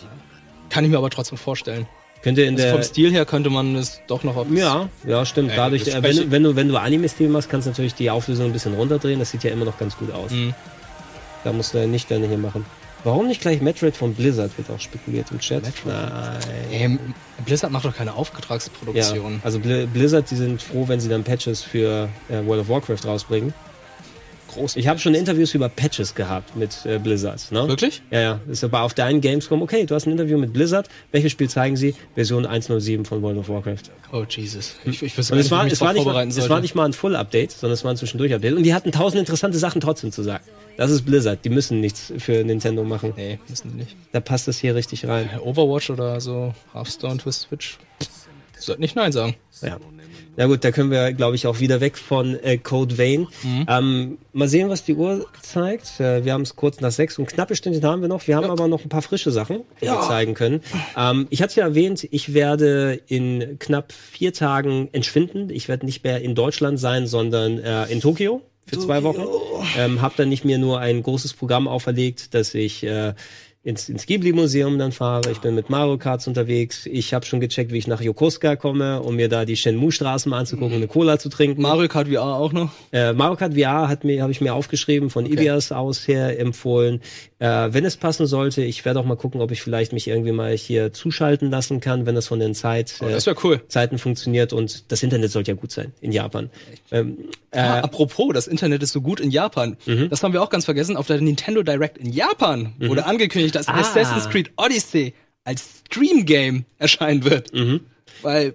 [0.71, 1.87] Kann ich mir aber trotzdem vorstellen.
[2.23, 2.73] Könnte in Also der...
[2.75, 5.53] vom Stil her könnte man es doch noch auf Ja, ja, stimmt.
[5.57, 8.47] Dadurch, äh, wenn, du- wenn du, wenn du Anime-Stil machst, kannst du natürlich die Auflösung
[8.47, 9.21] ein bisschen runterdrehen.
[9.21, 10.33] Das sieht ja immer noch ganz gut aus.
[10.33, 10.53] Mhm.
[11.45, 12.67] Da musst du nicht dann hier machen.
[13.05, 15.63] Warum nicht gleich Metroid von Blizzard, wird auch spekuliert im Chat.
[15.85, 16.39] Nein.
[16.71, 16.99] Ey,
[17.45, 19.41] Blizzard macht doch keine Ja, Auftragsproduktion.
[19.45, 23.07] also Bli- Blizzard, die sind froh, wenn sie dann Patches für äh, World of Warcraft
[23.07, 23.55] rausbringen.
[24.49, 24.77] Groß.
[24.77, 27.53] Ich habe schon Interviews über Patches gehabt mit äh, Blizzard.
[27.53, 27.69] Ne?
[27.69, 28.03] Wirklich?
[28.11, 28.41] Ja, ja.
[28.51, 30.89] Ist aber auf deinen Gamescom, okay, du hast ein Interview mit Blizzard.
[31.13, 31.95] Welches Spiel zeigen sie?
[32.15, 33.91] Version 1.07 von World of Warcraft.
[34.13, 34.75] Oh Jesus.
[34.85, 36.87] Ich, ich Und gar es nicht, war, es, war nicht mal, es war nicht mal
[36.87, 38.55] ein Full-Update, sondern es war ein Zwischendurch-Update.
[38.55, 40.45] Und die hatten tausend interessante Sachen trotzdem zu sagen.
[40.77, 41.45] Das ist Blizzard.
[41.45, 43.13] Die müssen nichts für Nintendo machen.
[43.17, 43.97] Nee, müssen die nicht.
[44.13, 45.29] Da passt das hier richtig rein.
[45.43, 47.79] Overwatch oder so, Hearthstone, Twist Switch.
[48.59, 49.37] Sollte nicht Nein sagen.
[49.63, 49.79] Ja.
[50.39, 53.27] Na gut, da können wir, glaube ich, auch wieder weg von äh, Code Vein.
[53.69, 55.99] Ähm, mal sehen, was die Uhr zeigt.
[55.99, 58.25] Äh, wir haben es kurz nach sechs und knappe Stündchen haben wir noch.
[58.29, 60.61] Wir haben aber noch ein paar frische Sachen, die wir zeigen können.
[60.97, 65.51] Ähm, ich hatte ja erwähnt, ich werde in knapp vier Tagen entschwinden.
[65.51, 69.25] Ich werde nicht mehr in Deutschland sein, sondern äh, in Tokio für zwei Wochen.
[69.77, 73.15] Ähm, hab dann nicht mir nur ein großes Programm auferlegt, dass ich äh,
[73.69, 75.31] ins, ins Ghibli-Museum dann fahre.
[75.31, 76.87] Ich bin mit Mario Karts unterwegs.
[76.87, 80.39] Ich habe schon gecheckt, wie ich nach Yokosuka komme, um mir da die Shenmue-Straßen mal
[80.39, 81.61] anzugucken, eine Cola zu trinken.
[81.61, 82.71] Mario Kart VR auch noch.
[82.93, 87.03] Äh, Mario Kart VR hat mir, habe ich mir aufgeschrieben, von Ibias aus her empfohlen.
[87.41, 90.33] Äh, wenn es passen sollte, ich werde auch mal gucken, ob ich vielleicht mich irgendwie
[90.33, 93.63] mal hier zuschalten lassen kann, wenn das von den Zeit, Oh, äh, das wäre cool.
[93.69, 96.51] Zeiten funktioniert und das Internet sollte ja gut sein in Japan.
[96.91, 97.19] Ähm,
[97.53, 99.77] äh, Ah, apropos, das Internet ist so gut in Japan.
[99.87, 100.09] Mhm.
[100.11, 100.97] Das haben wir auch ganz vergessen.
[100.97, 103.75] Auf der Nintendo Direct in Japan wurde angekündigt, dass Ah.
[103.81, 105.15] Assassin's Creed Odyssey
[105.45, 107.55] als Stream-Game erscheinen wird.
[107.55, 107.81] Mhm.
[108.23, 108.55] Weil,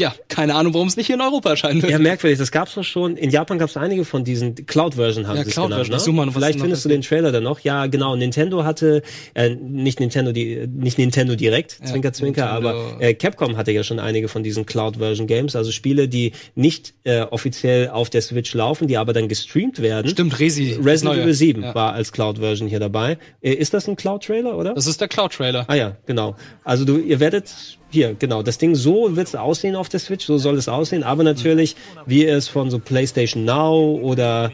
[0.00, 1.92] ja, keine Ahnung, warum es nicht hier in Europa erscheinen wird.
[1.92, 2.38] Ja, merkwürdig.
[2.38, 3.16] Das gab's doch schon.
[3.16, 5.96] In Japan gab's einige von diesen Cloud-Version haben Ja, sie Cloud-Version.
[5.98, 6.16] genannt.
[6.16, 7.60] Mal noch, was Vielleicht findest du den Trailer dann noch.
[7.60, 8.16] Ja, genau.
[8.16, 9.02] Nintendo hatte
[9.34, 12.68] äh, nicht Nintendo die nicht Nintendo direkt, Ja, Zwinker Zwinker, Nintendo.
[12.70, 16.94] aber äh, Capcom hatte ja schon einige von diesen Cloud-Version Games, also Spiele, die nicht
[17.04, 20.10] äh, offiziell auf der Switch laufen, die aber dann gestreamt werden.
[20.10, 20.78] Stimmt, Resi.
[20.82, 21.18] Resident.
[21.18, 21.74] Evil 7 Ja.
[21.74, 23.18] war als Cloud-Version hier dabei.
[23.42, 24.74] Äh, ist das ein Cloud-Trailer, oder?
[24.74, 25.66] Das ist der Cloud-Trailer.
[25.68, 26.36] Ah ja, genau.
[26.64, 30.24] Also du, ihr werdet hier, genau, das Ding so wird es aussehen auf der Switch,
[30.24, 31.76] so soll es aussehen, aber natürlich,
[32.06, 34.52] wie es von so PlayStation Now oder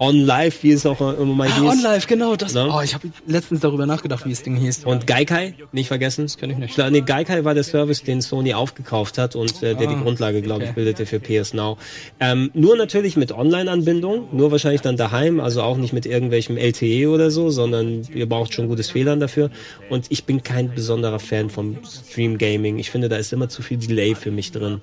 [0.00, 1.84] On Live, wie es auch immer mal Ah, hieß.
[1.84, 2.34] OnLive, genau.
[2.36, 2.68] Das, Ne?
[2.72, 4.84] Oh, ich habe letztens darüber nachgedacht, wie das Ding hieß.
[4.84, 6.22] Und Gaikai, nicht vergessen.
[6.24, 6.76] Das kenn ich nicht.
[6.76, 10.42] Nee, Gaikai war der Service, den Sony aufgekauft hat und äh, der die Ah, Grundlage,
[10.42, 10.74] glaube ich, okay.
[10.84, 11.78] bildete für PS Now.
[12.18, 17.08] Ähm, nur natürlich mit Online-Anbindung, nur wahrscheinlich dann daheim, also auch nicht mit irgendwelchem LTE
[17.08, 19.50] oder so, sondern ihr braucht schon gutes WLAN dafür.
[19.90, 22.78] Und ich bin kein besonderer Fan vom Stream-Gaming.
[22.78, 24.80] Ich finde, da ist immer zu viel Delay für mich drin.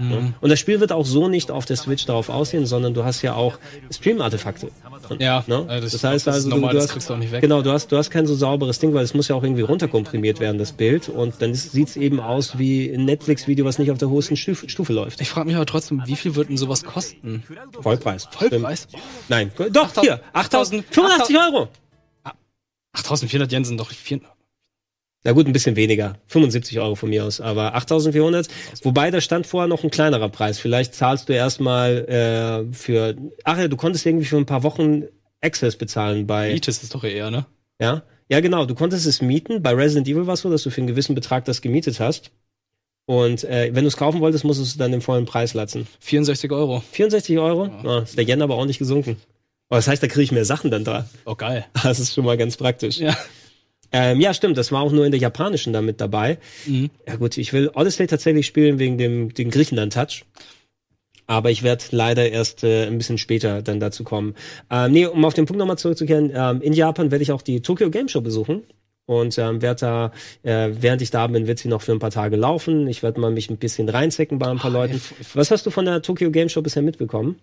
[0.00, 0.34] Mhm.
[0.40, 3.22] Und das Spiel wird auch so nicht auf der Switch darauf aussehen, sondern du hast
[3.22, 3.58] ja auch
[3.90, 4.70] Stream-Artefakte.
[5.18, 5.66] Ja, ne?
[5.68, 7.40] äh, das- das, heißt das also, du, normal, du hast, kriegst du auch nicht weg.
[7.42, 9.62] Genau, du hast, du hast kein so sauberes Ding, weil es muss ja auch irgendwie
[9.62, 11.08] runterkomprimiert werden, das Bild.
[11.08, 14.68] Und dann sieht es eben aus wie ein Netflix-Video, was nicht auf der höchsten Stufe,
[14.68, 15.20] Stufe läuft.
[15.20, 17.42] Ich frage mich aber trotzdem, wie viel wird denn sowas kosten?
[17.80, 18.28] Vollpreis.
[18.30, 18.88] Vollpreis?
[19.28, 21.68] Nein, doch, hier, 8000, 85 Euro.
[22.92, 24.20] 8400 Yen sind doch vier.
[25.22, 26.16] Na gut, ein bisschen weniger.
[26.28, 28.48] 75 Euro von mir aus, aber 8400.
[28.82, 30.58] Wobei da stand vorher noch ein kleinerer Preis.
[30.58, 33.16] Vielleicht zahlst du erstmal äh, für.
[33.44, 35.04] Ach ja, du konntest irgendwie für ein paar Wochen
[35.42, 36.52] Access bezahlen bei.
[36.52, 37.44] Miet ist es doch eher, ne?
[37.78, 38.64] Ja, ja genau.
[38.64, 39.62] Du konntest es mieten.
[39.62, 42.30] Bei Resident Evil war es so, dass du für einen gewissen Betrag das gemietet hast.
[43.06, 45.86] Und äh, wenn du es kaufen wolltest, musstest du dann den vollen Preis latzen.
[46.00, 46.82] 64 Euro.
[46.92, 47.64] 64 Euro?
[47.84, 49.16] Ah, ist der Yen aber auch nicht gesunken.
[49.68, 51.08] Aber das heißt, da kriege ich mehr Sachen dann da.
[51.24, 51.66] Oh, geil.
[51.82, 52.98] Das ist schon mal ganz praktisch.
[52.98, 53.16] Ja.
[53.92, 54.56] Ähm, ja, stimmt.
[54.56, 56.38] Das war auch nur in der japanischen da mit dabei.
[56.66, 56.90] Mhm.
[57.06, 60.24] Ja gut, ich will Odyssey tatsächlich spielen wegen dem, dem Griechenland-Touch.
[61.26, 64.34] Aber ich werde leider erst äh, ein bisschen später dann dazu kommen.
[64.68, 67.62] Ähm, nee, um auf den Punkt nochmal zurückzukehren, ähm, in Japan werde ich auch die
[67.62, 68.64] Tokyo Game Show besuchen.
[69.06, 70.12] Und ähm, werde da,
[70.42, 72.86] äh, während ich da bin, wird sie noch für ein paar Tage laufen.
[72.86, 75.00] Ich werde mal mich ein bisschen reinzecken bei ein paar Ah, Leuten.
[75.34, 77.36] Was hast du von der Tokyo Game Show bisher mitbekommen?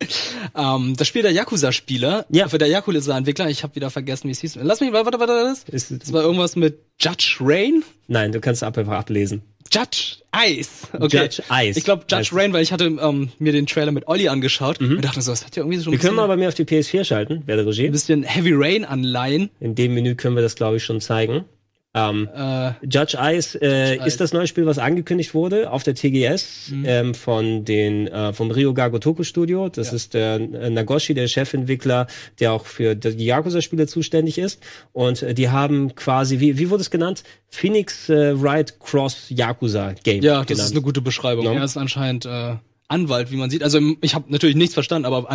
[0.54, 2.24] Ähm, das Spiel der Yakuza-Spieler.
[2.30, 2.48] Ja.
[2.48, 3.48] Für der Yakuza-Entwickler.
[3.50, 4.58] Ich habe wieder vergessen, wie es hieß.
[4.62, 5.44] Lass mich, warte, warte, warte.
[5.44, 7.82] Das, Ist, das war irgendwas mit Judge Rain?
[8.06, 9.42] nein, du kannst ab- einfach ablesen.
[9.70, 10.70] Judge Ice.
[10.94, 11.18] Okay.
[11.18, 11.78] Judge Ice.
[11.78, 15.02] Ich glaube Judge Rain, weil ich hatte ähm, mir den Trailer mit Olli angeschaut und
[15.04, 16.64] dachte so, das hat ja irgendwie schon Wir ein können mal bei mir auf die
[16.64, 17.88] PS4 schalten, wer der ein Regie.
[17.90, 19.50] bisschen Heavy Rain anleihen.
[19.60, 21.44] In dem Menü können wir das, glaube ich, schon zeigen.
[22.10, 25.94] Ähm, Äh, Judge Ice äh, Judge ist das neue Spiel, was angekündigt wurde auf der
[25.94, 26.84] TGS Mhm.
[26.86, 29.68] ähm, von den äh, vom Rio Gagotoku Studio.
[29.68, 29.94] Das Ja.
[29.96, 32.06] ist der äh, Nagoshi, der Chefentwickler,
[32.40, 34.60] der auch für die Yakuza-Spiele zuständig ist.
[34.92, 37.22] Und äh, die haben quasi, wie, wie wurde es genannt?
[37.48, 40.22] Phoenix äh, Wright Cross Yakuza Game.
[40.22, 40.66] ja, das genannt.
[40.66, 41.44] ist eine gute Beschreibung.
[41.46, 41.52] Ja.
[41.54, 42.56] Er ist anscheinend äh,
[42.88, 43.62] Anwalt, wie man sieht.
[43.62, 45.30] Also ich habe natürlich nichts verstanden, aber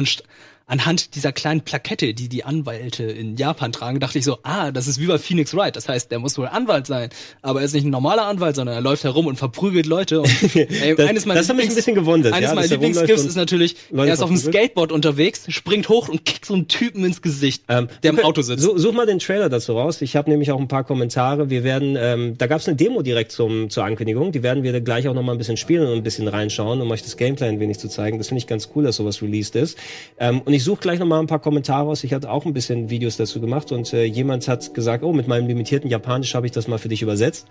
[0.65, 4.87] anhand dieser kleinen Plakette, die die Anwälte in Japan tragen, dachte ich so, ah, das
[4.87, 5.75] ist wie bei Phoenix Wright.
[5.75, 7.09] Das heißt, der muss wohl Anwalt sein.
[7.41, 10.21] Aber er ist nicht ein normaler Anwalt, sondern er läuft herum und verprügelt Leute.
[10.21, 12.71] Und, ey, Das- eines meiner das hat mich ein bisschen gewundert, Eines ja, meiner er
[12.71, 14.37] Lieblingsgifts ist natürlich, Leute er ist auf dem.
[14.37, 18.41] Skateboard unterwegs, springt hoch und kickt so einen Typen ins Gesicht, Ähm, der im Auto
[18.41, 18.63] sitzt.
[18.63, 20.01] So, such mal den Trailer dazu raus.
[20.01, 21.49] Ich habe nämlich auch ein paar Kommentare.
[21.49, 24.31] Wir werden, ähm, da gab es eine Demo direkt zum, zur Ankündigung.
[24.31, 26.89] Die werden wir gleich auch noch mal ein bisschen spielen und ein bisschen reinschauen, um
[26.91, 28.17] euch das Gameplay ein wenig zu zeigen.
[28.17, 29.77] Das finde ich ganz cool, dass sowas released ist.
[30.19, 32.03] Ähm, und ich suche gleich noch mal ein paar Kommentare aus.
[32.03, 35.27] Ich hatte auch ein bisschen Videos dazu gemacht und äh, jemand hat gesagt, oh, mit
[35.27, 37.47] meinem limitierten Japanisch habe ich das mal für dich übersetzt,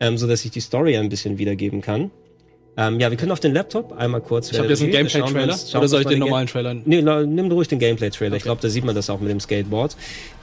[0.00, 2.10] ähm, so dass ich die Story ein bisschen wiedergeben kann.
[2.78, 4.50] Ähm, ja, wir können auf den Laptop einmal kurz.
[4.52, 5.56] ich habe jetzt einen Gameplay-Trailer.
[5.78, 6.74] Oder soll ich den normalen Trailer?
[6.84, 8.36] Nee, la- nimm ruhig den Gameplay-Trailer.
[8.36, 9.96] Ich glaube, da sieht man das auch mit dem Skateboard.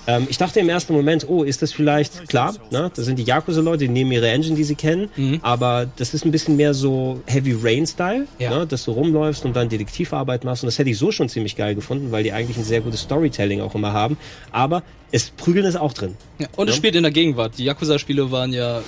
[0.08, 2.56] Ähm, ich dachte im ersten Moment, oh, ist das vielleicht klar?
[2.72, 2.92] Ne?
[2.96, 5.10] Das sind die Yakuza-Leute, die nehmen ihre Engine, die sie kennen.
[5.44, 8.50] Aber das ist ein bisschen mehr so Heavy Rain-Style, Ja.
[8.60, 8.68] ne?
[8.68, 10.64] dass du rumläufst und dann Detektivarbeit machst.
[10.64, 13.02] Und das hätte ich so schon ziemlich geil gefunden, weil die eigentlich ein sehr gutes
[13.02, 14.18] Storytelling auch immer haben.
[14.52, 14.82] Aber
[15.12, 16.16] es prügeln ist auch drin.
[16.40, 16.78] Ja, und es Ja.
[16.80, 17.54] spielt in der Gegenwart.
[17.60, 18.82] Die Yakuza-Spiele waren ja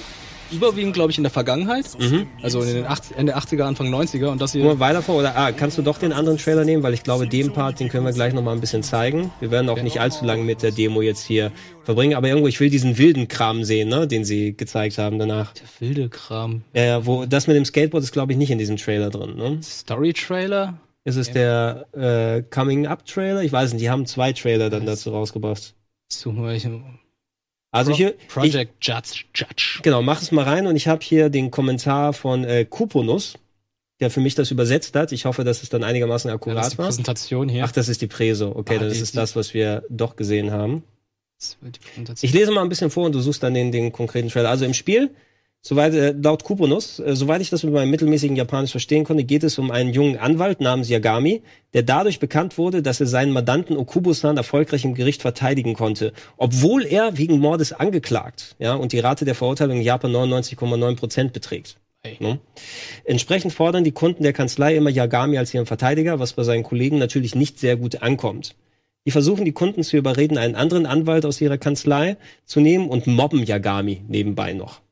[0.51, 1.85] überwiegend, glaube ich, in der Vergangenheit.
[1.99, 2.27] Mhm.
[2.41, 4.27] Also in den 80, Ende 80er, Anfang 90er.
[4.27, 4.63] Und das hier.
[4.63, 7.27] Nur weiter vor oder ah, kannst du doch den anderen Trailer nehmen, weil ich glaube,
[7.27, 9.31] den Part, den können wir gleich noch mal ein bisschen zeigen.
[9.39, 11.51] Wir werden auch nicht allzu lange mit der Demo jetzt hier
[11.83, 15.53] verbringen, aber irgendwo ich will diesen wilden Kram sehen, ne, den sie gezeigt haben danach.
[15.53, 16.63] Der wilde Kram.
[16.73, 19.35] Ja, ja, wo das mit dem Skateboard ist glaube ich nicht in diesem Trailer drin,
[19.35, 19.59] ne?
[19.61, 20.79] Story-Trailer?
[21.03, 23.43] Ist es der äh, Coming Up Trailer?
[23.43, 25.75] Ich weiß nicht, die haben zwei Trailer dann dazu rausgebracht.
[26.11, 26.81] Suchen wir hier.
[27.75, 29.23] Also Pro hier ich, Project Judge.
[29.35, 29.79] Judge.
[29.83, 33.35] genau, mach es mal rein und ich habe hier den Kommentar von äh, Kuponus,
[33.99, 35.11] der für mich das übersetzt hat.
[35.11, 36.85] Ich hoffe, dass es dann einigermaßen Ja, das ist akkurat die war.
[36.87, 37.63] Präsentation hier.
[37.65, 38.55] Ach, das ist die Preso.
[38.55, 40.83] Okay, Ah, dann die- ist es das, was wir doch gesehen haben.
[41.39, 42.27] Das wird die Präsentation.
[42.27, 44.49] Ich lese mal ein bisschen vor und du suchst dann den, den konkreten Trailer.
[44.49, 45.11] Also im Spiel,
[45.65, 49.43] soweit, äh, laut Kuponus, äh, soweit ich das mit meinem mittelmäßigen Japanisch verstehen konnte, geht
[49.43, 51.41] es um einen jungen Anwalt namens Yagami,
[51.73, 56.85] der dadurch bekannt wurde, dass er seinen Mandanten Okubo-san erfolgreich im Gericht verteidigen konnte, obwohl
[56.85, 61.77] er wegen Mordes angeklagt, ja, und die Rate der Verurteilung in Japan 99,9 Prozent beträgt.
[62.19, 62.39] Ne?
[63.03, 66.99] Entsprechend fordern die Kunden der Kanzlei immer Yagami als ihren Verteidiger, was bei seinen Kollegen
[66.99, 68.53] natürlich nicht sehr gut ankommt.
[69.07, 73.07] Die versuchen die Kunden zu überreden, einen anderen Anwalt aus ihrer Kanzlei zu nehmen und
[73.07, 74.84] mobben Yagami nebenbei noch.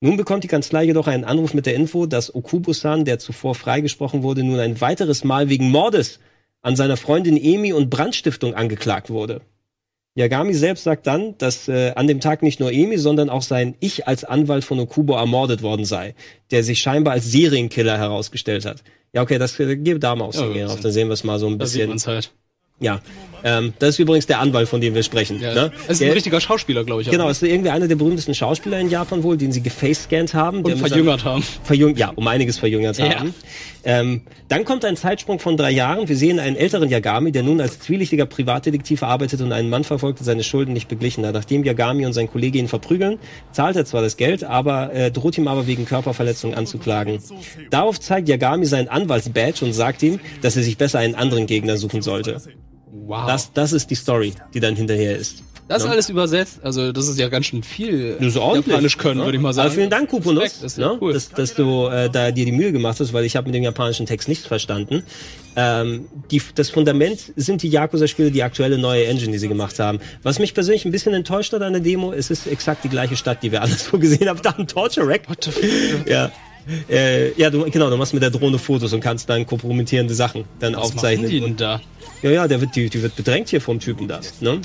[0.00, 4.22] Nun bekommt die Kanzlei jedoch einen Anruf mit der Info, dass Okubo-san, der zuvor freigesprochen
[4.22, 6.20] wurde, nun ein weiteres Mal wegen Mordes
[6.60, 9.40] an seiner Freundin Emi und Brandstiftung angeklagt wurde.
[10.14, 13.74] Yagami selbst sagt dann, dass äh, an dem Tag nicht nur Emi, sondern auch sein
[13.80, 16.14] Ich als Anwalt von Okubo ermordet worden sei,
[16.50, 18.82] der sich scheinbar als Serienkiller herausgestellt hat.
[19.12, 21.38] Ja, okay, das äh, gebe da mal aufs Ja, auf, dann sehen wir es mal
[21.38, 21.88] so ein Da sieht bisschen.
[21.90, 22.32] man's halt.
[22.78, 23.00] Ja,
[23.42, 25.40] ähm, das ist übrigens der Anwalt, von dem wir sprechen.
[25.40, 25.54] Ja.
[25.54, 25.72] Ne?
[25.84, 27.10] Es ist Der- ein richtiger Schauspieler, glaube ich.
[27.10, 30.62] Genau, ist irgendwie einer der berühmtesten Schauspieler in Japan wohl, den sie gefacescannt haben.
[30.62, 31.42] Und verjüngert haben.
[31.64, 33.18] Verjüng ja, um einiges verjüngert Ja.
[33.20, 33.34] haben.
[33.84, 36.08] Ähm, dann kommt ein Zeitsprung von drei Jahren.
[36.08, 40.18] Wir sehen einen älteren Yagami, der nun als zwielichtiger Privatdetektiv arbeitet und einen Mann verfolgt,
[40.18, 41.34] der seine Schulden nicht beglichen hat.
[41.34, 43.18] Nachdem Yagami und sein Kollege ihn verprügeln,
[43.52, 47.20] zahlt er zwar das Geld, aber äh, droht ihm aber wegen Körperverletzung anzuklagen.
[47.70, 51.76] Darauf zeigt Yagami seinen Anwaltsbadge und sagt ihm, dass er sich besser einen anderen Gegner
[51.76, 52.40] suchen sollte.
[53.06, 53.26] Wow.
[53.26, 55.42] Das, das ist die Story, die dann hinterher ist.
[55.68, 55.94] Das ist Ne?
[55.94, 56.60] alles übersetzt.
[56.62, 59.24] Also, das ist ja ganz schön viel Das ist Japanisch können, ne?
[59.24, 59.66] würde ich mal sagen.
[59.66, 60.98] Aber vielen Dank, Kuponus, Das ja ne?
[61.00, 61.12] cool.
[61.12, 63.64] dass, dass du äh, da dir die Mühe gemacht hast, weil ich habe mit dem
[63.64, 65.02] japanischen Text nichts verstanden.
[65.56, 69.98] Ähm, die, das Fundament sind die Yakuza-Spiele, die aktuelle neue Engine, die sie gemacht haben.
[70.22, 73.16] Was mich persönlich ein bisschen enttäuscht hat an der Demo, es ist exakt die gleiche
[73.16, 74.40] Stadt, die wir anderswo gesehen haben.
[74.42, 75.28] Da ein Torture Rack.
[75.28, 76.08] What the fuck?
[76.08, 76.30] Ja.
[76.88, 80.44] Äh, ja, du, genau, du machst mit der Drohne Fotos und kannst dann kompromittierende Sachen
[80.58, 81.26] dann Was aufzeichnen.
[81.26, 81.80] machen die denn da?
[82.22, 84.20] ja, ja, der wird, die, die wird bedrängt hier vom Typen da.
[84.40, 84.60] Ne?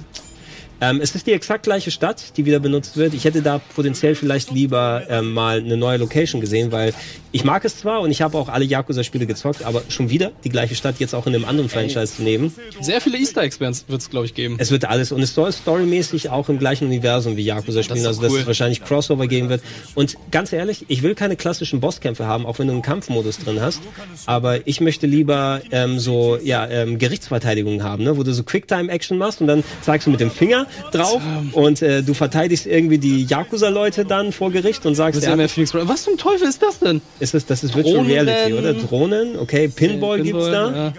[0.82, 3.14] Ähm, es ist die exakt gleiche Stadt, die wieder benutzt wird.
[3.14, 6.94] Ich hätte da potenziell vielleicht lieber ähm, mal eine neue Location gesehen, weil
[7.32, 10.50] ich mag es zwar und ich habe auch alle Yakuza-Spiele gezockt, aber schon wieder die
[10.50, 12.54] gleiche Stadt jetzt auch in einem anderen Franchise zu nehmen.
[12.82, 14.56] Sehr viele Easter Eggs wird es, glaube ich, geben.
[14.58, 18.08] Es wird alles und es soll storymäßig auch im gleichen Universum wie Yakuza spielen, Das
[18.08, 18.40] also dass cool.
[18.40, 19.62] es wahrscheinlich Crossover geben wird.
[19.94, 23.62] Und ganz ehrlich, ich will keine klassischen Bosskämpfe haben, auch wenn du einen Kampfmodus drin
[23.62, 23.82] hast.
[24.26, 28.18] Aber ich möchte lieber ähm, so ja ähm, Gerichtsverteidigungen haben, ne?
[28.18, 31.22] wo du so Quicktime-Action machst und dann zeigst du mit dem Finger drauf
[31.54, 35.88] und äh, du verteidigst irgendwie die Yakuza-Leute dann vor Gericht und sagst, Das ja, ja.
[35.88, 37.02] Was zum Teufel ist das denn?
[37.20, 38.06] ist das, das ist Virtual.
[38.06, 38.74] Reality, oder?
[38.74, 40.72] Drohnen, okay, Pinball, gibt's da.
[40.72, 40.94] Ja.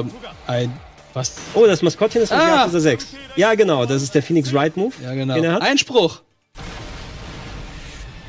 [0.00, 0.10] Ähm,
[0.46, 0.72] ein,
[1.14, 1.34] was?
[1.54, 2.56] Oh, das Maskottchen ist aus Ah!
[2.60, 3.06] Yakuza 6.
[3.36, 5.36] Ja, genau, das ist der Phoenix Wright Move, Ja, genau.
[5.36, 5.62] er.
[5.62, 6.20] Einspruch.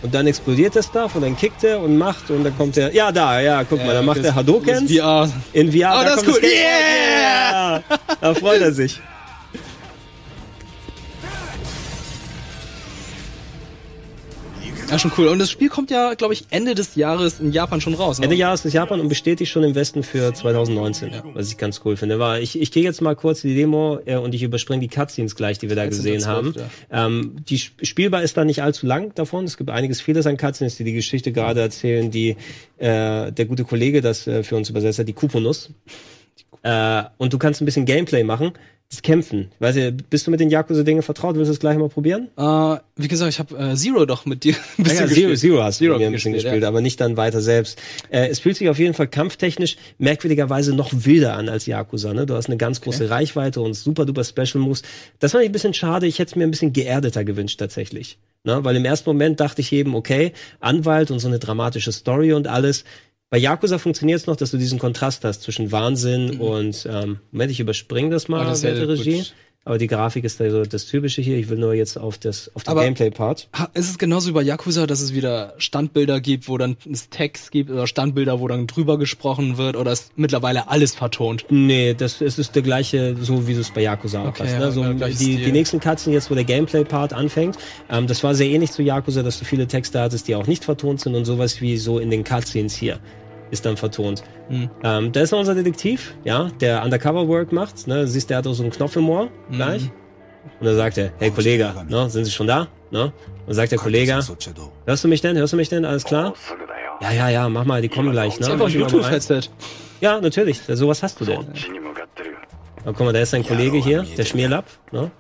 [0.02, 2.94] Und dann explodiert der Stuff und dann kickt er und macht und dann kommt er.
[2.94, 5.30] Ja, da, ja, guck mal, dann macht er Hadokens Das VR.
[5.52, 5.76] in VR.
[6.00, 6.34] Oh, da das ist cool.
[6.36, 6.54] Skateboard.
[6.54, 7.84] Yeah!
[8.22, 9.02] Da freut er sich.
[14.90, 15.28] Ja, schon cool.
[15.28, 18.18] Und das Spiel kommt ja, glaube ich, Ende des Jahres in Japan schon raus.
[18.18, 18.24] Ne?
[18.26, 21.96] Ende Jahres ist Japan und bestätigt schon im Westen für 2019, was ich ganz cool
[21.96, 22.18] finde.
[22.18, 25.36] War, ich ich gehe jetzt mal kurz die Demo äh, und ich überspringe die Cutscenes
[25.36, 26.56] gleich, die wir da 13.12., gesehen haben.
[26.92, 29.46] Ähm, die Sp- Spielbar ist da nicht allzu lang davon.
[29.46, 32.36] Es gibt einiges vieles an Cutscenes, die die Geschichte gerade erzählen, die
[32.78, 35.70] äh, der gute Kollege das äh, für uns übersetzt hat, die Kuponus.
[36.64, 38.54] Äh, und du kannst ein bisschen Gameplay machen.
[38.92, 39.52] Das Kämpfen.
[39.60, 41.36] Weiß ich, bist du mit den Yakuza-Dingen vertraut?
[41.36, 42.30] Willst du das gleich mal probieren?
[42.36, 45.30] Äh, wie gesagt, ich habe äh, Zero doch mit dir ein Ja, bisschen ja, Zero,
[45.30, 45.38] gespielt.
[45.40, 47.80] Zero hast Zero du mir ein bisschen gespielt, gespielt, aber nicht dann weiter selbst.
[48.10, 52.16] Äh, es fühlt sich auf jeden Fall kampftechnisch merkwürdigerweise noch wilder an als Yakuza.
[52.16, 52.26] Ne?
[52.26, 54.82] Du hast eine ganz große Reichweite und super duper Special Moves.
[55.20, 56.08] Das fand ich ein bisschen schade.
[56.08, 58.18] Ich hätte es mir ein bisschen geerdeter gewünscht tatsächlich.
[58.44, 58.64] Ne?
[58.64, 62.48] Weil im ersten Moment dachte ich eben, okay, Anwalt und so eine dramatische Story und
[62.48, 62.86] alles.
[63.32, 67.52] Bei Yakuza funktioniert es noch, dass du diesen Kontrast hast zwischen Wahnsinn und ähm, Moment,
[67.52, 68.48] ich überspringe das mal, Mhm.
[68.48, 69.18] Oh, das ja werte Regie.
[69.18, 69.34] gut.
[69.66, 71.38] Aber die Grafik ist da so das Typische hier.
[71.38, 73.50] Ich will nur jetzt auf das auf den Gameplay-Part.
[73.74, 77.52] Ist es genauso wie bei Yakuza, dass es wieder Standbilder gibt, wo dann es Text
[77.52, 81.46] gibt oder Standbilder, wo dann drüber gesprochen wird oder ist mittlerweile alles vertont?
[81.50, 84.54] Nee, das es ist der gleiche, so wie du es bei Yakuza auch Okay, hast.
[84.54, 84.72] ja, Ne?
[84.72, 87.58] So, ja, die, die nächsten Cutscenes jetzt, wo der Gameplay-Part anfängt,
[87.92, 90.64] ähm, das war sehr ähnlich zu Yakuza, dass du viele Texte hattest, die auch nicht
[90.64, 92.98] vertont sind und sowas wie so in den Cutscenes hier
[93.52, 94.24] ist dann vertont.
[94.50, 94.70] Hm.
[94.84, 97.88] Ähm, da ist noch unser Detektiv, ja, der Undercover-Work macht.
[97.88, 98.02] Ne?
[98.02, 99.56] Du siehst, der hat auch so einen Knopf im Ohr Mhm.
[99.56, 99.84] gleich.
[100.60, 102.68] Und dann sagt er, hey Kollege, ne, sind Sie schon da?
[102.92, 103.04] Ne?
[103.04, 103.14] Und
[103.48, 104.14] dann sagt der Kollege,
[104.86, 105.38] hörst du mich denn?
[105.38, 105.86] Hörst du mich denn?
[105.86, 106.34] Alles klar?
[107.02, 108.38] Ja, ja, ja, mach mal, die kommen gleich.
[108.38, 108.56] Das Ne?
[108.56, 109.20] ist einfach ein Mach mal rein.
[109.20, 109.50] Bluetooth-Headset.
[110.02, 110.62] Ja, natürlich.
[110.68, 111.40] Sowas hast du denn.
[112.84, 114.66] Aber guck mal, da ist ein Kollege hier, der Schmierlapp.
[114.92, 115.12] Ne?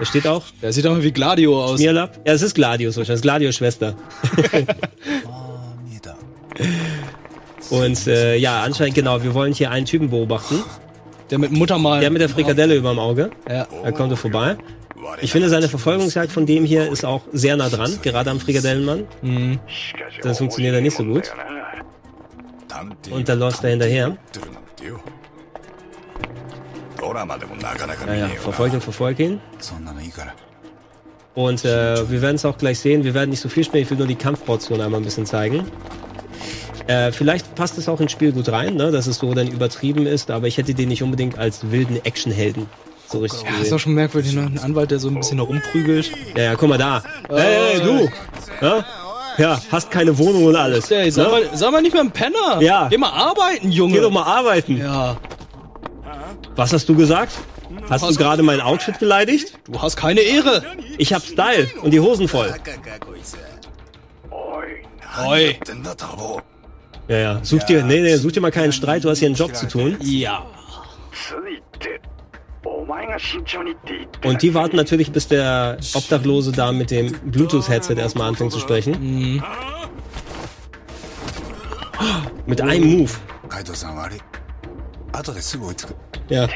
[0.00, 0.44] Der steht auch.
[0.62, 1.78] Der sieht mal wie Gladio aus.
[1.78, 2.18] Schmierlapp.
[2.26, 3.08] Ja, es ist Gladius wahrscheinlich.
[3.08, 3.94] Das ist Gladius Schwester.
[7.70, 10.62] Und äh, ja, anscheinend, genau, wir wollen hier einen Typen beobachten.
[11.30, 12.00] Der mit Muttermal.
[12.00, 13.30] Der mit der Frikadelle überm Auge.
[13.48, 13.66] Ja.
[13.82, 14.56] Er kommt vorbei.
[15.20, 19.06] Ich finde, seine Verfolgungsjagd von dem hier ist auch sehr nah dran, gerade am Frikadellenmann.
[20.22, 21.32] Das funktioniert ja nicht so gut.
[23.10, 24.16] Und da läuft er hinterher.
[28.06, 29.40] Ja, ja, verfolgt ihn, verfolgt ihn.
[31.34, 33.04] Und äh, wir werden es auch gleich sehen.
[33.04, 33.84] Wir werden nicht so viel spielen.
[33.84, 35.64] Ich will nur die Kampfportion einmal ein bisschen zeigen.
[36.88, 38.90] Äh, vielleicht passt es auch ins Spiel gut rein, ne?
[38.90, 40.30] dass es so dann übertrieben ist.
[40.30, 42.66] Aber ich hätte den nicht unbedingt als wilden Actionhelden
[43.10, 43.74] so richtig Ja, ist gesehen.
[43.74, 44.42] auch schon merkwürdig, ne?
[44.42, 46.10] Ein Anwalt, der so ein bisschen rumprügelt.
[46.36, 47.02] Ja, ja, guck mal da.
[47.28, 48.08] Hey, hey, du.
[48.60, 48.84] Ja?
[49.38, 50.90] ja, hast keine Wohnung und alles.
[50.90, 51.30] Ey, sag, ne?
[51.30, 52.60] mal, sag mal nicht mehr ein Penner.
[52.60, 52.88] Ja.
[52.88, 53.94] Geh mal arbeiten, Junge.
[53.94, 54.76] Geh doch mal arbeiten.
[54.76, 55.16] Ja.
[56.56, 57.32] Was hast du gesagt?
[57.88, 59.58] Hast du gerade mein Outfit beleidigt?
[59.70, 60.62] Du hast keine Ehre.
[60.96, 62.54] Ich hab Style und die Hosen voll.
[65.26, 65.58] Oi.
[67.08, 67.40] Ja, ja.
[67.42, 69.66] Such dir, nee, nee, such dir mal keinen Streit, du hast hier einen Job zu
[69.66, 69.96] tun.
[70.00, 70.46] Ja.
[74.24, 78.92] Und die warten natürlich, bis der Obdachlose da mit dem Bluetooth-Headset erstmal anfängt zu sprechen.
[79.00, 79.42] Mhm.
[82.46, 83.12] Mit einem Move.
[85.12, 85.96] Adresse Wolfsburg.
[86.28, 86.46] Ja.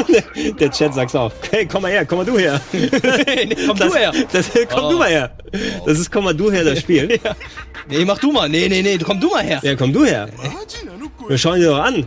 [0.60, 1.32] Der Chat sagt's auch.
[1.50, 2.60] Hey, komm mal her, komm mal du her.
[2.72, 4.12] nee, komm das, du her.
[4.32, 4.90] Das, komm oh.
[4.90, 5.30] du mal her.
[5.86, 7.20] Das ist komm mal du her, das Spiel.
[7.24, 7.36] ja.
[7.88, 8.48] Nee, mach du mal.
[8.48, 9.60] Nee, nee, nee, komm du mal her.
[9.62, 10.28] Ja, komm du her.
[11.28, 12.06] Wir schauen dir doch an.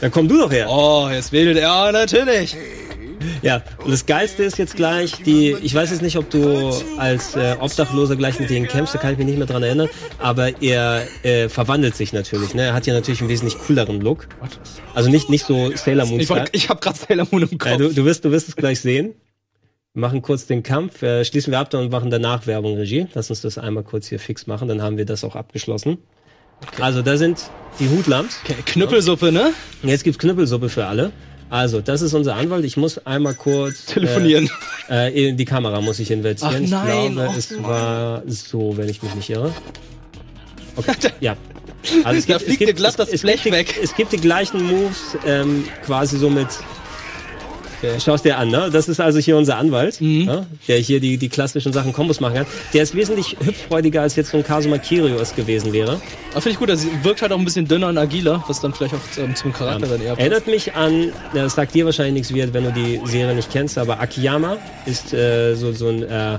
[0.00, 0.68] Dann komm du doch her.
[0.68, 1.62] Oh, jetzt wedelt er.
[1.62, 2.56] Ja, natürlich.
[3.42, 7.36] Ja, und das Geilste ist jetzt gleich, die, ich weiß jetzt nicht, ob du als
[7.36, 9.88] äh, Obdachloser gleich mit denen kämpfst, da kann ich mich nicht mehr dran erinnern,
[10.18, 12.62] aber er äh, verwandelt sich natürlich, ne?
[12.62, 14.28] Er hat ja natürlich einen wesentlich cooleren Look.
[14.94, 17.70] Also nicht, nicht so Sailor Moon Ich, wollt, ich hab grad Sailor Moon im Kopf.
[17.70, 19.14] Ja, du, du, wirst, du wirst es gleich sehen.
[19.94, 23.06] Wir machen kurz den Kampf, äh, schließen wir ab und machen danach Werbung Regie.
[23.14, 25.98] Lass uns das einmal kurz hier fix machen, dann haben wir das auch abgeschlossen.
[26.80, 27.50] Also da sind
[27.80, 28.38] die Hutlams.
[28.44, 29.52] okay, Knüppelsuppe, ne?
[29.82, 31.12] Jetzt gibt's Knüppelsuppe für alle.
[31.50, 32.64] Also, das ist unser Anwalt.
[32.64, 34.50] Ich muss einmal kurz Telefonieren.
[34.90, 36.54] Äh, äh, in die Kamera muss ich investieren.
[36.54, 39.52] Ach ich glaube, oh es war so, wenn ich mich nicht irre.
[40.76, 41.36] Okay, ja.
[42.04, 43.74] Also es Da fliegt dir glatt das es, Blech es gibt, weg.
[43.74, 46.48] Die, es gibt die gleichen Moves, ähm, quasi so mit.
[48.00, 48.70] Schau's dir an, ne?
[48.72, 50.26] Das ist also hier unser Anwalt, Mhm.
[50.26, 52.46] ja, der hier die, die klassischen Sachen Kombos machen kann.
[52.74, 56.00] Der ist wesentlich hüpffreudiger, als jetzt so ein Kazuma Kiryu es gewesen wäre.
[56.32, 58.74] Aber finde ich gut, er wirkt halt auch ein bisschen dünner und agiler, was dann
[58.74, 60.20] vielleicht auch ähm, zum Charakter dann eher passt.
[60.20, 61.04] Erinnert mich an,
[61.34, 64.56] ja, das sagt dir wahrscheinlich nichts wird, wenn du die Serie nicht kennst, aber Akiyama
[64.86, 66.38] ist äh, so, so ein, äh,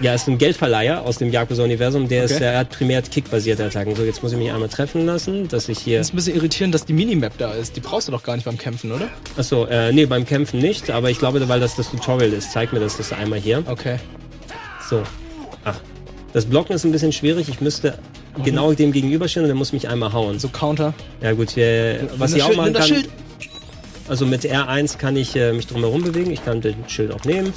[0.00, 2.40] ja, ist ein Geldverleiher aus dem Yakuza-Universum, der ist, Okay.
[2.40, 3.94] der hat primär kickbasierte Attacken.
[3.94, 6.74] So, jetzt muss ich mich einmal treffen lassen, dass ich hier, ist ein bisschen irritierend,
[6.74, 7.76] dass die Minimap da ist.
[7.76, 9.08] Die brauchst du doch gar nicht beim Kämpfen, oder?
[9.36, 12.72] achso, äh, nee, beim Kämpfen nicht, aber ich glaube, weil das das Tutorial ist, zeig
[12.72, 13.62] mir das, das einmal hier.
[13.66, 13.98] Okay.
[14.88, 15.02] So,
[15.64, 15.78] ach,
[16.32, 17.98] das Blocken ist ein bisschen schwierig, ich müsste
[18.42, 20.38] genau dem gegenüberstehen und der muss mich einmal hauen.
[20.40, 20.92] So Counter.
[21.22, 23.04] Ja gut, äh, was ich das auch Schild, machen das kann.
[24.08, 26.30] Also mit R1 kann ich äh, mich drumherum bewegen.
[26.30, 27.52] Ich kann den Schild auch nehmen.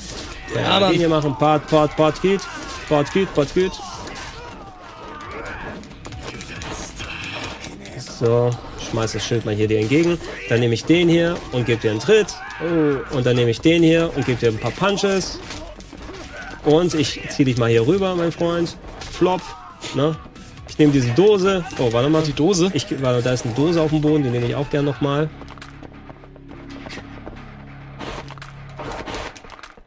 [0.56, 1.36] Ja, Ja, den hier machen.
[1.38, 2.42] Part, Part, Part geht.
[2.90, 3.72] Part geht, Part geht.
[8.20, 8.50] So,
[8.90, 10.18] schmeiß das Schild mal hier dir entgegen.
[10.50, 12.28] Dann nehme ich den hier und gebe dir einen Tritt.
[12.62, 15.40] Oh, und dann nehme ich den hier und gebe dir ein paar Punches.
[16.66, 18.76] Und ich ziehe dich mal hier rüber, mein Freund.
[19.12, 19.42] Flop.
[19.94, 20.16] Ne?
[20.68, 21.64] Ich nehme diese Dose.
[21.80, 22.24] Oh, warte mal.
[22.24, 22.72] Die Dose.
[22.74, 25.30] Ich, warte, da ist eine Dose auf dem Boden, die nehme ich auch gern nochmal.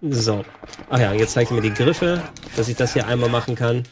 [0.02, 0.44] So.
[0.88, 2.22] Ach ja, jetzt zeigt er mir die Griffe,
[2.56, 3.84] dass ich das hier einmal machen kann.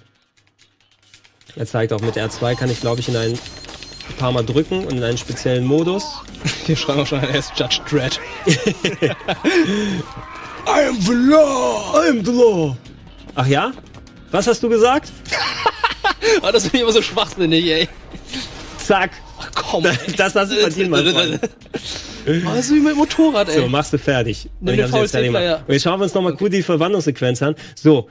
[1.56, 3.38] Er zeigt auch mit R2 kann ich, glaube ich, in ein
[4.18, 6.04] paar Mal drücken und in einen speziellen Modus.
[6.66, 8.20] Hier schreiben wir schon, er ist Judge Dredd.
[10.66, 11.94] I am the law!
[11.94, 12.76] I am the law!
[13.34, 13.72] Ach ja?
[14.30, 15.10] Was hast du gesagt?
[16.42, 17.88] Ah, das finde ich immer so schwachsinnig, ey.
[18.78, 19.10] Zack!
[19.40, 19.84] Ach komm.
[20.16, 21.40] Das hast du verdient, mein Freund.
[22.46, 23.60] Also wie mit Motorrad, ey.
[23.60, 24.48] So, machst du fertig.
[24.60, 25.64] Nimm Und den VLC-Player.
[25.66, 27.54] Und jetzt schauen wir uns nochmal gut die Verwandlungssequenz an.
[27.74, 28.08] So,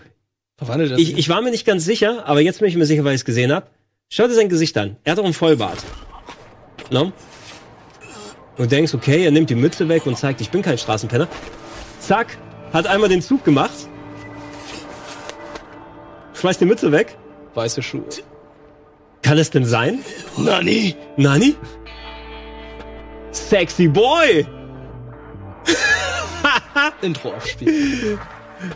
[0.58, 1.00] Verwandelt das.
[1.00, 3.22] ich, ich war mir nicht ganz sicher, aber jetzt bin ich mir sicher, weil ich
[3.22, 3.68] es gesehen habe.
[4.10, 4.98] Schau dir sein Gesicht an.
[5.04, 5.84] Er hat doch einen Vollbart.
[6.90, 7.12] No?
[8.58, 11.28] Und du denkst, okay, er nimmt die Mütze weg und zeigt, ich bin kein Straßenpenner.
[12.00, 12.38] Zack,
[12.74, 13.88] hat einmal den Zug gemacht.
[16.34, 17.18] Schmeißt die Mütze weg.
[17.54, 18.06] Weiße Schuhe.
[19.22, 20.00] Kann es denn sein?
[20.38, 20.96] Nani?
[21.18, 21.56] Nani?
[23.38, 24.46] Sexy Boy!
[27.02, 28.20] Intro aufspielen.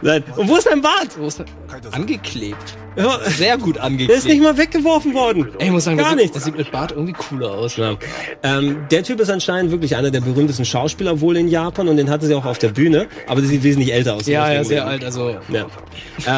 [0.02, 0.24] Nein.
[0.36, 1.10] Und wo ist dein Bart?
[1.18, 1.46] Wo ist er?
[1.92, 2.78] Angeklebt.
[2.98, 4.12] Ja, Sehr gut Der angeklebt.
[4.18, 5.48] ist nicht mal weggeworfen worden.
[5.60, 6.32] Ey, ich muss sagen, Gar das, nichts.
[6.34, 7.78] das sieht mit Bart irgendwie cooler aus.
[7.78, 7.96] Ja.
[8.44, 12.10] Ähm, der Typ ist anscheinend wirklich einer der berühmtesten Schauspieler wohl in Japan und den
[12.10, 14.28] hatte sie auch auf der Bühne, aber der sieht wesentlich älter aus.
[14.28, 15.06] Ja, ja, sehr alt.
[15.06, 15.68] Also Ja.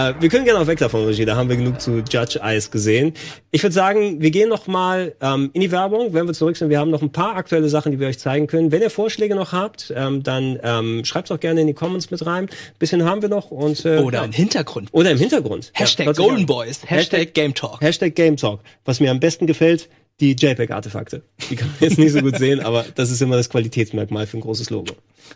[0.10, 1.26] Äh, wir können gerne auch weg davon, Regie.
[1.26, 3.14] Da haben wir genug zu Judge Eyes gesehen.
[3.50, 6.70] Ich würde sagen, wir gehen noch mal ähm, in die Werbung, wenn wir zurück sind.
[6.70, 8.72] Wir haben noch ein paar aktuelle Sachen, die wir euch zeigen können.
[8.72, 12.24] Wenn ihr Vorschläge noch habt, ähm, dann ähm, schreibt auch gerne in die Comments mit
[12.28, 12.44] rein.
[12.46, 14.26] Ein bisschen haben wir noch und äh, oder ja.
[14.26, 14.90] im Hintergrund.
[14.92, 15.72] oder im Hintergrund.
[15.74, 16.46] Hashtag Ja, Golden.
[16.46, 16.82] Boys.
[16.86, 17.82] Hashtag Game Talk.
[17.82, 18.62] Hashtag Game Talk.
[18.86, 19.90] Was mir am besten gefällt,
[20.20, 21.24] die JPEG-Artefakte.
[21.50, 24.38] Die kann man jetzt nicht so gut sehen, aber das ist immer das Qualitätsmerkmal für
[24.38, 24.94] ein großes Logo.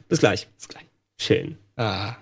[0.07, 0.47] Bis gleich.
[0.57, 0.85] Bis gleich.
[1.19, 1.57] Schön.
[1.75, 2.15] Ah.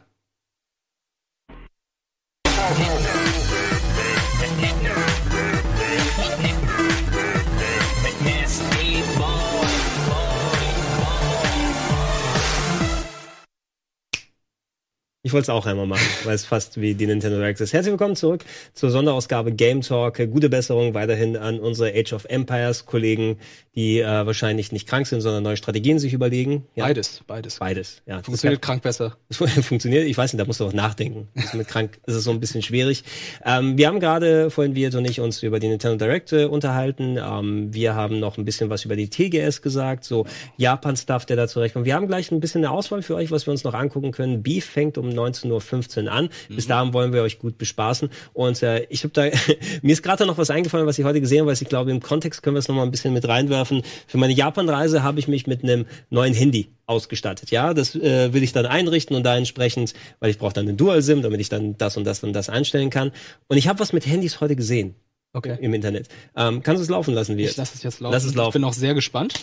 [15.25, 17.73] Ich wollte es auch einmal machen, weil es fast wie die Nintendo Direct ist.
[17.73, 18.45] Herzlich willkommen zurück
[18.75, 20.17] zur Sonderausgabe Game Talk.
[20.31, 23.39] Gute Besserung weiterhin an unsere Age of Empires Kollegen,
[23.73, 26.67] die äh, wahrscheinlich nicht krank sind, sondern neue Strategien sich überlegen.
[26.75, 27.57] Ja, Beides, beides.
[27.57, 28.03] Beides.
[28.05, 29.17] Ja, Funktioniert krank besser.
[29.31, 30.05] funktioniert.
[30.05, 31.27] Ich weiß nicht, da musst du auch nachdenken.
[31.33, 33.03] Das mit krank ist es so ein bisschen schwierig.
[33.43, 37.17] Ähm, wir haben gerade vorhin Wirt und ich uns über die Nintendo Direct äh, unterhalten.
[37.17, 40.27] Ähm, wir haben noch ein bisschen was über die TGS gesagt, so
[40.57, 41.87] Japan-Stuff, der da zurechtkommt.
[41.87, 44.43] Wir haben gleich ein bisschen eine Auswahl für euch, was wir uns noch angucken können.
[44.43, 46.29] Beef fängt um 19.15 Uhr an.
[46.49, 48.09] Bis dahin wollen wir euch gut bespaßen.
[48.33, 49.23] Und äh, ich habe da,
[49.81, 52.01] mir ist gerade noch was eingefallen, was ich heute gesehen habe, weil ich glaube, im
[52.01, 53.83] Kontext können wir es noch mal ein bisschen mit reinwerfen.
[54.07, 57.51] Für meine Japan-Reise habe ich mich mit einem neuen Handy ausgestattet.
[57.51, 60.77] Ja, das äh, will ich dann einrichten und da entsprechend, weil ich brauche dann einen
[60.77, 63.11] Dual-SIM, damit ich dann das und das und das einstellen kann.
[63.47, 64.95] Und ich habe was mit Handys heute gesehen
[65.33, 65.57] Okay.
[65.59, 66.07] im Internet.
[66.37, 68.13] Ähm, kannst du es laufen lassen, wie Ich lasse es jetzt laufen.
[68.13, 68.49] Lass es laufen.
[68.49, 69.33] Ich bin auch sehr gespannt.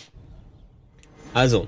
[1.35, 1.67] Also,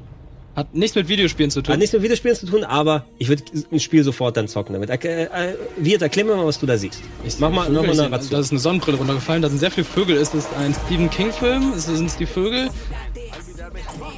[0.56, 1.74] Hat nichts mit Videospielen zu tun.
[1.74, 4.90] hat nichts mit Videospielen zu tun, aber ich würde ein Spiel sofort dann zocken damit.
[4.90, 7.02] Äh, äh, Wirt, erklär mir mal, was du da siehst.
[7.26, 8.40] Ich mach mal, mach mal eine Da Narration.
[8.40, 10.16] ist eine Sonnenbrille runtergefallen, da sind sehr viele Vögel.
[10.16, 11.74] Ist es ein Stephen King-Film?
[11.78, 12.70] Sind es die Vögel?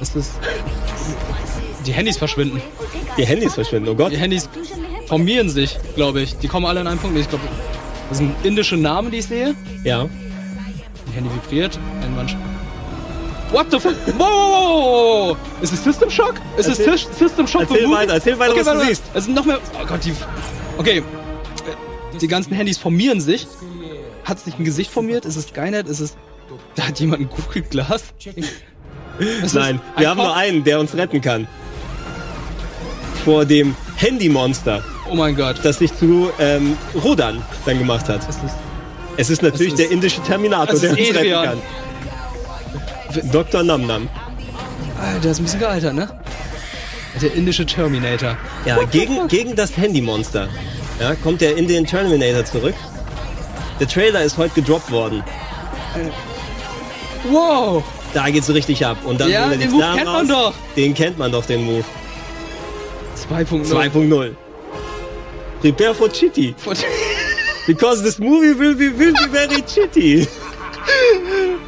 [0.00, 0.30] Ist es.
[1.84, 2.62] Die Handys verschwinden.
[3.16, 4.12] Die Handys verschwinden, oh Gott.
[4.12, 4.48] Die Handys
[5.06, 6.36] formieren sich, glaube ich.
[6.36, 7.18] Die kommen alle an einen Punkt.
[7.18, 7.44] Ich glaube,
[8.10, 9.56] das sind indische Namen, die ich sehe.
[9.84, 10.04] Ja.
[10.04, 11.78] Mein Handy vibriert.
[12.02, 12.28] Ein Mann.
[13.50, 13.94] What the fuck?
[14.18, 15.36] Wow.
[15.62, 16.34] Ist es System Shock?
[16.58, 19.02] Ist es Erzähl- Sis- System Shock erzähl weiter, erzähl weiter, was du siehst.
[19.14, 19.58] Es sind noch mehr.
[19.80, 20.12] Oh Gott, die.
[20.76, 21.02] Okay.
[22.20, 23.46] Die ganzen Handys formieren sich.
[24.24, 25.24] Hat sich ein Gesicht formiert?
[25.24, 25.88] Ist es Skynet?
[25.88, 26.16] Ist es.
[26.74, 28.04] Da hat jemand ein Google Glass?
[29.42, 31.48] Es Nein, wir haben Kopf- nur einen, der uns retten kann.
[33.24, 35.56] Vor dem Handymonster, Oh mein Gott.
[35.62, 38.26] das sich zu ähm, Rodan dann gemacht hat.
[38.28, 38.44] Das ist,
[39.16, 41.44] Es ist natürlich Es ist- der indische Terminator, Es der uns retten Adrian.
[41.44, 41.62] kann.
[43.32, 43.62] Dr.
[43.62, 44.08] Namnam.
[45.00, 46.08] Alter, der ist ein bisschen gealtert, ne?
[47.20, 48.36] Der indische Terminator.
[48.64, 50.48] Ja, gegen, gegen das Handymonster
[51.00, 52.74] ja, kommt er in den Terminator zurück.
[53.80, 55.22] Der Trailer ist heute gedroppt worden.
[57.30, 57.82] Wow!
[58.14, 58.98] Da geht's richtig ab.
[59.04, 60.54] Und dann Ja, den Move kennt man raus.
[60.54, 60.54] doch.
[60.76, 61.84] Den kennt man doch, den Move.
[63.30, 63.64] 2.0.
[63.70, 64.34] 2.0.
[65.60, 66.54] Prepare for Chitty.
[67.66, 70.26] Because this movie will be, will be very chitty.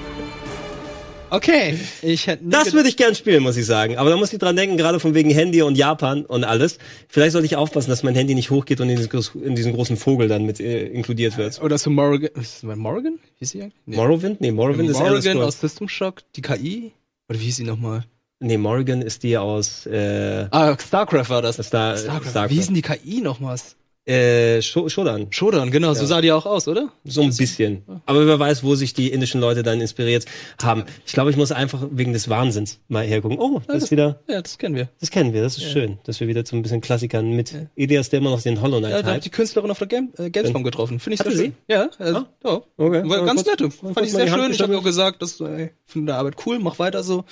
[1.31, 3.97] Okay, ich hätte Das würde ich gern spielen, muss ich sagen.
[3.99, 6.79] Aber da muss ich dran denken, gerade von wegen Handy und Japan und alles.
[7.09, 9.97] Vielleicht sollte ich aufpassen, dass mein Handy nicht hochgeht und in diesen, in diesen großen
[9.97, 11.61] Vogel dann mit äh, inkludiert wird.
[11.63, 12.31] Oder zu Morrigan.
[12.35, 12.65] Ist?
[12.65, 13.75] Wie hieß sie eigentlich?
[13.87, 13.97] Nee.
[13.97, 14.41] Morrowind?
[14.41, 15.47] Nee, Morrowind ist Elder Morrigan Scrolls.
[15.55, 16.93] aus System Shock, die KI?
[17.29, 18.05] Oder wie hieß sie nochmal?
[18.41, 21.57] Nee, Morrigan ist die aus äh, Ah, StarCraft war das.
[21.57, 22.31] Star, StarCraft.
[22.31, 22.51] Starcraft.
[22.51, 23.77] Wie hieß denn die KI nochmals?
[24.07, 25.27] Äh, Sho- Shodan.
[25.31, 26.89] Shodan, genau, so sah die auch aus, oder?
[27.05, 27.83] So ein bisschen.
[28.07, 30.25] Aber wer weiß, wo sich die indischen Leute dann inspiriert
[30.63, 30.85] haben.
[31.07, 33.39] Ich glaube, ich muss einfach wegen des Wahnsinns mal hergucken.
[33.39, 34.89] Oh, das ist wieder, Ja, das kennen wir.
[35.01, 38.09] das kennen wir, das ist schön, dass wir wieder zu ein bisschen Klassikern mit Elias,
[38.09, 40.31] der immer noch den Hollow Knight Ja, da hat die Künstlerin auf der Game, äh,
[40.31, 40.99] Gamescom getroffen.
[40.99, 41.45] Finde ich Hatte sehr sie?
[41.45, 41.55] schön.
[41.69, 42.63] Ja, äh, Ah, ja.
[42.79, 43.09] okay.
[43.09, 43.61] War Ja, ganz nett.
[43.61, 44.51] Fand ich sehr schön.
[44.51, 47.25] Ich habe auch gesagt, dass, äh, finde deine Arbeit cool, mach weiter so.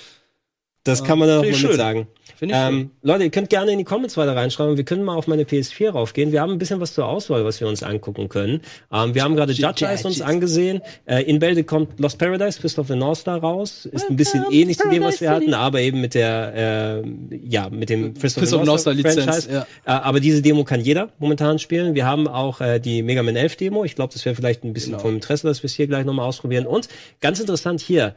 [0.83, 2.07] Das kann man da noch mal Finde ich mit sagen.
[2.41, 4.77] Ich Ähm, Leute, ihr könnt gerne in die Comments weiter reinschreiben.
[4.77, 6.31] Wir können mal auf meine PS4 raufgehen.
[6.31, 8.61] Wir haben ein bisschen was zur Auswahl, was wir uns angucken können.
[8.93, 10.81] Ähm, wir haben gerade Judge Eyes uns angesehen.
[11.05, 13.85] Äh, in Bälde kommt Lost Paradise, Fist of the North Star raus.
[13.85, 17.69] Ist ein bisschen ähnlich zu dem, was wir hatten, aber eben mit der, äh, ja,
[17.69, 19.47] mit dem Fist of the North Star North Star Franchise.
[19.49, 21.93] Lizenz, Äh, aber diese Demo kann jeder momentan spielen.
[21.93, 23.83] Wir haben auch äh, die Mega Man 11 Demo.
[23.83, 25.01] Ich glaube, das wäre vielleicht ein bisschen Genau.
[25.01, 26.65] vom Interesse, dass wir es hier gleich nochmal ausprobieren.
[26.65, 26.87] Und
[27.19, 28.15] ganz interessant hier.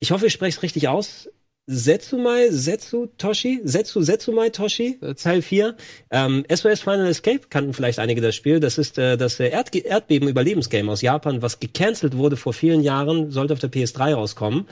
[0.00, 1.28] Ich hoffe, ich spreche es richtig aus.
[1.68, 5.28] Setsumai, Setsu Toshi, Setsu Setsumai Toshi, Setsu.
[5.28, 5.76] Teil 4.
[6.10, 8.58] Ähm, SOS Final Escape kannten vielleicht einige das Spiel.
[8.58, 13.30] Das ist äh, das äh, Erd Erdbeben-Überlebensgame aus Japan, was gecancelt wurde vor vielen Jahren,
[13.30, 14.66] sollte auf der PS3 rauskommen.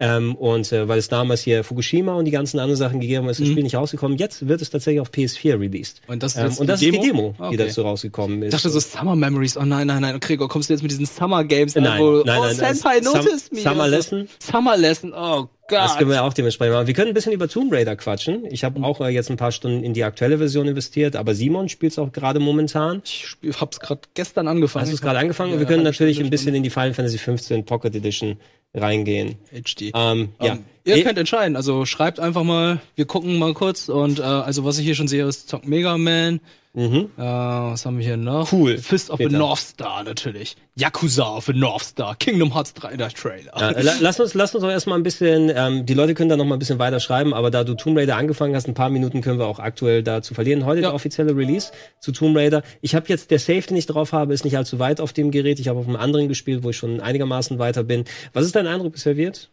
[0.00, 3.32] Ähm, und äh, weil es damals hier Fukushima und die ganzen anderen Sachen gegeben hat,
[3.32, 4.18] ist das Spiel nicht rausgekommen.
[4.18, 6.00] Jetzt wird es tatsächlich auf PS4 released.
[6.08, 7.22] Und das ist ähm, und das die ist die Demo?
[7.32, 7.50] Demo, Okay.
[7.52, 8.54] die dazu rausgekommen ist.
[8.54, 9.56] Ich dachte so Summer Memories.
[9.56, 10.18] Oh nein, nein, nein.
[10.18, 11.76] Gregor, kommst du jetzt mit diesen Summer Games?
[11.76, 13.60] Nein, wo, nein, oh, nein, das- Senpai Sum- noticed me.
[13.60, 14.28] Summer Also, Lesson?
[14.40, 15.12] Summer Lesson.
[15.14, 15.98] Oh Das Gott.
[15.98, 16.86] können wir auch dementsprechend machen.
[16.88, 18.44] Wir können ein bisschen über Tomb Raider quatschen.
[18.50, 21.68] Ich habe auch äh, jetzt ein paar Stunden in die aktuelle Version investiert, aber Simon
[21.68, 23.02] spielt es auch gerade momentan.
[23.04, 24.82] Ich spiel- hab's gerade gestern angefangen.
[24.82, 25.52] Hast du es gerade angefangen?
[25.52, 28.36] Ja, wir können natürlich ein bisschen in die Final Fantasy 15 Pocket Edition
[28.74, 29.36] reingehen.
[29.52, 29.92] HD.
[29.94, 30.52] Ähm, ja.
[30.54, 31.56] Ähm, ihr Eh- könnt entscheiden.
[31.56, 32.80] Also schreibt einfach mal.
[32.96, 33.88] Wir gucken mal kurz.
[33.88, 36.40] Und äh, also was ich hier schon sehe, ist Zock Mega Man.
[36.74, 37.10] Mhm.
[37.18, 38.50] Äh, was haben wir hier noch?
[38.50, 38.78] Cool.
[38.78, 39.36] Fist of the Peter.
[39.36, 40.56] North Star natürlich.
[40.74, 42.16] Yakuza of the North Star.
[42.16, 43.52] Kingdom Hearts 3 der Trailer.
[43.58, 46.38] Ja, la- lass uns, lass uns doch erstmal ein bisschen, ähm, die Leute können da
[46.38, 48.88] noch mal ein bisschen weiter schreiben, aber da du Tomb Raider angefangen hast, ein paar
[48.88, 50.64] Minuten können wir auch aktuell dazu verlieren.
[50.64, 50.88] Heute Ja.
[50.88, 52.62] der offizielle Release zu Tomb Raider.
[52.80, 55.30] Ich habe jetzt, der Save, den ich drauf habe, ist nicht allzu weit auf dem
[55.30, 55.60] Gerät.
[55.60, 58.04] Ich habe auf einem anderen gespielt, wo ich schon einigermaßen weiter bin.
[58.32, 59.50] Was ist dein Eindruck bisher wird?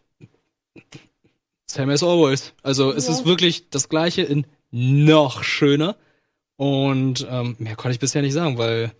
[1.66, 2.54] Same as always.
[2.62, 5.96] Also es ist wirklich das gleiche in noch schöner.
[6.60, 8.92] Und ähm, mehr konnte ich bisher nicht sagen, weil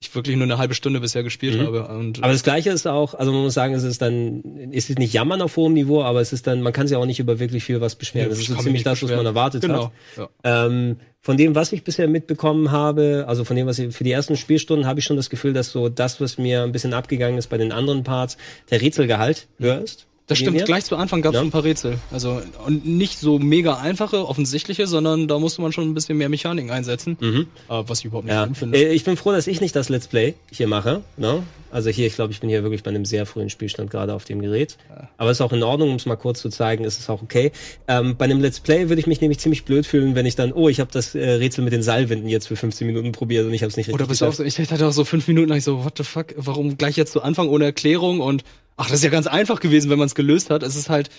[0.00, 1.66] ich wirklich nur eine halbe Stunde bisher gespielt Mhm.
[1.66, 1.88] habe.
[1.88, 5.00] Und Aber das Gleiche ist auch, also man muss sagen, es ist dann, es ist
[5.00, 7.40] nicht Jammern auf hohem Niveau, aber es ist dann, man kann sich auch nicht über
[7.40, 8.28] wirklich viel was beschweren.
[8.28, 9.26] das ist so ziemlich das, was man beschweren.
[9.26, 9.86] erwartet genau.
[10.16, 10.30] hat.
[10.44, 10.66] Ja.
[10.66, 14.12] Ähm, von dem, was ich bisher mitbekommen habe, also von dem, was ich für die
[14.12, 17.36] ersten Spielstunden, habe ich schon das Gefühl, dass so das, was mir ein bisschen abgegangen
[17.38, 18.36] ist bei den anderen Parts,
[18.70, 20.06] der Rätselgehalt höher ist.
[20.32, 20.64] Das stimmt, her.
[20.66, 21.40] gleich zu Anfang gab es Ja.
[21.40, 21.98] schon ein paar Rätsel.
[22.10, 26.28] Also und nicht so mega einfache, offensichtliche, sondern da musste man schon ein bisschen mehr
[26.28, 27.16] Mechaniken einsetzen.
[27.20, 27.46] Mhm.
[27.68, 28.78] Äh, was ich überhaupt nicht Ja, finde.
[28.78, 31.02] äh, ich bin froh, dass ich nicht das Let's Play hier mache.
[31.16, 31.42] Ne?
[31.70, 34.26] Also hier, ich glaube, ich bin hier wirklich bei einem sehr frühen Spielstand gerade auf
[34.26, 34.76] dem Gerät.
[35.16, 37.22] Aber es ist auch in Ordnung, um es mal kurz zu zeigen, ist es auch
[37.22, 37.50] okay.
[37.88, 40.52] Ähm, bei einem Let's Play würde ich mich nämlich ziemlich blöd fühlen, wenn ich dann,
[40.52, 43.54] oh, ich habe das äh, Rätsel mit den Seilwinden jetzt für 15 Minuten probiert und
[43.54, 45.26] ich habe es nicht richtig Oder bist du auch so, ich hatte auch so fünf
[45.28, 48.44] Minuten, ich so, what the fuck, warum gleich jetzt zu Anfang ohne Erklärung und
[48.76, 50.62] ach, das ist ja ganz einfach gewesen, wenn man es gelöst hat.
[50.62, 51.10] Es ist halt,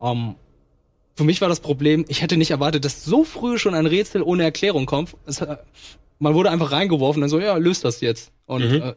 [0.00, 0.34] ähm,
[1.14, 4.22] für mich war das Problem, ich hätte nicht erwartet, dass so früh schon ein Rätsel
[4.22, 5.14] ohne Erklärung kommt.
[5.26, 5.56] Es, äh,
[6.18, 8.32] man wurde einfach reingeworfen, dann so, ja, löst das jetzt.
[8.46, 8.82] Und Mhm.
[8.82, 8.94] äh,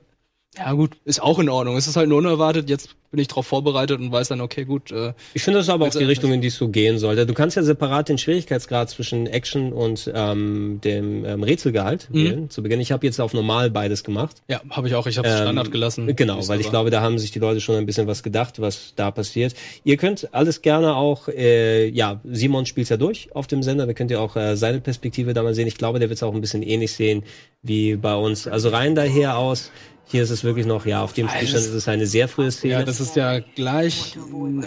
[0.57, 1.75] ja gut, ist auch in Ordnung.
[1.77, 4.91] Es ist halt nur unerwartet, jetzt bin ich drauf vorbereitet und weiß dann, okay, gut,
[4.91, 7.25] äh, Ich finde, das ist aber auch die Richtung, in die es so gehen sollte.
[7.25, 12.13] Du kannst ja separat den Schwierigkeitsgrad zwischen Action und ähm, dem ähm, Rätselgehalt Mhm.
[12.23, 12.81] wählen zu Beginn.
[12.81, 14.37] Ich habe jetzt auf normal beides gemacht.
[14.49, 16.13] ja, habe ich auch, ich habe Ähm, Standard gelassen.
[16.15, 18.93] Genau, weil ich glaube, da haben sich die Leute schon ein bisschen was gedacht, was
[18.97, 19.53] da passiert.
[19.85, 23.93] Ihr könnt alles gerne auch, äh, ja, Simon spielt ja durch auf dem Sender, da
[23.93, 25.67] könnt ihr auch äh, seine Perspektive da mal sehen.
[25.67, 27.23] Ich glaube, der wird es auch ein bisschen ähnlich sehen
[27.61, 28.45] wie bei uns.
[28.47, 29.71] Also rein daher aus,
[30.07, 32.73] hier ist es wirklich noch, ja, auf dem Spielstand ist es eine sehr frühe Szene.
[32.73, 34.15] Ja, das ist ja gleich,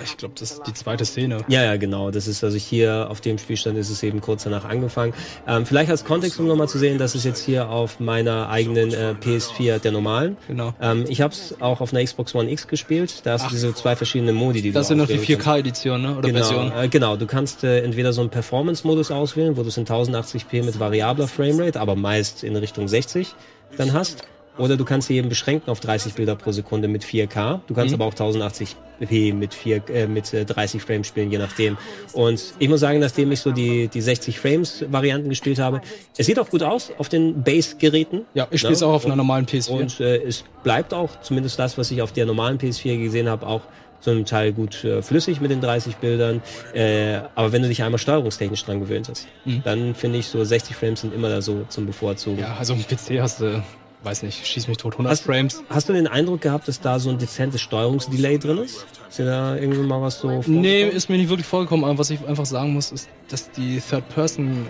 [0.04, 1.38] ich glaube, das ist die zweite Szene.
[1.48, 2.10] Ja, ja, genau.
[2.10, 5.14] Das ist also hier auf dem Spielstand ist es eben kurz danach angefangen.
[5.46, 8.92] Ähm, vielleicht als Kontext, um nochmal zu sehen, das ist jetzt hier auf meiner eigenen
[8.92, 10.36] äh, PS4 der normalen.
[10.48, 10.74] Genau.
[10.80, 13.20] Ähm, ich habe es auch auf einer Xbox One X gespielt.
[13.24, 15.48] Da hast du diese zwei verschiedene Modi, die Das du sind noch die auswählen kannst.
[15.48, 16.16] 4K-Edition, ne?
[16.18, 16.72] Oder Genau, Version.
[16.76, 20.64] äh, genau, du kannst äh, entweder so einen Performance-Modus auswählen, wo du es in 1080p
[20.64, 23.34] mit variabler Framerate, aber meist in Richtung 60
[23.76, 24.22] dann hast.
[24.58, 27.60] Oder du kannst sie eben beschränken auf 30 Bilder pro Sekunde mit 4K.
[27.66, 28.00] Du kannst Mhm.
[28.02, 31.76] aber auch 1080p mit, 4, äh, mit äh, 30 Frames spielen, je nachdem.
[32.12, 35.80] Und ich muss sagen, nachdem ich so die, die 60 Frames Varianten gespielt habe,
[36.16, 38.22] es sieht auch gut aus auf den Base-Geräten.
[38.34, 38.86] Ja, ich spiele es Ne?
[38.88, 39.70] auch auf einer Und- normalen PS4.
[39.80, 43.46] und äh, es bleibt auch, zumindest das, was ich auf der normalen PS4 gesehen habe,
[43.46, 43.62] auch
[44.00, 46.40] zum Teil gut äh, flüssig mit den 30 Bildern.
[46.72, 49.62] Äh, aber wenn du dich einmal steuerungstechnisch dran gewöhnt hast, Mhm.
[49.64, 52.38] dann finde ich so 60 Frames sind immer da so zum Bevorzugen.
[52.38, 53.60] ja, also im PC hast du,
[54.02, 55.62] weiß nicht, schieß mich tot, 100 Hast, Frames.
[55.70, 58.86] hast du den Eindruck gehabt, dass da so ein dezentes Steuerungsdelay drin ist?
[59.08, 60.64] Ist dir da irgendwie mal was so Nee, vorgekommen?
[60.92, 64.66] ist mir nicht wirklich vorgekommen, aber was ich einfach sagen muss, ist, dass die Third-Person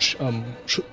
[0.00, 0.44] Sh ähm,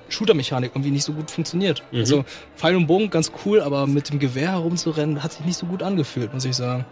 [0.08, 1.82] Shooter-Mechanik irgendwie nicht so gut funktioniert.
[1.92, 1.98] Mhm.
[2.00, 2.24] Also
[2.56, 5.82] Pfeil und Bogen ganz cool, aber mit dem Gewehr herumzurennen hat sich nicht so gut
[5.82, 6.84] angefühlt, muss ich sagen.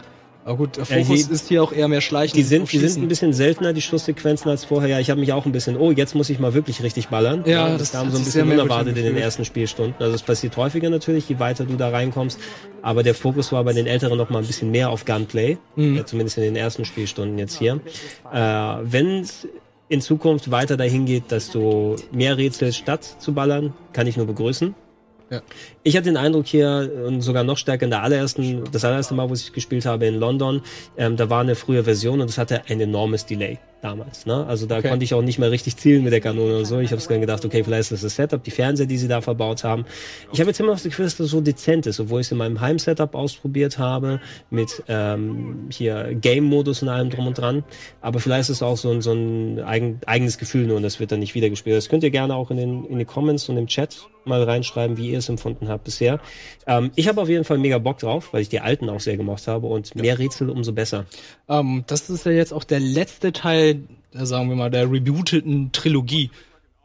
[0.46, 2.36] Aber gut, der Ja, Fokus die- ist hier auch eher mehr Schleichen.
[2.36, 4.88] Die sind, die sind ein bisschen seltener, die Schusssequenzen, als vorher.
[4.90, 7.44] Ja, ich habe mich auch ein bisschen, oh, jetzt muss ich mal wirklich richtig ballern.
[7.46, 9.94] Ja, das, das kam so ein bisschen unerwartet in den ersten Spielstunden.
[9.98, 12.38] Also es passiert häufiger natürlich, je weiter du da reinkommst.
[12.82, 15.56] Aber der Fokus war bei den Älteren noch mal ein bisschen mehr auf Gunplay.
[15.76, 15.96] Mhm.
[15.96, 17.80] Ja, zumindest in den ersten Spielstunden jetzt hier.
[18.30, 18.38] Äh,
[18.82, 19.48] Wenn es
[19.88, 24.26] in Zukunft weiter dahin geht, dass du mehr Rätsel statt zu ballern, kann ich nur
[24.26, 24.74] begrüßen.
[25.30, 25.40] Ja.
[25.86, 29.28] Ich hatte den Eindruck hier und sogar noch stärker in der allerersten, das allererste Mal,
[29.28, 30.62] wo ich gespielt habe in London,
[30.96, 34.24] ähm, da war eine frühe Version und es hatte ein enormes Delay damals.
[34.24, 34.46] Ne?
[34.46, 34.88] Also da Okay.
[34.88, 36.78] konnte ich auch nicht mehr richtig zielen mit der Kanone und so.
[36.78, 39.20] Ich habe dann gedacht, okay, vielleicht ist das das Setup, die Fernseher, die sie da
[39.20, 39.84] verbaut haben.
[40.32, 42.32] Ich habe jetzt immer noch das Gefühl, dass das so dezent ist, obwohl ich es
[42.32, 47.62] in meinem Heim-Setup ausprobiert habe mit ähm, hier Game-Modus und allem drum und dran.
[48.00, 50.98] Aber vielleicht ist es auch so ein, so ein eigen, eigenes Gefühl nur und das
[50.98, 51.76] wird dann nicht wiedergespielt.
[51.76, 54.96] Das könnt ihr gerne auch in den, in die Comments und im Chat mal reinschreiben,
[54.96, 55.73] wie ihr es empfunden habt.
[55.74, 56.20] Habe bisher.
[56.66, 59.16] Ähm, ich habe auf jeden Fall mega Bock drauf, weil ich die alten auch sehr
[59.16, 61.04] gemocht habe und mehr Rätsel umso besser.
[61.48, 63.82] Ähm, das ist ja jetzt auch der letzte Teil,
[64.14, 66.30] äh, sagen wir mal, der rebooteten Trilogie.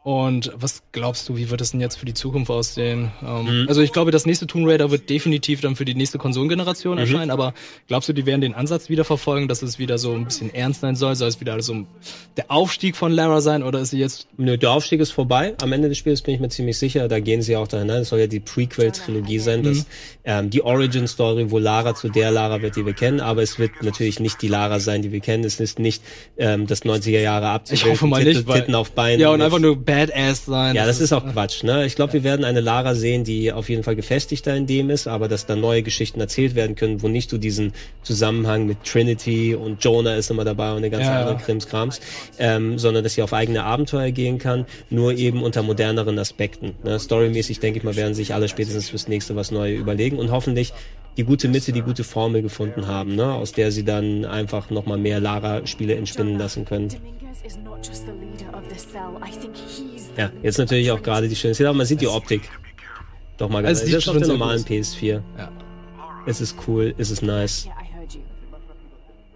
[0.01, 3.11] Und was glaubst du, wie wird es denn jetzt für die Zukunft aussehen?
[3.21, 6.97] Ähm, Also ich glaube, das nächste Tomb Raider wird definitiv dann für die nächste Konsolengeneration
[6.97, 7.53] erscheinen, aber
[7.88, 10.81] glaubst du, die werden den Ansatz wieder verfolgen, dass es wieder so ein bisschen ernst
[10.81, 11.15] sein soll?
[11.15, 11.85] Soll es wieder so
[12.38, 15.53] der Aufstieg von Lara sein oder ist sie jetzt Nö, der Aufstieg ist vorbei.
[15.61, 17.09] Am Ende des Spiels bin ich mir ziemlich sicher.
[17.09, 17.89] Da gehen sie auch dahin.
[17.89, 19.85] Es soll ja die Prequel-Trilogie sein, das,
[20.23, 23.19] ähm, die Origin-Story, wo Lara zu der Lara wird, die wir kennen.
[23.19, 25.43] Aber es wird natürlich nicht die Lara sein, die wir kennen.
[25.43, 26.01] Es ist nicht
[26.38, 27.76] ähm, das 90er Jahre Abziehen.
[27.76, 29.19] Ich hoffe mal nicht, weil- Titten auf Beinen.
[29.19, 30.76] ja und einfach nur Badass sein?
[30.76, 31.64] Ja, das ist auch Quatsch.
[31.64, 31.86] Ne?
[31.86, 35.07] Ich glaube, wir werden eine Lara sehen, die auf jeden Fall gefestigter in dem ist,
[35.07, 39.56] aber dass da neue Geschichten erzählt werden können, wo nicht du diesen Zusammenhang mit Trinity
[39.56, 41.22] und Jonah ist immer dabei und eine ganze Ja.
[41.22, 41.99] andere Krimskrams,
[42.38, 46.76] ähm, sondern dass sie auf eigene Abenteuer gehen kann, nur eben unter moderneren Aspekten.
[46.84, 46.99] Ne?
[46.99, 50.74] Storymäßig denke ich mal, werden sich alle spätestens fürs nächste was Neues überlegen und hoffentlich
[51.18, 53.34] die gute Mitte, die gute Formel gefunden haben, ne?
[53.34, 56.90] aus der sie dann einfach nochmal mehr Lara-Spiele entspinnen lassen können.
[60.18, 62.49] Ja, jetzt natürlich auch gerade die schöne Szene, aber man sieht die Optik.
[63.38, 65.22] Doch mal ganz Es sieht das ist auf schon der normalen gut PS4.
[65.38, 65.51] Ja.
[66.27, 67.68] Es ist cool, es ist nice.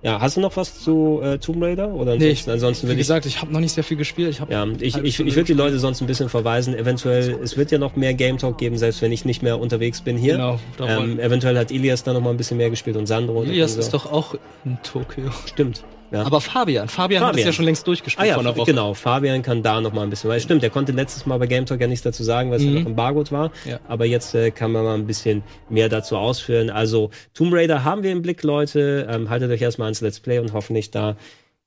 [0.03, 1.87] Ja, hast du noch was zu äh, Tomb Raider?
[1.93, 3.07] Oder Nee, ansonsten, ich, ansonsten wie würde ich.
[3.07, 4.31] gesagt, ich habe noch nicht sehr viel gespielt.
[4.31, 5.53] Ich Ja, ich, halbe ich, Stunde ich würde die.
[5.53, 6.75] Leute sonst ein bisschen verweisen.
[6.75, 10.01] Eventuell, es wird ja noch mehr Game Talk geben, selbst wenn ich nicht mehr unterwegs
[10.01, 10.33] bin hier.
[10.33, 13.39] Genau, ähm, eventuell hat Ilias da noch mal ein bisschen mehr gespielt und Sandro.
[13.39, 13.79] und Elias so.
[13.79, 15.31] ist doch auch in Tokio.
[15.45, 15.85] Stimmt.
[16.13, 16.25] Ja.
[16.27, 17.47] Aber Fabian, Fabian, hat es Fabian.
[17.47, 18.69] ja schon längst Ah durchgespielt ja, vor einer Woche.
[18.69, 18.93] genau.
[18.93, 21.65] Fabian kann da noch mal ein bisschen, weil stimmt, der konnte letztes Mal bei Game
[21.65, 23.51] Talk ja nichts dazu sagen, weil es ja noch embargot war.
[23.65, 23.79] Ja.
[23.87, 26.69] Aber jetzt äh, kann man mal ein bisschen mehr dazu ausführen.
[26.69, 29.07] Also Tomb Raider haben wir im Blick, Leute.
[29.09, 31.15] Ähm, haltet euch erstmal ans Let's Play und hoffentlich da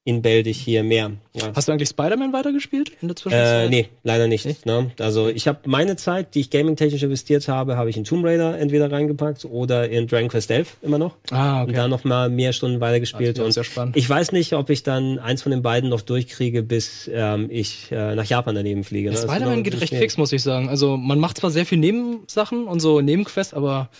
[0.06, 1.10] in Beldig hier mehr.
[1.34, 1.52] Ja.
[1.56, 3.66] Hast du eigentlich Spider-Man weitergespielt in der Zwischenzeit?
[3.66, 4.64] Äh, nee, leider nicht.
[4.64, 4.92] Ne?
[5.00, 8.56] Also ich habe meine Zeit, die ich gaming-technisch investiert habe, habe ich in Tomb Raider
[8.56, 11.16] entweder reingepackt oder in Dragon Quest 11 immer noch.
[11.32, 11.76] Ah, Und okay.
[11.76, 13.36] da noch mal mehr Stunden weitergespielt.
[13.36, 13.96] Das ist und sehr spannend.
[13.96, 17.90] ich weiß nicht, ob ich dann eins von den beiden noch durchkriege, bis ähm, ich
[17.90, 19.10] äh, nach Japan daneben fliege.
[19.10, 19.16] Ne?
[19.16, 20.68] Noch Spider-Man ein geht recht fix, muss ich sagen.
[20.68, 23.90] Also man macht zwar sehr viel Nebensachen und so Nebenquests, aber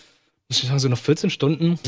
[0.49, 1.81] muss ich sagen, so nach 14 Stunden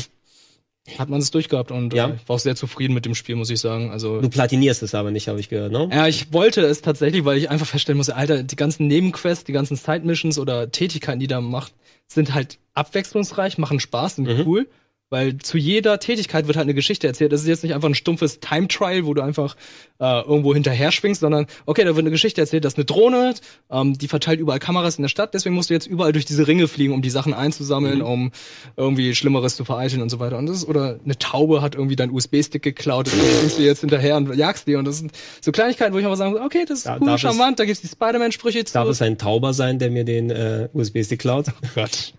[0.97, 2.07] hat man es durchgehabt und Ja.
[2.09, 3.91] äh, war auch sehr zufrieden mit dem Spiel, muss ich sagen.
[3.91, 5.89] Also Du platinierst es aber nicht, habe ich gehört, ne?
[5.91, 9.51] ja, ich wollte es tatsächlich, weil ich einfach feststellen muss, Alter, die ganzen Nebenquests, die
[9.51, 11.73] ganzen Side-Missions oder Tätigkeiten, die da macht,
[12.07, 14.43] sind halt abwechslungsreich, machen Spaß, sind Mhm.
[14.47, 14.67] cool.
[15.11, 17.31] Weil zu jeder Tätigkeit wird halt eine Geschichte erzählt.
[17.31, 19.55] Das ist jetzt nicht einfach ein stumpfes Time-Trial, wo du einfach
[19.99, 23.33] äh, irgendwo hinterher schwingst, sondern okay, da wird eine Geschichte erzählt, das ist eine Drohne,
[23.71, 26.47] ähm, die verteilt überall Kameras in der Stadt, deswegen musst du jetzt überall durch diese
[26.47, 28.31] Ringe fliegen, um die Sachen einzusammeln, um
[28.77, 30.37] irgendwie Schlimmeres zu vereiteln und so weiter.
[30.37, 33.79] Und das ist, oder eine Taube hat irgendwie deinen USB-Stick geklaut, deswegen fliegst du jetzt
[33.81, 34.75] hinterher und jagst die.
[34.75, 35.11] Und das sind
[35.41, 37.59] so Kleinigkeiten, wo ich aber sagen muss, okay, das ist Da- cool, darf es- charmant,
[37.59, 38.73] da gibt's die Spider-Man-Sprüche zu.
[38.73, 41.47] Darf es ein Tauber sein, der mir den äh, USB-Stick klaut?
[41.75, 42.13] Gott.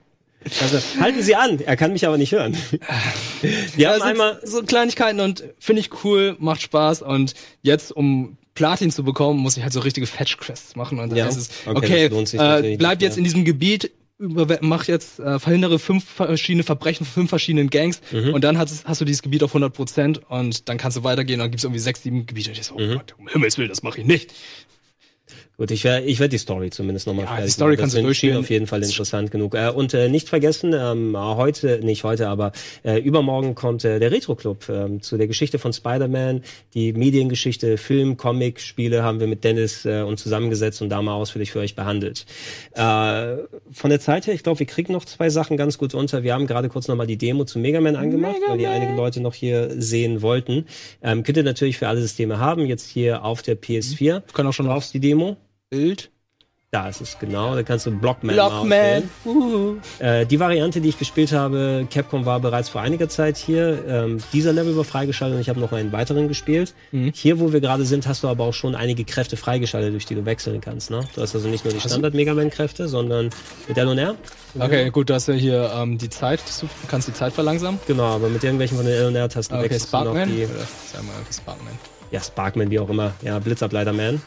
[0.61, 2.57] Also, halten Sie an, er kann mich aber nicht hören.
[3.41, 7.93] Wir Ja, haben sind einmal, so Kleinigkeiten und finde ich cool, macht Spaß und jetzt
[7.93, 11.37] um Platin zu bekommen, muss ich halt so richtige Fetch-Quests machen und dann Ja, ist
[11.37, 12.37] es, okay, okay,
[12.73, 17.15] äh, bleib jetzt in diesem Gebiet, über, mach jetzt, äh, verhindere fünf verschiedene Verbrechen von
[17.23, 18.35] fünf verschiedenen Gangs Mhm.
[18.35, 21.41] und dann hast, hast du dieses Gebiet auf 100 Prozent und dann kannst du weitergehen
[21.41, 22.91] und dann gibt's irgendwie sechs, sieben Gebiete und ich so, Mhm.
[22.91, 24.33] oh Gott, um Himmels Willen, das mache ich nicht.
[25.61, 28.39] Gut, ich werde ich werd die Story zumindest nochmal Ja, die Story kannst du durchspielen.
[28.39, 29.55] auf jeden Fall interessant genug.
[29.55, 34.11] Äh, und äh, nicht vergessen, ähm, heute, nicht heute, aber äh, übermorgen kommt äh, der
[34.11, 36.45] Retro-Club ähm, zu der Geschichte von Spider-Man.
[36.73, 41.13] Die Mediengeschichte, Film, Comic, Spiele haben wir mit Dennis äh, uns zusammengesetzt und da mal
[41.13, 42.25] ausführlich für euch behandelt.
[42.73, 43.37] Äh,
[43.71, 46.23] von der Zeit her, ich glaube, wir kriegen noch zwei Sachen ganz gut unter.
[46.23, 49.21] Wir haben gerade kurz nochmal die Demo zu Mega Man angemacht, weil die einige Leute
[49.21, 50.65] noch hier sehen wollten.
[51.03, 54.23] Ähm, könnt ihr natürlich für alle Systeme haben, jetzt hier auf der PS4.
[54.33, 55.37] Kann auch schon Drauf die Demo.
[55.71, 56.11] Bild.
[56.73, 59.03] Da ist es genau, da kannst du Blockman Blockman.
[59.25, 59.81] auswählen.
[59.99, 63.85] Äh, die Variante, die ich gespielt habe, Capcom war bereits vor einiger Zeit hier.
[63.89, 66.75] Ähm, dieser Level war freigeschaltet und ich habe noch einen weiteren gespielt.
[66.93, 67.11] Mhm.
[67.13, 70.15] Hier, wo wir gerade sind, hast du aber auch schon einige Kräfte freigeschaltet, durch die
[70.15, 70.93] du wechseln kannst.
[70.93, 71.01] Ne?
[71.17, 73.31] Du hast also nicht nur die Standard-Mega-Man-Kräfte, sondern
[73.67, 74.15] mit L und R.
[74.57, 77.81] Okay, gut, du hast ja hier ähm, die Zeit, du kannst die Zeit verlangsamen.
[77.89, 80.29] Genau, aber mit irgendwelchen von den L und R-Tasten Okay, wechselst du noch Sparkman.
[80.29, 80.45] die...
[80.45, 80.55] Oder,
[80.93, 81.73] sag mal, okay, Sparkman.
[82.13, 83.13] Ja, Sparkman, wie auch immer.
[83.23, 84.23] Ja, Blitzableiter-Man.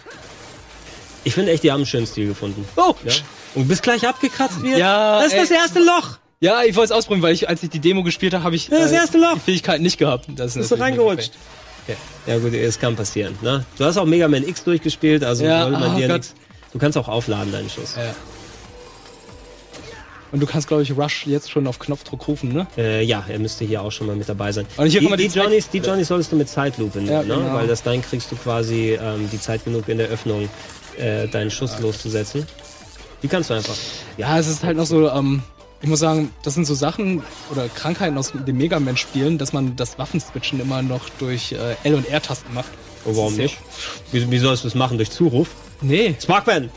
[1.24, 2.66] Ich finde echt, die haben einen schönen Stil gefunden.
[2.76, 3.14] Oh, Ja?
[3.56, 4.78] Und bis gleich abgekratzt wird.
[4.78, 5.40] Ja, das ist ey.
[5.42, 6.18] das erste Loch.
[6.40, 8.68] Ja, ich wollte es ausprobieren, weil ich, als ich die Demo gespielt habe, habe ich
[8.70, 9.36] das erste Loch.
[9.36, 10.26] die Fähigkeit nicht gehabt.
[10.36, 11.32] Das Bist du natürlich reingerutscht?
[11.88, 11.98] nicht
[12.28, 13.38] Ja gut, es kann passieren.
[13.42, 13.64] Ne?
[13.78, 16.18] Du hast auch Mega Man X durchgespielt, also Ja, sollte man oh dir Gott.
[16.18, 16.34] nichts.
[16.74, 17.94] Du kannst auch aufladen deinen Schuss.
[17.96, 18.08] okay.
[18.08, 18.14] Ja.
[20.32, 22.66] Und du kannst, glaube ich, Rush jetzt schon auf Knopfdruck rufen, ne?
[22.76, 24.66] Äh, ja, er müsste hier auch schon mal mit dabei sein.
[24.78, 27.36] Und hier die, die, die Johnnies, die Johnnies solltest du mit Zeitlupe nehmen, Ja, ne?
[27.36, 27.54] genau.
[27.54, 30.50] weil das dann kriegst du quasi ähm, die Zeit genug in der Öffnung,
[30.98, 32.46] äh, deinen Schuss loszusetzen.
[33.22, 33.76] Die kannst du einfach.
[34.18, 35.42] Ja, es ist halt noch so, ähm,
[35.82, 39.76] ich muss sagen, das sind so Sachen oder Krankheiten aus dem Mega Man-Spielen, dass man
[39.76, 42.70] das Waffenswitchen immer noch durch äh, L- und R-Tasten macht.
[43.06, 43.58] Oh, warum nicht?
[44.12, 44.98] Wie, wie sollst du es machen?
[44.98, 45.50] Durch Zuruf?
[45.82, 46.70] Nee, Sparkman!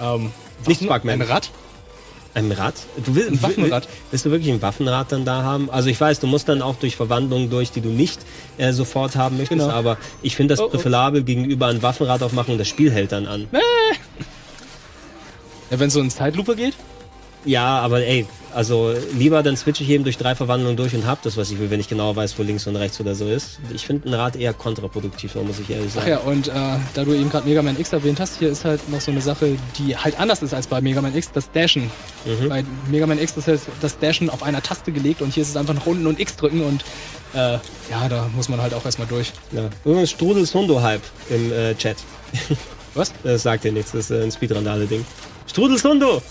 [0.00, 0.32] ähm,
[0.66, 1.20] Nicht Sparkman.
[1.20, 1.50] Ein Rad?
[2.34, 2.74] Ein Rad?
[3.04, 3.84] Du willst, Ein Waffenrad.
[3.84, 5.70] Will, willst du wirklich ein Waffenrad dann da haben?
[5.70, 8.20] Also ich weiß, du musst dann auch durch Verwandlungen durch, die du nicht
[8.58, 9.72] äh, sofort haben möchtest, Genau.
[9.72, 10.68] aber ich finde das Oh, oh.
[10.68, 13.48] präferabel gegenüber ein Waffenrad aufmachen und das Spiel hält dann an.
[15.70, 16.74] Ja, wenn so in Zeitlupe geht?
[17.44, 21.22] Ja, aber ey, also lieber dann switche ich eben durch drei Verwandlungen durch und hab
[21.22, 23.60] das, was ich will, wenn ich genau weiß, wo links und rechts oder so ist.
[23.72, 26.10] Ich finde ein Rad eher kontraproduktiv, muss ich ehrlich Ach sagen.
[26.10, 26.52] ja, und äh,
[26.94, 29.20] da du eben gerade Mega Man X erwähnt hast, hier ist halt noch so eine
[29.20, 31.90] Sache, die halt anders ist als bei Mega Man X, das Dashen.
[32.24, 32.48] Mhm.
[32.48, 35.50] Bei Mega Man X ist halt das Dashen auf einer Taste gelegt und hier ist
[35.50, 36.84] es einfach nach unten und X drücken und
[37.34, 37.58] äh,
[37.90, 39.32] ja, da muss man halt auch erstmal durch.
[39.52, 39.68] Ja.
[39.84, 41.96] Übrigens Strudels Hundo-Hype im äh, Chat.
[42.94, 43.12] Was?
[43.22, 45.04] Das sagt dir nichts, das ist äh, ein Speedrun-Ding.
[45.46, 46.22] Strudels Hundo!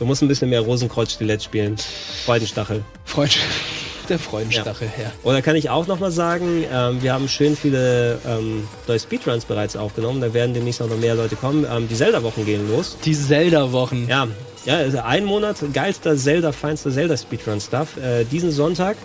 [0.00, 1.76] Du musst ein bisschen mehr Rosenkreuz-Stilett spielen.
[2.24, 2.82] Freudenstachel.
[3.04, 3.36] Freund,
[4.08, 5.12] der Freudenstachel, ja.
[5.24, 9.76] Oder kann ich auch nochmal sagen, ähm, wir haben schön viele ähm, neue Speedruns bereits
[9.76, 10.22] aufgenommen.
[10.22, 11.66] Da werden demnächst auch noch mehr Leute kommen.
[11.70, 12.96] Ähm, die Zelda-Wochen gehen los.
[13.04, 14.06] Die Zelda-Wochen.
[14.08, 14.26] Ja,
[14.64, 17.98] ja, also ein Monat geilster Zelda, feinster Zelda Speedrun-Stuff.
[17.98, 18.96] Äh, diesen Sonntag,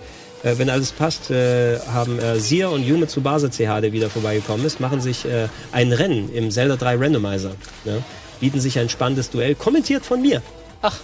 [0.44, 4.66] äh, wenn alles passt, äh, haben äh, Sia und Yume Tsubasa CH, der wieder vorbeigekommen
[4.66, 7.52] ist, machen sich äh, ein Rennen im Zelda 3 Randomizer.
[7.84, 8.02] Ne?
[8.40, 10.42] Bieten sich ein spannendes Duell, kommentiert von mir.
[10.86, 11.00] Ach.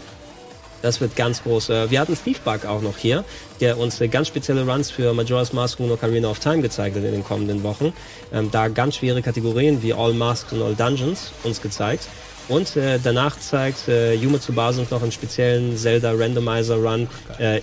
[0.84, 1.70] Das wird ganz groß.
[1.70, 3.24] Äh, Wir hatten Steve Bug auch noch hier,
[3.60, 7.04] der uns äh, ganz spezielle Runs für Majora's Mask und Ocarina of Time gezeigt hat
[7.04, 7.92] in den kommenden Wochen.
[8.32, 12.08] Ähm, da ganz schwere Kategorien wie All Masks und All Dungeons uns gezeigt.
[12.48, 17.08] Und äh, danach zeigt äh, Yume Tsubasa uns noch einen speziellen Zelda Randomizer Run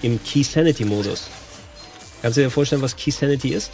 [0.02, 1.28] im Key Sanity Modus.
[2.20, 3.70] Kannst du dir vorstellen, was Key Sanity ist?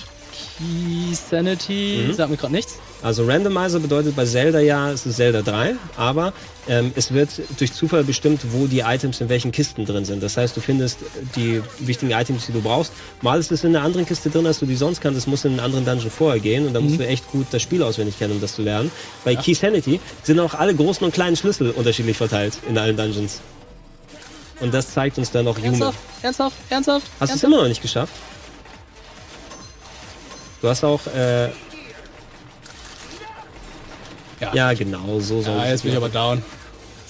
[0.59, 2.15] Key Sanity, Mhm.
[2.15, 2.75] sagt mir gerade nichts.
[3.03, 6.33] Also Randomizer bedeutet bei Zelda ja, es ist Zelda 3, aber
[6.69, 7.29] ähm, es wird
[7.59, 10.23] durch Zufall bestimmt, wo die Items in welchen Kisten drin sind.
[10.23, 10.99] Das heißt, du findest
[11.37, 12.93] die wichtigen Items, die du brauchst.
[13.21, 15.19] Mal ist es in einer anderen Kiste drin, als du die sonst kannst.
[15.19, 17.61] Es muss in einen anderen Dungeon vorher gehen und da musst du echt gut das
[17.61, 18.91] Spiel auswendig kennen, um das zu lernen.
[19.25, 23.41] Bei Key Sanity sind auch alle großen und kleinen Schlüssel unterschiedlich verteilt in allen Dungeons.
[24.61, 25.59] Und das zeigt uns dann auch.
[25.59, 25.99] Ernsthaft?
[26.23, 26.57] Ernsthaft?
[26.71, 27.07] Ernsthaft?
[27.21, 28.13] Hast du es immer noch nicht geschafft?
[30.65, 31.49] Du hast auch, äh,
[34.41, 34.55] Ja.
[34.55, 36.43] ja genau, so soll Ja, jetzt bin ich aber down.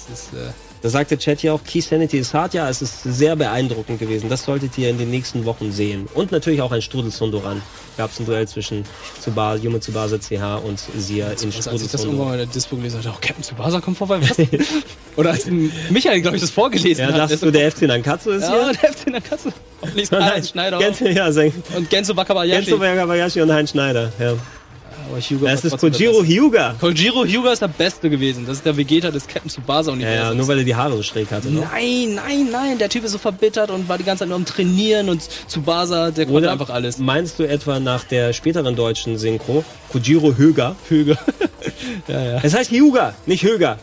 [0.09, 0.51] Das ist, äh,
[0.85, 2.53] Da sagt der Chat hier auch, Key Sanity ist hart.
[2.53, 4.29] Ja, es ist sehr beeindruckend gewesen.
[4.29, 6.07] Das solltet ihr in den nächsten Wochen sehen.
[6.13, 7.63] Und natürlich auch ein Strudelsundoran.
[7.97, 8.85] Gab es ein Duell zwischen
[9.19, 12.77] Tsubasa, Yume Tsubasa CH und Sia in als ich das irgendwann mal in der Dispo
[12.77, 14.21] gelesen habe, oh, Captain Tsubasa kommt vorbei?
[15.17, 15.47] Oder als
[15.89, 17.19] Michael, glaube ich, das vorgelesen Ja, hat.
[17.19, 18.73] dachtest der du, der FC Nankatsu ist ja, hier?
[18.75, 19.53] der FC in der Katze.
[19.81, 21.77] Hoffentlich ist Heinz Schneider Genzo, ja, sein auch.
[21.79, 22.63] Und Genzo Wakabayashi.
[22.67, 24.13] Genzo Wakabayashi und Heinz Schneider.
[24.19, 24.35] Ja.
[25.09, 26.27] Aber Hugo Das ist Kojiro Beste.
[26.35, 26.75] Hyuga.
[26.81, 28.47] Kojiro Hyuga ist der Beste gewesen.
[28.47, 30.29] Das ist der Vegeta des Captain Tsubasa Ja, Universums.
[30.29, 31.49] ja, nur weil er die Haare so schräg hatte.
[31.51, 31.61] Ne?
[31.73, 34.45] Nein, nein, nein, der Typ ist so verbittert und war die ganze Zeit nur am
[34.47, 36.99] Trainieren und Tsubasa, der konnte Oder einfach alles.
[36.99, 40.77] meinst du etwa nach der späteren deutschen Synchro Kojiro Höger?
[40.89, 41.19] Hüge.
[42.09, 42.41] ja, ja.
[42.43, 43.79] Es heißt Hyuga, nicht Höger.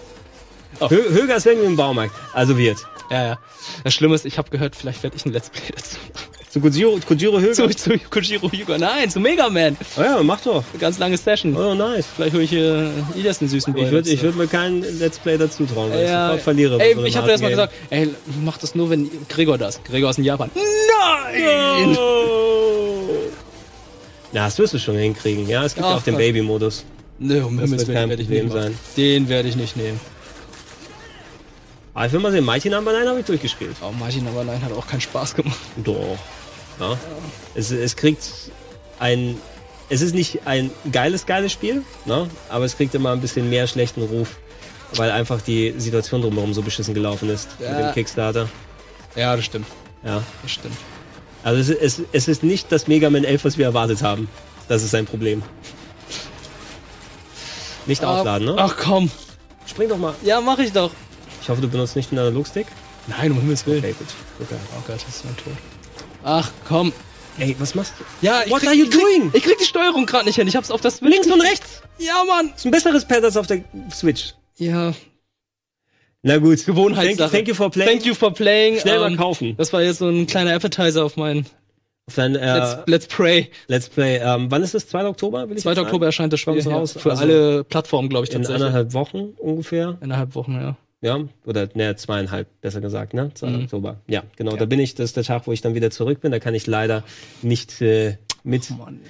[0.80, 0.90] Oh.
[0.90, 2.14] Hö Höger ist irgendwie im Baumarkt.
[2.34, 2.78] Also wird.
[3.12, 3.40] Ja, ja.
[3.84, 5.98] Das Schlimme ist, ich habe gehört, vielleicht werde ich ein Let's Play dazu.
[6.52, 7.54] Zu Kojiro, Kojiro Höger?
[7.54, 8.78] Zu, zu Kojiro Hyuga.
[8.78, 9.78] Nein, zu Mega Man.
[9.98, 10.66] Oh ja, mach doch.
[10.74, 11.56] Eine ganz lange Session.
[11.56, 12.06] Oh, nice.
[12.14, 13.86] Vielleicht hole ich hier Ilias einen süßen Boy.
[13.86, 16.78] Ich würde ich würd mir keinen Let's Play dazu trauen, weil ich ja, sofort verliere.
[16.82, 18.10] Ey, so ich habe dir erstmal gesagt, ey,
[18.44, 19.82] mach das nur, wenn Gregor das.
[19.82, 20.52] Gregor ist in Japan.
[20.54, 21.98] Nein!
[21.98, 23.08] Oh.
[24.34, 25.48] Na, das wirst du schon hinkriegen.
[25.48, 26.18] Ja, es gibt Ach, auch den.
[26.18, 26.84] Baby-Modus.
[27.20, 28.78] Nö, um Himmels Willen werde ich Problem nicht sein.
[28.98, 30.02] Den werde ich nicht nehmen.
[31.94, 33.76] Aber ich will mal sehen, Mighty Number 9 habe ich durchgespielt.
[33.82, 35.58] Oh, Martin aber nein, hat auch keinen Spaß gemacht.
[35.78, 36.18] Doch.
[36.82, 36.98] Ja.
[37.56, 38.24] Es, es kriegt
[39.00, 39.38] ein.
[39.90, 42.30] Es ist nicht ein geiles, geiles Spiel, ne?
[42.50, 44.38] aber es kriegt immer ein bisschen mehr schlechten Ruf,
[44.96, 47.82] weil einfach die Situation drumherum so beschissen gelaufen ist mit Ja.
[47.88, 48.48] dem Kickstarter.
[49.18, 49.68] Ja, das stimmt.
[50.06, 50.24] Ja.
[50.42, 50.78] Das stimmt.
[51.44, 54.30] Also es, es, es ist nicht das Mega Man 11, was wir erwartet haben.
[54.70, 55.44] Das ist ein Problem.
[57.86, 58.56] Nicht aufladen, ne?
[58.58, 59.12] Ach komm.
[59.68, 60.14] Spring doch mal.
[60.24, 60.92] Ja, mach ich doch.
[61.42, 62.68] Ich hoffe, du benutzt nicht einen Analogstick.
[63.08, 63.80] Nein, um Himmels Willen.
[63.80, 64.08] Okay, gut.
[64.40, 64.56] Okay.
[64.78, 65.54] Oh Gott, das ist mein Tod.
[66.24, 66.94] Ach komm.
[67.40, 68.04] Ey, was machst du?
[68.26, 69.32] Ja, ich What krieg, are you ich krieg, doing?
[69.34, 70.48] Ich krieg die Steuerung gerade nicht hin.
[70.48, 71.12] Ich hab's auf das Switch.
[71.12, 71.82] Links und rechts!
[71.98, 72.52] Ja, Mann.
[72.56, 74.34] Ist ein besseres Pad als auf der Switch.
[74.58, 74.94] Ja,
[76.24, 76.66] Na gut.
[76.66, 77.18] Gewohnheitssache.
[77.18, 77.90] Thank, thank you for playing.
[77.90, 78.80] Thank you for playing.
[78.80, 79.56] Schnell mal Ähm, kaufen.
[79.58, 81.46] Das war jetzt so ein kleiner Appetizer auf mein
[82.08, 83.50] Auf dein äh, Let's, Let's, Let's Pray.
[83.96, 84.18] Play.
[84.18, 84.88] Ähm, wann ist es?
[84.90, 85.06] 2.
[85.08, 85.50] Oktober?
[85.50, 85.70] Will ich 2.
[85.72, 85.88] jetzt sagen?
[85.88, 86.94] Oktober erscheint das Spiel raus?
[86.98, 88.66] für Also alle Plattformen, glaube ich, In tatsächlich.
[88.66, 89.98] anderthalb Wochen ungefähr.
[90.02, 90.76] Innerhalb Wochen, ja.
[91.02, 93.32] Ja, oder ne, zweieinhalb, besser gesagt, ne?
[93.34, 93.48] 2.
[93.48, 93.64] Mhm.
[93.64, 93.98] Oktober.
[94.08, 94.56] Ja, genau.
[94.56, 96.32] Da bin ich, das ist der Tag, wo ich dann wieder zurück bin.
[96.32, 97.04] Da kann ich leider
[97.42, 99.02] nicht äh, mit Mann.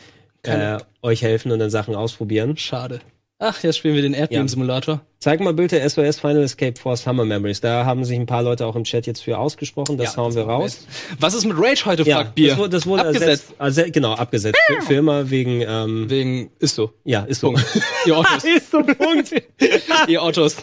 [0.41, 2.55] Keine, äh, euch helfen und dann Sachen ausprobieren.
[2.55, 3.01] Schade.
[3.43, 5.01] Ach, jetzt spielen wir den Erdbeben-Simulator.
[5.19, 7.59] Zeig mal bitte SOS Final Escape for Summer Memories.
[7.59, 9.97] Da haben sich ein paar Leute auch im Chat jetzt für ausgesprochen.
[9.97, 10.85] Das Ja, hauen wir raus.
[11.19, 12.49] Was ist mit Rage heute, Ja, fragt Bier?
[12.49, 13.45] das wurde, das wurde Abgesetzt.
[13.57, 13.93] ersetzt.
[13.93, 14.59] Genau, abgesetzt.
[14.67, 16.93] Für, für immer wegen, ähm, Wegen, ist so.
[17.03, 17.55] ja, ist so.
[18.05, 18.43] Ihr Ottos.
[18.43, 19.31] ist so, Punkt.
[20.07, 20.57] Ihr Ottos.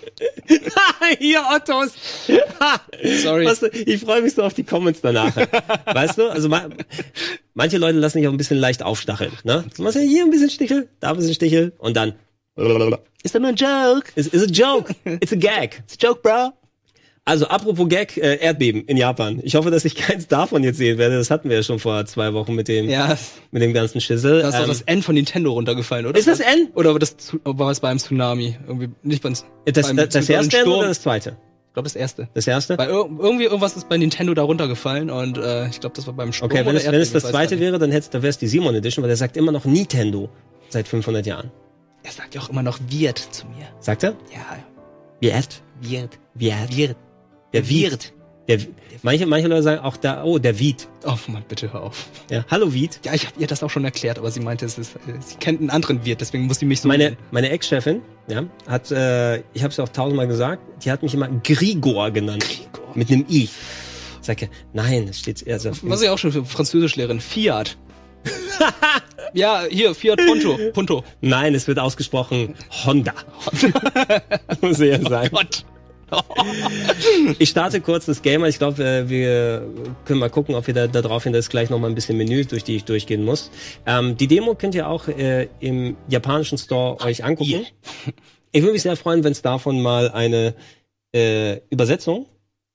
[1.19, 1.91] Hier, Ottos.
[3.23, 3.45] Sorry.
[3.47, 5.35] Was, ich freue mich so auf die Comments danach.
[5.87, 6.29] weißt du?
[6.31, 6.69] Also ma
[7.55, 9.33] manche Leute lassen sich auch ein bisschen leicht aufstacheln.
[9.43, 9.65] Ne?
[9.77, 12.15] Du machst ja hier ein bisschen Stichel, da ein bisschen Stichel und dann.
[13.23, 14.11] Ist doch nur ein Joke.
[14.17, 14.95] It's, it's a joke.
[15.21, 15.83] It's a gag.
[15.85, 16.53] It's a Joke, bro.
[17.25, 19.41] Also apropos Gag, äh, Erdbeben in Japan.
[19.43, 21.17] Ich hoffe, dass ich keins davon jetzt sehen werde.
[21.17, 23.19] Das hatten wir ja schon vor zwei Wochen mit dem, Ja,
[23.51, 24.41] mit dem ganzen Schissel.
[24.41, 26.19] da ist doch Ähm, das N von Nintendo runtergefallen, oder?
[26.19, 26.69] ist das N?
[26.75, 28.57] Oder war das, war es beim Tsunami?
[28.67, 29.35] Irgendwie, nicht beim,
[29.67, 30.79] Das, beim, das, das erste N Sturm.
[30.79, 31.37] oder das zweite?
[31.67, 32.29] Ich glaube, das erste.
[32.33, 32.79] Das erste?
[32.79, 36.15] Weil ir irgendwie irgendwas ist bei Nintendo da runtergefallen und äh, ich glaube, das war
[36.15, 38.39] beim Sturm Okay, wenn es, wenn es das zweite wäre, dann hätte, dann wäre es
[38.39, 40.31] die Simon Edition, weil der sagt immer noch Nintendo
[40.71, 41.51] seit 500 Jahren.
[42.09, 43.67] Er sagt ja auch immer noch wird zu mir.
[43.81, 44.17] Sagt er?
[44.33, 44.57] Ja,
[45.21, 45.63] Wird.
[45.83, 46.19] wird.
[46.33, 46.75] Wird.
[46.75, 46.97] Wird.
[47.53, 48.15] Der Wied.
[48.49, 48.61] Der,
[49.03, 50.89] manche, manche Leute sagen auch da, oh, der Wied.
[51.05, 52.07] Oh Mann, bitte hör auf.
[52.31, 53.01] Ja, hallo Wied.
[53.05, 55.37] Ja, ich habe ihr das auch schon erklärt, aber sie meinte, es ist, äh, sie
[55.37, 57.17] kennt einen anderen Wirt, deswegen muss sie mich so Meine, nennen.
[57.31, 61.29] meine Ex-Chefin, ja, hat, äh, ich habe es auch tausendmal gesagt, die hat mich immer
[61.29, 62.43] Grigor genannt.
[62.43, 62.91] Grigor.
[62.95, 63.51] Mit einem I.
[64.23, 67.21] Sag ja, nein, es steht also Was ich auch schon für Französischlehrerin.
[67.21, 67.77] Fiat.
[69.33, 70.59] ja, hier, Fiat Punto.
[70.73, 71.05] Punto.
[71.21, 72.55] Nein, es wird ausgesprochen
[72.85, 73.15] Honda.
[74.61, 75.31] Muss ja sein.
[75.33, 75.65] Gott.
[77.39, 78.45] Ich starte kurz das Game.
[78.45, 79.69] Ich glaube, äh, wir
[80.05, 81.95] können mal gucken, ob wir da, da drauf hin, da ist gleich noch mal ein
[81.95, 83.51] bisschen Menü, durch die ich durchgehen muss.
[83.87, 87.67] Ähm, die Demo könnt ihr auch äh, im japanischen Store euch angucken.
[88.53, 90.55] Ich würde mich sehr freuen, wenn es davon mal eine
[91.15, 92.27] äh, Übersetzung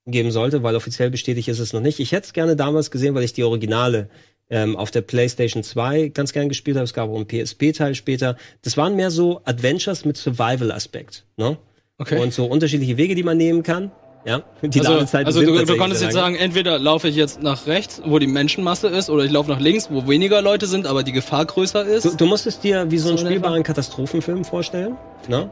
[0.06, 1.98] geben sollte, weil offiziell bestätigt ist es noch nicht.
[1.98, 4.10] Ich hätte es gerne damals gesehen, weil ich die Originale
[4.50, 6.84] ähm, auf der PlayStation 2 ganz gern gespielt habe.
[6.84, 8.36] Es gab auch einen PSP-Teil später.
[8.62, 11.24] Das waren mehr so Adventures mit Survival-Aspekt.
[11.36, 11.58] Ne?
[11.98, 12.20] Okay.
[12.20, 13.90] Und so unterschiedliche Wege, die man nehmen kann.
[14.26, 17.66] Ja, die also, Ladezeiten also du, du konntest jetzt sagen, entweder laufe ich jetzt nach
[17.66, 21.02] rechts, wo die Menschenmasse ist, oder ich laufe nach links, wo weniger Leute sind, aber
[21.02, 22.06] die Gefahr größer ist.
[22.06, 24.96] Du, du musst es dir wie so einen So in spielbaren Katastrophenfilm vorstellen,
[25.28, 25.50] ne?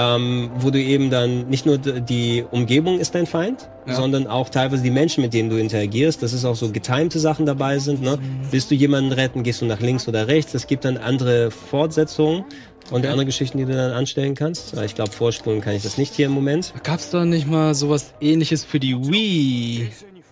[0.00, 3.94] Ähm, wo du eben dann nicht nur die Umgebung ist dein Feind, Ja.
[3.96, 6.22] sondern auch teilweise die Menschen, mit denen du interagierst.
[6.22, 8.00] Das ist auch so getimte Sachen dabei sind.
[8.00, 8.16] Ne?
[8.16, 8.20] Mhm.
[8.52, 10.54] Willst du jemanden retten, gehst du nach links oder rechts.
[10.54, 12.44] Es gibt dann andere Fortsetzungen
[12.92, 13.08] und Okay.
[13.08, 14.72] andere Geschichten, die du dann anstellen kannst.
[14.84, 16.72] Ich glaube, vorspulen kann ich das nicht hier im Moment.
[16.84, 19.88] Gab's da nicht mal sowas ähnliches für die Wii?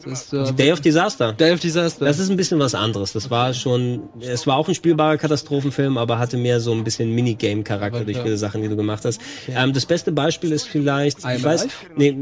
[0.09, 1.33] Das ist, äh, Day of Disaster.
[1.33, 2.05] Day of Disaster.
[2.05, 3.13] Das ist ein bisschen was anderes.
[3.13, 7.15] Das war schon, es war auch ein spielbarer Katastrophenfilm, aber hatte mehr so ein bisschen
[7.15, 8.23] Minigame-Charakter durch ja.
[8.23, 9.21] viele Sachen, die du gemacht hast.
[9.49, 11.75] Ähm, das beste Beispiel ist vielleicht, I'm ich weiß, Alive?
[11.97, 12.17] nee,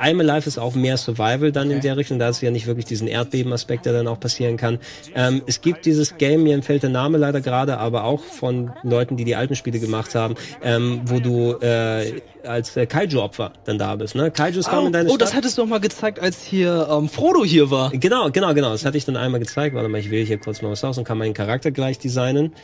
[0.00, 1.88] I'm Alive ist auch mehr Survival dann in Okay.
[1.88, 2.18] der Richtung.
[2.18, 4.78] Da hast du ja nicht wirklich diesen Erdbeben-Aspekt, der dann auch passieren kann.
[5.14, 9.16] Ähm, es gibt dieses Game, mir entfällt der Name leider gerade, aber auch von Leuten,
[9.16, 13.96] die die alten Spiele gemacht haben, ähm, wo du äh, als äh, Kaiju-Opfer dann da
[13.96, 14.14] bist.
[14.14, 14.30] Ne?
[14.30, 15.22] Kaijus kamen oh, in deine oh, Stadt.
[15.22, 17.90] das hattest du doch mal gezeigt, als hier ähm, Frodo hier war.
[17.90, 18.70] Genau, genau, genau.
[18.70, 19.74] Das hatte ich dann einmal gezeigt.
[19.74, 22.54] Warte mal, ich wähle hier kurz mal was aus und kann meinen Charakter gleich designen.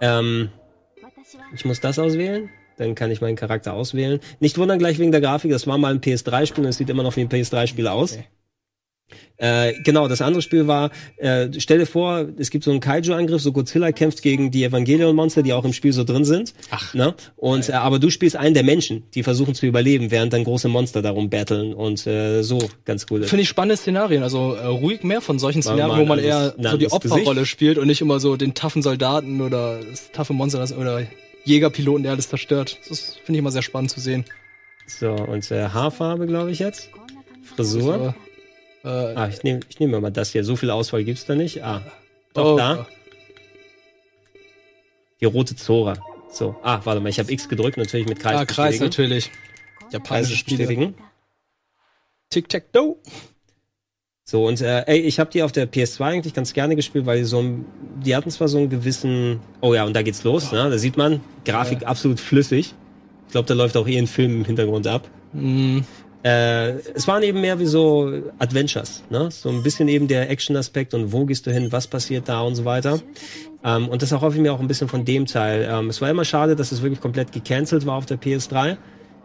[0.00, 0.50] Ähm,
[1.54, 2.50] ich muss das auswählen.
[2.76, 4.20] Dann kann ich meinen Charakter auswählen.
[4.40, 5.50] Nicht wundern gleich wegen der Grafik.
[5.50, 8.14] Das war mal ein PS3-Spiel und es sieht immer noch wie ein PS3-Spiel aus.
[8.14, 8.24] Okay.
[9.36, 13.42] Äh, genau, das andere Spiel war, äh, stell dir vor, es gibt so einen Kaiju-Angriff,
[13.42, 16.54] so Godzilla kämpft gegen die Evangelion-Monster, die auch im Spiel so drin sind.
[16.70, 16.94] Ach.
[16.94, 17.14] Ne?
[17.36, 20.68] Und, äh, aber du spielst einen der Menschen, die versuchen zu überleben, während dann große
[20.68, 23.24] Monster darum battlen und äh, so ganz cool.
[23.24, 24.22] Finde ich spannende Szenarien.
[24.22, 27.44] Also äh, ruhig mehr von solchen Szenarien, wo mal man ein eher so die Opferrolle
[27.44, 31.02] spielt und nicht immer so den taffen Soldaten oder das taffe Monster das, oder
[31.44, 32.78] Jägerpiloten, der alles zerstört.
[32.88, 34.24] Das finde ich immer sehr spannend zu sehen.
[34.86, 36.90] So, und äh, Haarfarbe, glaube ich jetzt.
[37.42, 37.98] Frisur.
[37.98, 38.14] So,
[38.84, 40.44] äh, Ah, ich nehme ich nehm mal das hier.
[40.44, 41.62] So viel Auswahl gibt's da nicht.
[41.64, 41.82] Ah,
[42.34, 42.86] doch oh, da.
[45.20, 45.94] Die rote Zora.
[46.30, 49.30] So, ah, warte mal, ich habe X gedrückt, natürlich mit Kreis Ah, Kreis natürlich.
[49.92, 50.94] Japanische Spiele.
[52.30, 52.96] Tic-Tac-Toe.
[54.24, 57.18] So, und äh, ey, ich habe die auf der PS2 eigentlich ganz gerne gespielt, weil
[57.18, 57.66] die so ein,
[58.02, 60.70] die hatten zwar so einen gewissen, oh ja, und da geht's los, ne?
[60.70, 62.74] Da sieht man, Grafik absolut flüssig.
[63.26, 65.08] Ich glaube, da läuft auch eh ein Film im Hintergrund ab.
[65.34, 65.80] Mm,
[66.24, 69.30] Äh, es waren eben mehr wie so Adventures, ne?
[69.30, 72.54] So ein bisschen eben der Action-Aspekt und wo gehst du hin, was passiert da und
[72.54, 73.00] so weiter.
[73.62, 75.68] Ähm, und das erhoffe ich mir auch ein bisschen von dem Teil.
[75.70, 78.78] Ähm, es war immer schade, dass es wirklich komplett gecancelt war auf der PS3.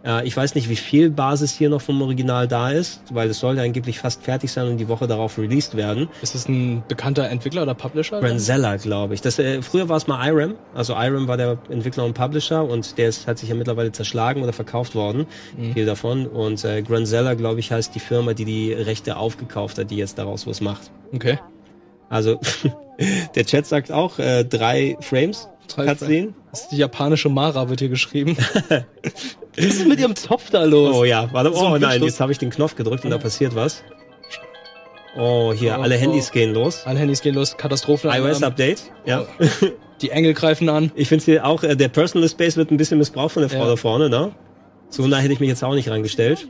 [0.05, 3.39] Äh, ich weiß nicht, wie viel Basis hier noch vom Original da ist, weil es
[3.39, 6.09] sollte angeblich fast fertig sein und die Woche darauf released werden.
[6.21, 8.19] ist das ein bekannter Entwickler oder Publisher?
[8.19, 9.21] Branzella, glaube ich.
[9.21, 10.55] Das, äh, früher war es mal IRAM.
[10.73, 14.43] Also IRAM war der Entwickler und Publisher und der ist, hat sich ja mittlerweile zerschlagen
[14.43, 15.25] oder verkauft worden.
[15.73, 16.27] Viel davon.
[16.27, 20.17] Und äh, Granzella, glaube ich, heißt die Firma, die die Rechte aufgekauft hat, die jetzt
[20.17, 20.91] daraus was macht.
[21.13, 21.39] Okay.
[22.09, 22.39] Also,
[23.35, 25.49] der Chat sagt auch äh, drei Frames.
[25.69, 26.33] Drei Cutscene.
[26.51, 28.35] Das ist die japanische Mara, wird hier geschrieben.
[29.55, 30.95] Was ist mit ihrem Zopf da los?
[30.95, 33.83] Oh ja, warte, oh nein, jetzt habe ich den Knopf gedrückt und da passiert was.
[35.17, 35.99] Oh, hier, Oh, alle oh.
[35.99, 36.83] Handys gehen los.
[36.85, 38.09] Alle Handys gehen los, Katastrophen.
[38.11, 39.25] iOS-Update, ja.
[40.01, 40.91] Die Engel greifen an.
[40.95, 43.63] Ich finde hier auch, äh, der Personal Space wird ein bisschen missbraucht von der Frau
[43.63, 43.67] Ja.
[43.67, 44.31] da vorne, ne?
[44.89, 46.47] So nah hätte ich mich jetzt auch nicht reingestellt.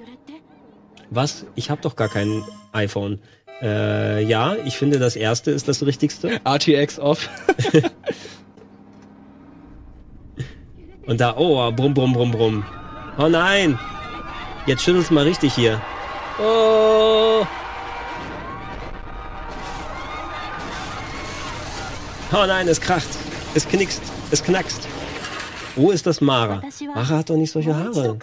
[1.09, 1.45] Was?
[1.55, 2.43] Ich habe doch gar kein
[2.73, 3.19] iPhone.
[3.61, 6.39] Äh, ja, ich finde, das erste ist das Richtigste.
[6.45, 7.27] RTX off.
[11.09, 12.65] Und da, oh, brumm, brumm, brumm, brumm.
[13.17, 13.79] Oh nein!
[14.67, 15.81] Jetzt schüttelt's mal richtig hier.
[16.39, 17.43] Oh.
[22.31, 23.07] Oh nein, es kracht.
[23.55, 24.03] Es knickst.
[24.29, 24.87] Es knackst.
[25.75, 26.61] Wo ist das Mara?
[26.93, 28.19] Mara hat doch nicht solche Haare.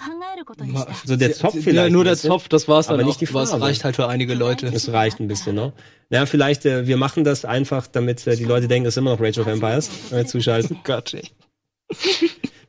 [1.04, 1.74] So der Zopf vielleicht.
[1.74, 2.16] Ja, nur der.
[2.16, 3.18] Zopf, das war's Aber dann nicht auch.
[3.18, 3.64] die Aber es Farbe.
[3.64, 4.70] reicht halt für einige Leute.
[4.70, 5.72] Das reicht ein bisschen, ne?
[6.10, 9.10] Ja, vielleicht, äh, wir machen das einfach, damit äh, die Leute denken, das ist immer
[9.10, 10.78] noch Rage of Empires, äh, zuschalten.
[10.84, 11.28] Gott, ey.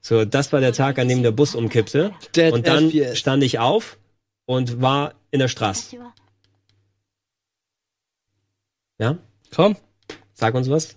[0.07, 2.13] So, das war der Tag, an dem der Bus umkippte.
[2.33, 3.17] Dead und dann FPS.
[3.19, 3.97] stand ich auf
[4.45, 5.97] und war in der Straße.
[8.99, 9.17] Ja?
[9.53, 9.75] Komm.
[10.33, 10.95] Sag uns was.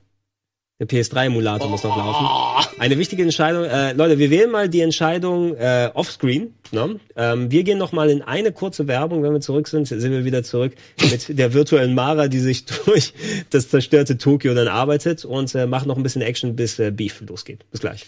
[0.78, 2.70] Der PS3-Emulator muss noch laufen.
[2.78, 3.64] Eine wichtige Entscheidung.
[3.64, 6.54] Äh, Leute, wir wählen mal die Entscheidung äh, offscreen.
[6.70, 7.00] Ne?
[7.16, 9.24] Ähm, wir gehen noch mal in eine kurze Werbung.
[9.24, 13.12] Wenn wir zurück sind, sind wir wieder zurück mit der virtuellen Mara, die sich durch
[13.50, 17.20] das zerstörte Tokio dann arbeitet und äh, macht noch ein bisschen Action, bis äh, Beef
[17.22, 17.68] losgeht.
[17.72, 18.06] Bis gleich.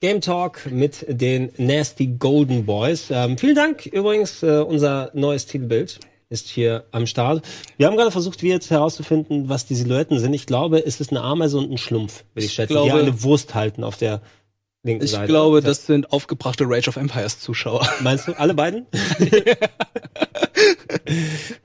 [0.00, 3.08] Game Talk mit den Nasty Golden Boys.
[3.10, 6.00] Ähm, vielen Dank übrigens, äh, unser neues Titelbild
[6.30, 7.42] ist hier am Start.
[7.76, 10.32] Wir haben gerade versucht, wie jetzt herauszufinden, was die Silhouetten sind.
[10.32, 13.22] Ich glaube, es ist eine Ameise und ein Schlumpf, würde ich schätzen, die glaube- eine
[13.22, 14.22] Wurst halten auf der
[14.82, 15.26] linken Ich Seite.
[15.26, 17.86] glaube, das sind aufgebrachte Rage of Empires Zuschauer.
[18.00, 18.86] Meinst du, alle beiden?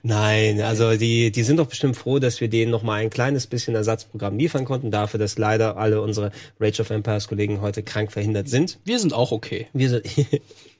[0.03, 3.47] Nein, also die, die sind doch bestimmt froh, dass wir denen noch mal ein kleines
[3.47, 8.11] bisschen Ersatzprogramm liefern konnten, dafür, dass leider alle unsere Rage of Empires Kollegen heute krank
[8.11, 8.79] verhindert sind.
[8.85, 9.67] Wir sind auch okay.
[9.73, 10.05] Wir sind,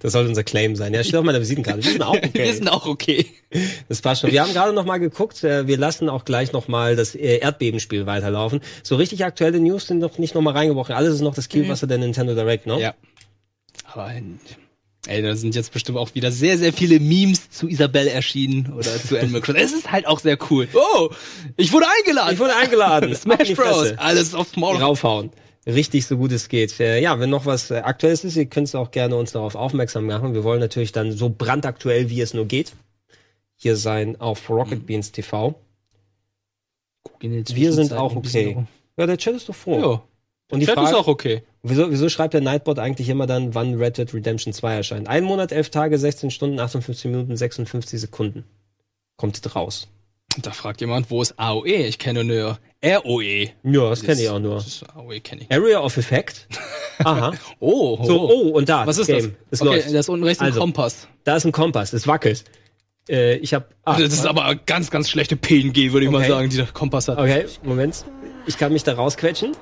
[0.00, 0.94] das sollte unser Claim sein.
[0.94, 1.82] Ja, steht auf meiner Visitenkarte.
[1.84, 2.30] Wir sind auch okay.
[2.34, 3.26] Wir sind auch okay.
[3.88, 4.32] Das passt schon.
[4.32, 5.42] Wir haben gerade noch mal geguckt.
[5.44, 8.60] äh, Wir lassen auch gleich noch mal das äh, Erdbebenspiel weiterlaufen.
[8.82, 10.94] So richtig aktuelle News sind noch nicht noch mal reingebrochen.
[10.94, 12.80] Alles ist noch das Kielwasser der Nintendo Direct, ne?
[12.80, 12.94] Ja.
[13.92, 14.10] Aber
[15.06, 18.90] ey, da sind jetzt bestimmt auch wieder sehr, sehr viele Memes zu Isabelle erschienen oder
[19.02, 19.62] zu Animal Crossing.
[19.62, 20.68] Es ist halt auch sehr cool.
[20.74, 21.08] Oh,
[21.56, 22.34] ich wurde eingeladen.
[22.34, 23.14] Ich wurde eingeladen.
[23.16, 23.94] Smash Bros.
[23.96, 24.76] Alles aufs Maul.
[24.76, 25.30] raufhauen.
[25.68, 26.80] Richtig so gut es geht.
[26.80, 30.06] Äh, ja, wenn noch was äh, Aktuelles ist, ihr könnt auch gerne uns darauf aufmerksam
[30.06, 30.32] machen.
[30.32, 32.72] Wir wollen natürlich dann so brandaktuell, wie es nur geht,
[33.54, 35.54] hier sein auf Rocket Beans TV.
[37.20, 38.56] Wir sind auch okay.
[38.96, 39.78] Ja, der Chat ist doch froh.
[39.78, 40.02] Ja.
[40.50, 41.42] Und die Chat Frage, ist auch okay.
[41.62, 45.08] wieso, wieso schreibt der Nightbot eigentlich immer dann, wann Red Dead Redemption 2 erscheint?
[45.08, 48.44] Ein Monat, elf Tage, 16 Stunden, 58 Minuten, 56 Sekunden.
[49.16, 49.88] Kommt raus.
[50.42, 51.66] Da fragt jemand, wo ist AOE?
[51.66, 53.48] Ich kenne nur ROE.
[53.64, 54.54] Ja, das kenne ich auch nur.
[54.56, 55.50] Das ist AOE kenne ich.
[55.52, 56.46] Area of Effect.
[57.04, 57.32] Aha.
[57.60, 58.86] Oh, So, oh, und da.
[58.86, 59.34] Was ist Game.
[59.50, 59.60] das?
[59.60, 59.92] Es okay, läuft.
[59.94, 60.60] da ist unten rechts ein Also.
[60.60, 61.08] Kompass.
[61.24, 62.44] Da ist ein Kompass, es wackelt.
[63.08, 63.74] Äh, ich hab.
[63.84, 66.28] Ah, das ist aber ganz, ganz schlechte PNG, würde ich mal Okay.
[66.28, 67.18] sagen, die der Kompass hat.
[67.18, 68.04] Okay, Moment.
[68.46, 69.56] Ich kann mich da rausquetschen.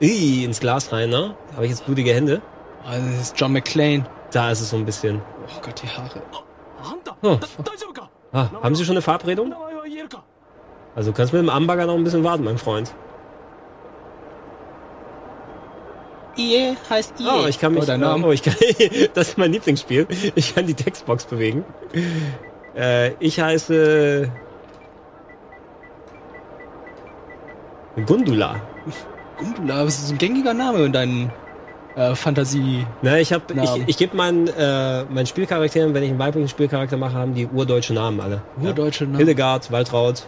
[0.00, 1.36] Ih, ins Glas rein, ne?
[1.54, 2.42] Habe ich jetzt blutige Hände?
[2.84, 4.04] Ah, Das ist John McClane.
[4.32, 5.20] Da ist es so ein bisschen.
[5.46, 6.22] Oh Gott, die Haare.
[7.22, 7.38] Oh.
[8.32, 9.54] Ah, haben Sie schon eine Verabredung?
[10.94, 12.94] Also du kannst mit dem Amberger noch ein bisschen warten, mein Freund.
[16.36, 17.28] IE heißt IE.
[17.28, 17.82] Oh, ich kann mich.
[17.82, 18.26] Oh, dein Name.
[18.26, 18.54] Oh, ich kann,
[19.14, 20.06] das ist mein Lieblingsspiel.
[20.34, 21.64] Ich kann die Textbox bewegen.
[22.74, 24.30] Äh, ich heiße
[28.06, 28.56] Gundula.
[29.38, 31.32] Gundula, das ist ein gängiger Name in deinen
[31.96, 32.86] äh, Fantasie.
[33.02, 36.96] Na, ich habe, ich, ich gebe meinen, äh, meinen Spielcharakteren, wenn ich einen weiblichen Spielcharakter
[36.96, 38.42] mache, haben die urdeutsche Namen alle.
[38.62, 39.16] Urdeutsche Namen.
[39.16, 40.26] Hildegard, Waltraud.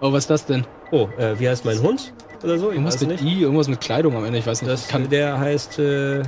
[0.00, 0.64] Oh, was ist das denn?
[0.92, 2.12] Oh, äh, wie heißt mein Hund?
[2.42, 2.68] Oder so?
[2.70, 3.24] Ich Irgendwas weiß mit nicht.
[3.38, 4.72] I, irgendwas mit Kleidung am Ende, ich weiß nicht.
[4.72, 6.22] Das, kann, der heißt äh,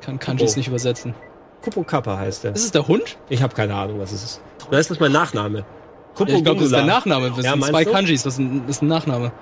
[0.00, 0.58] kann Kanjis Oh.
[0.58, 1.14] nicht übersetzen.
[1.62, 2.52] Kupo Kappa heißt der.
[2.54, 3.16] Ist es der Hund?
[3.28, 4.40] Ich habe keine Ahnung, was es ist.
[4.68, 5.64] Oder ist das mein Nachname?
[6.14, 6.84] Kupo Ja, ich glaube, das ist der.
[6.84, 7.30] Nachname.
[7.34, 7.92] Das Ja, sind zwei du?
[7.92, 9.32] Kanjis, das ist ein, das ist ein Nachname.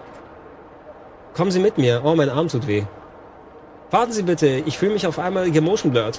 [1.34, 2.02] Kommen Sie mit mir.
[2.04, 2.84] Oh, mein Arm tut weh.
[3.92, 4.46] Warten Sie bitte.
[4.66, 6.18] Ich fühle mich auf einmal gemotion blurred.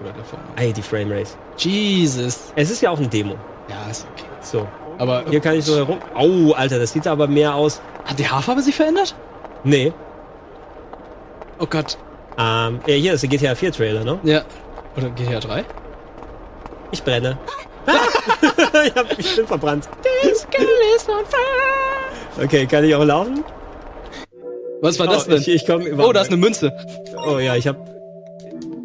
[0.00, 0.50] Oder der Vorname.
[0.56, 1.30] Ey, die Framerate.
[1.58, 2.52] Jesus.
[2.56, 3.36] Es ist ja auch eine Demo.
[3.68, 4.24] Ja, ist okay.
[4.40, 4.66] So.
[4.98, 5.98] Aber Hier kann ich so herum.
[6.14, 7.82] Au, Alter, das sieht aber mehr aus.
[8.06, 9.14] hat die Haarfarbe sich verändert?
[9.64, 9.92] Nee.
[11.58, 11.98] Oh Gott.
[12.38, 14.18] Ähm, ja, hier ist der GTA 4 Trailer, ne?
[14.22, 14.42] Ja.
[14.96, 15.64] Oder GTA 3?
[16.90, 17.36] Ich brenne.
[18.86, 19.88] ich hab mich schön verbrannt.
[22.42, 23.44] Okay, kann ich auch laufen?
[24.84, 25.40] Was war das Oh, denn?
[25.40, 26.72] ich- ich komm oh, da ist eine Münze.
[27.26, 27.76] Oh ja, ich hab.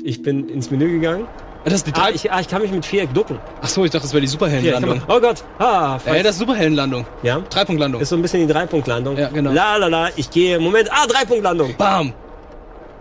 [0.03, 1.27] Ich bin ins Menü gegangen.
[1.65, 3.37] Ah, Das ist Ah, ich, ah, ich kann mich mit Viereck ducken.
[3.61, 5.01] Ach so, ich dachte, das wäre die Superheldenlandung.
[5.09, 5.43] oh Gott.
[5.59, 7.05] Ah, Ja, das ist Superheldenlandung.
[7.21, 7.41] ja.
[7.49, 8.01] Dreipunktlandung.
[8.01, 9.17] Ist so ein bisschen die Dreipunktlandung.
[9.17, 9.51] Ja, genau.
[9.51, 10.57] La la la, ich gehe.
[10.59, 10.89] Moment.
[10.91, 11.75] Ah, Dreipunktlandung.
[11.77, 12.13] Bam.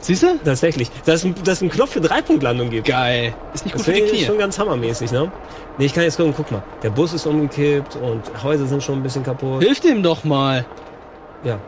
[0.00, 0.38] Siehst du?
[0.44, 0.90] Tatsächlich.
[1.06, 2.86] Dass es ein- dass einen Knopf für Dreipunktlandung gibt.
[2.88, 3.32] Geil.
[3.54, 4.24] Ist nicht gut Das für die Knie.
[4.24, 5.30] schon ganz hammermäßig, ne?
[5.78, 6.62] Nee, ich kann jetzt gucken, guck mal.
[6.82, 9.62] Der Bus ist umgekippt und Häuser sind schon ein bisschen kaputt.
[9.62, 10.64] Hilf dem doch mal.
[11.44, 11.58] Ja.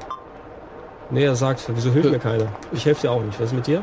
[1.11, 2.47] Nee, er sagt, wieso hilft mir keiner?
[2.73, 3.39] Ich helfe dir auch nicht.
[3.41, 3.83] Was ist mit dir?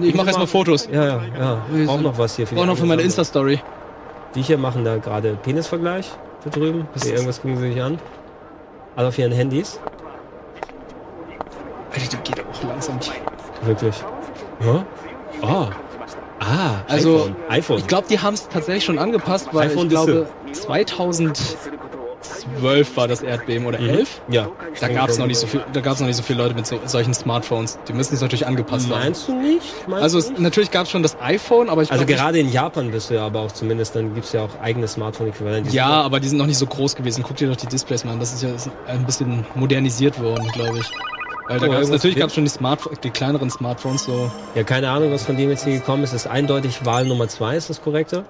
[0.00, 0.88] Ich mache erstmal Fotos.
[0.90, 1.58] Ja, ja, ja.
[1.68, 3.60] Wir Brauch sind- noch was hier für Brauch noch für meine Insta-Story.
[4.36, 6.08] Die hier machen da gerade Penisvergleich
[6.44, 6.86] da drüben.
[6.94, 7.98] Was Nee, irgendwas gucken sie sich an.
[8.94, 9.80] Alle auf ihren Handys.
[11.92, 12.98] Alter, der geht auch langsam.
[13.64, 13.96] Wirklich.
[14.64, 14.84] Ja?
[15.42, 15.66] Oh.
[16.38, 17.36] Ah, Also, iPhone.
[17.48, 17.78] iPhone.
[17.78, 20.26] Ich glaube, die haben es tatsächlich schon angepasst, weil iPhone ich glaube,
[22.58, 24.20] 2012 war das Erdbeben oder 11.
[24.28, 24.48] ja.
[24.80, 26.54] Da gab es noch nicht so viel, da gab es noch nicht so viele Leute
[26.54, 27.78] mit so, solchen Smartphones.
[27.88, 29.00] Die müssen es natürlich angepasst haben.
[29.00, 29.88] Meinst du nicht?
[29.88, 30.40] Meinst Also es, nicht?
[30.40, 33.26] natürlich gab es schon das iPhone, aber ich Also gerade in Japan bist du ja
[33.26, 35.64] aber auch zumindest, dann gibt's ja auch eigene Smartphone-Äquivalente.
[35.66, 37.24] nicht, ja, aber die sind noch nicht so groß gewesen.
[37.26, 38.20] Guck dir doch die Displays mal an.
[38.20, 40.90] Das ist ja ist ein bisschen modernisiert worden, glaube ich.
[41.48, 44.30] Weil da Oh, gab's, natürlich gab es schon die Smartphones, die kleineren Smartphones so.
[44.54, 46.12] Ja, keine Ahnung, was von dem jetzt hier gekommen ist.
[46.14, 48.24] Das ist eindeutig Wahl Nummer zwei, ist das korrekte?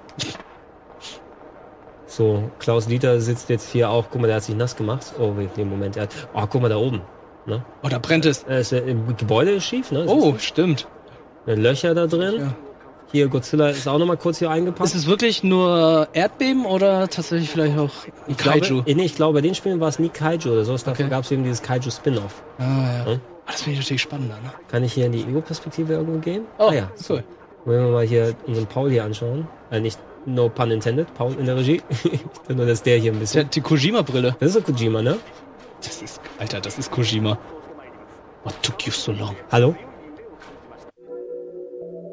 [2.11, 4.07] So, Klaus Dieter sitzt jetzt hier auch.
[4.11, 5.13] Guck mal, der hat sich nass gemacht.
[5.17, 5.95] Oh, wait, nee, Moment.
[5.95, 7.01] Er hat, oh, guck mal da oben.
[7.45, 7.63] Ne?
[7.83, 8.43] Oh, da brennt es.
[8.43, 10.03] Äh, ist, äh, Im Gebäude ist schief, ne?
[10.07, 10.87] Oh, stimmt.
[11.47, 12.35] Äh, Löcher da drin.
[12.37, 12.53] Ja.
[13.13, 14.93] Hier, Godzilla ist auch nochmal kurz hier Ist eingepasst.
[14.93, 17.91] es wirklich nur Erdbeben oder tatsächlich vielleicht auch
[18.27, 18.83] Ich glaube, Kaiju?
[18.85, 20.73] äh, nee, ich glaube, bei den Spielen war es nie Kaiju oder so.
[20.73, 21.09] Dafür Okay.
[21.09, 22.43] gab es eben dieses Kaiju-Spin-Off.
[22.59, 23.05] Ah, ja.
[23.05, 23.21] Hm?
[23.45, 24.51] Ah, das finde ich natürlich spannender, ne?
[24.69, 26.43] Kann ich hier in die Ego-Perspektive irgendwo gehen?
[26.57, 26.91] Oh, ah, ja.
[27.09, 27.23] cool.
[27.63, 29.47] Wollen wir mal hier unseren Paul hier anschauen?
[29.71, 31.81] Äh, nicht, no pun intended, Paul in der Regie.
[32.47, 33.49] Nur, dass der hier ein bisschen...
[33.49, 34.35] die Kojima-Brille.
[34.39, 35.17] Das ist so Kojima, ne?
[35.83, 37.37] Das ist, Alter, das ist Kojima.
[38.43, 39.35] What took you so long?
[39.51, 39.75] Hallo?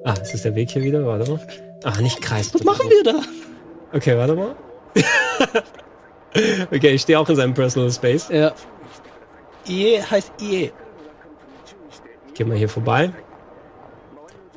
[0.05, 1.05] Ah, ist das der Weg hier wieder?
[1.07, 1.41] Warte mal.
[1.85, 2.53] Ah, nicht Kreis.
[2.55, 3.21] Was machen wir da?
[3.93, 4.57] Okay, warte mal.
[6.73, 8.29] okay, ich stehe auch in seinem Personal Space.
[8.31, 8.53] Ja.
[9.67, 10.73] IE heißt IE.
[12.29, 13.13] Ich geh mal hier vorbei.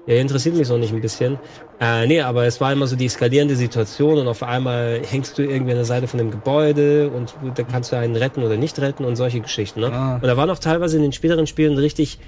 [0.06, 1.38] Ja, hier interessiert mich so nicht ein bisschen.
[1.84, 5.42] Äh, nee, aber es war immer so die eskalierende Situation und auf einmal hängst du
[5.42, 8.78] irgendwie an der Seite von dem Gebäude und da kannst du einen retten oder nicht
[8.80, 9.92] retten und solche Geschichten, ne?
[9.92, 10.16] Ah.
[10.16, 12.20] Und da waren auch teilweise in den späteren Spielen richtig,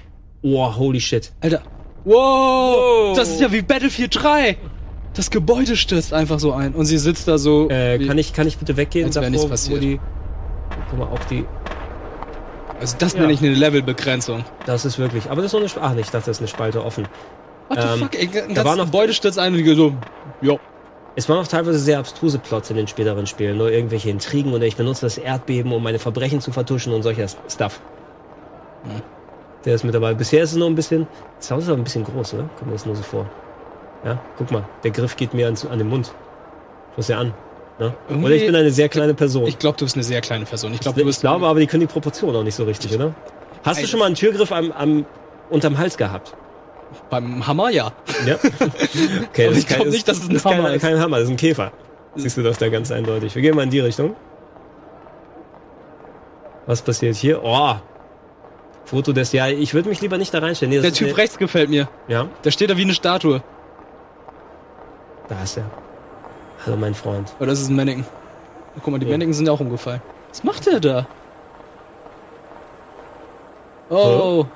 [0.42, 1.30] oh, holy shit.
[1.40, 1.62] Alter.
[2.04, 4.56] Wow, Das ist ja wie Battlefield 3.
[5.14, 7.70] Das Gebäude stürzt einfach so ein und sie sitzt da so.
[7.70, 9.80] Äh, kann ich, kann ich bitte weggehen Als wäre nichts wo passiert.
[9.82, 10.00] die,
[10.90, 11.44] guck mal, auch die,
[12.80, 13.20] also das Ja.
[13.20, 14.44] nenne ich eine Levelbegrenzung.
[14.66, 16.84] das ist wirklich, aber das ist so eine, ach, ich dachte, das ist eine Spalte
[16.84, 17.06] offen.
[17.68, 19.92] What the Ähm, fuck, ey, ein da war noch- Gebäude stürzt ein und die so,
[20.42, 20.58] jo.
[21.16, 24.64] Es waren auch teilweise sehr abstruse Plots in den späteren Spielen, nur irgendwelche Intrigen oder
[24.66, 27.80] ich benutze das Erdbeben, um meine Verbrechen zu vertuschen und solcher Stuff.
[28.82, 29.00] Hm.
[29.64, 30.12] Der ist mit dabei.
[30.14, 31.06] Bisher ist es nur ein bisschen,
[31.38, 32.42] das Haus ist aber ein bisschen groß, oder?
[32.58, 33.26] Kommt mir das nur so vor.
[34.04, 36.12] Ja, guck mal, der Griff geht mir an, an den Mund.
[36.96, 37.32] Schau dir an.
[37.78, 37.94] Ne?
[38.22, 39.46] Oder ich bin eine sehr kleine Person.
[39.46, 40.74] Ich glaube, du bist eine sehr kleine Person.
[40.74, 41.20] Ich glaube, du ich bist.
[41.22, 43.14] glaube aber, die können die Proportion auch nicht so richtig, oder?
[43.64, 45.06] Hast du schon mal einen Türgriff am, am,
[45.48, 46.34] unterm Hals gehabt?
[47.10, 47.92] Beim Hammer, ja.
[48.26, 48.36] Ja.
[49.30, 50.82] Okay, Aber ich glaub nicht, dass es ein das ist Hammer kein, ist.
[50.82, 51.72] kein Hammer, das ist ein Käfer.
[52.16, 53.34] Siehst du doch da ganz eindeutig.
[53.34, 54.14] Wir gehen mal in die Richtung.
[56.66, 57.42] Was passiert hier?
[57.42, 57.74] Oh!
[58.84, 60.70] Foto des, ja, ich würde mich lieber nicht da reinstellen.
[60.70, 61.88] Nee, das Der ist Typ eine- rechts gefällt mir.
[62.08, 63.42] Ja, Der steht da wie eine Statue.
[65.28, 65.64] da ist er.
[66.66, 67.32] Hallo, mein Freund.
[67.40, 68.04] Oder ist es ein Mannequin?
[68.82, 69.12] Guck mal, die Ja.
[69.12, 70.00] Mannequin sind ja auch umgefallen.
[70.30, 71.06] Was macht der da?
[73.90, 74.46] Oh,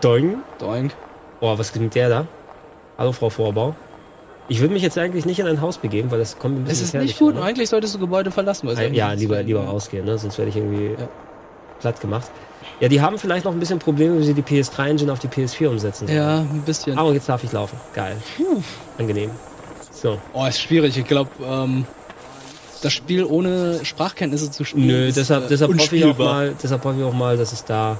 [0.00, 0.38] Doing.
[0.58, 0.92] doink.
[1.40, 2.26] Oh, was ist mit der da?
[2.96, 3.74] Hallo, Frau Vorbau.
[4.48, 6.68] Ich würde mich jetzt eigentlich nicht in ein Haus begeben, weil das kommt ein Es
[6.70, 7.34] bisschen ist gefährlich nicht gut.
[7.34, 7.46] vor, ne?
[7.46, 8.66] Eigentlich solltest du Gebäude verlassen.
[8.66, 10.18] Weil es eigentlich Ja, lieber, lieber rausgehen, ne?
[10.18, 11.08] sonst werde ich irgendwie Ja.
[11.80, 12.30] platt gemacht.
[12.80, 15.68] Ja, die haben vielleicht noch ein bisschen Probleme, wie sie die PS3-Engine auf die PS4
[15.68, 16.06] umsetzen.
[16.06, 16.18] sollen.
[16.18, 16.98] Ja, ein bisschen.
[16.98, 17.78] Und jetzt darf ich laufen.
[17.94, 18.16] Geil.
[18.98, 19.30] Angenehm.
[19.92, 20.18] So.
[20.32, 20.96] Oh, ist schwierig.
[20.96, 21.84] Ich glaube, ähm,
[22.82, 24.86] das Spiel ohne Sprachkenntnisse zu spielen.
[24.86, 27.52] Nö, ist, deshalb, äh, deshalb hoffe ich auch mal, deshalb hoffe ich auch mal, dass
[27.52, 27.98] es da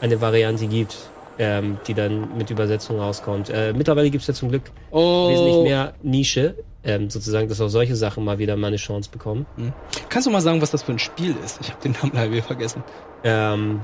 [0.00, 0.96] eine Variante gibt,
[1.38, 3.50] ähm, die dann mit Übersetzung rauskommt.
[3.50, 6.54] Äh, mittlerweile gibt es ja zum Glück Oh, wesentlich mehr Nische,
[6.84, 9.46] ähm, sozusagen, dass auch solche Sachen mal wieder mal eine Chance bekommen.
[10.08, 11.58] Kannst du mal sagen, was das für ein Spiel ist?
[11.60, 12.82] Ich habe den Namen leider vergessen.
[13.24, 13.80] Ähm,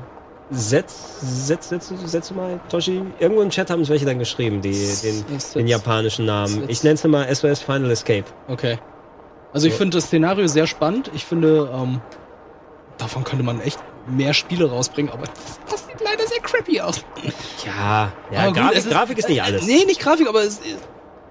[0.50, 3.02] setz, setz, setz, setz mal, Toshi.
[3.18, 5.24] Irgendwo im Chat haben es welche dann geschrieben, die, den,
[5.54, 6.64] den japanischen Namen.
[6.68, 8.24] Ich nenne es mal SOS Final Escape.
[8.48, 8.78] Okay.
[9.52, 9.78] Also ich So.
[9.78, 11.10] finde das Szenario sehr spannend.
[11.14, 12.00] Ich finde, ähm,
[12.98, 15.24] davon könnte man echt mehr Spiele rausbringen, aber
[15.70, 16.23] das sieht leider
[16.54, 17.04] crappy aus.
[17.66, 19.66] Ja, ja, gut, Grafik, es Grafik ist nicht alles.
[19.66, 20.78] Nee, nicht Grafik, aber es ist,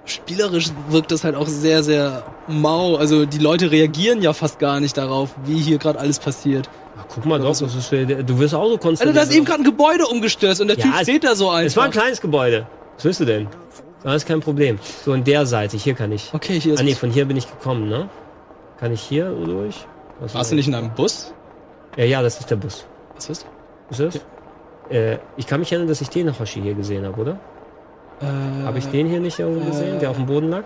[0.06, 2.96] spielerisch wirkt das halt auch sehr, sehr mau.
[2.96, 6.70] Also die Leute reagieren ja fast gar nicht darauf, wie hier gerade alles passiert.
[6.98, 9.18] Ach, guck mal doch, das ist, äh, du wirst auch so konzentriert.
[9.18, 11.50] Alter, da ist eben gerade ein Gebäude umgestürzt und der Ja, Typ steht da so
[11.50, 11.66] einfach.
[11.68, 12.68] Es war ein kleines Gebäude.
[12.96, 13.48] Was willst du denn?
[14.04, 14.80] Das ist kein Problem.
[15.06, 16.32] So in der Seite, hier kann ich.
[16.34, 18.10] Okay, hier ist Ah nee, von hier bin ich gekommen, ne?
[18.80, 19.86] Kann ich hier durch?
[20.20, 21.34] Was Warst du nicht in einem Bus?
[21.96, 22.86] Ja, ja, das ist der Bus.
[23.16, 23.46] Was ist?
[23.90, 24.20] Ist das?
[24.90, 27.40] Äh, ich kann mich erinnern, dass ich den noch Hoshi hier gesehen habe, oder?
[28.22, 30.64] Äh, Habe ich den hier nicht irgendwo gesehen, der auf dem Boden lag?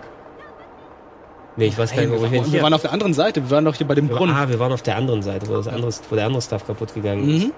[1.56, 2.62] Nee, ich weiß gar Hey, nicht, wir, wo ich waren, wir hier.
[2.62, 3.42] waren auf der anderen Seite.
[3.42, 4.34] Wir waren doch hier bei dem Wir- Brunnen.
[4.34, 6.94] Ah, wir waren auf der anderen Seite, wo, das andere, wo der andere Stuff kaputt
[6.94, 7.46] gegangen ist.
[7.46, 7.52] Mhm.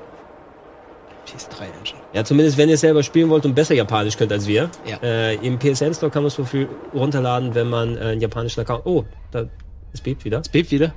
[1.26, 2.00] PS3 Engine.
[2.14, 4.70] Ja, zumindest wenn ihr es selber spielen wollt und besser Japanisch könnt als wir.
[4.86, 4.96] Ja.
[5.02, 8.60] Äh, Im PSN Store kann man es so viel runterladen, wenn man äh, einen japanischen
[8.60, 8.86] Account.
[8.86, 9.44] Oh, da
[9.92, 10.40] es bebt wieder.
[10.50, 10.94] Bebt wieder.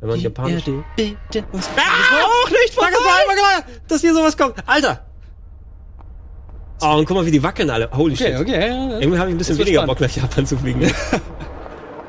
[0.00, 0.64] Wenn man japanisch.
[0.96, 2.21] bebte und Ah,
[2.76, 4.54] nicht Sag es mal einmal klar, dass hier sowas kommt.
[4.66, 5.04] Alter!
[6.84, 7.88] Oh, und guck mal, wie die wackeln alle.
[7.92, 8.40] Holy Okay, shit.
[8.40, 8.60] okay.
[8.68, 8.98] Ja, ja.
[8.98, 9.98] Irgendwie habe ich ein bisschen weniger spannend.
[9.98, 10.80] Bock, nach Japan zu fliegen.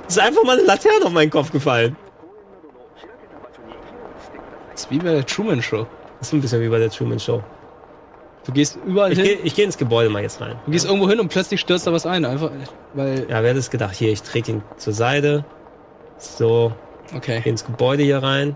[0.08, 1.96] Ist einfach mal eine Laterne auf meinen Kopf gefallen.
[4.72, 5.86] Das ist wie bei der Truman Show.
[6.20, 7.44] Das ist ein bisschen wie bei der Truman Show.
[8.46, 9.28] Du gehst überall Ich hin.
[9.28, 10.58] gehe ich geh ins Gebäude mal jetzt rein.
[10.66, 12.26] Du gehst irgendwo hin und plötzlich stürzt da was ein.
[12.26, 12.52] Einfach,
[12.94, 13.96] weil, Ja, wer hätte es gedacht?
[13.96, 15.46] Hier, ich trete ihn zur Seite.
[16.18, 16.74] So,
[17.16, 17.42] okay.
[17.44, 18.56] geh ins Gebäude hier rein.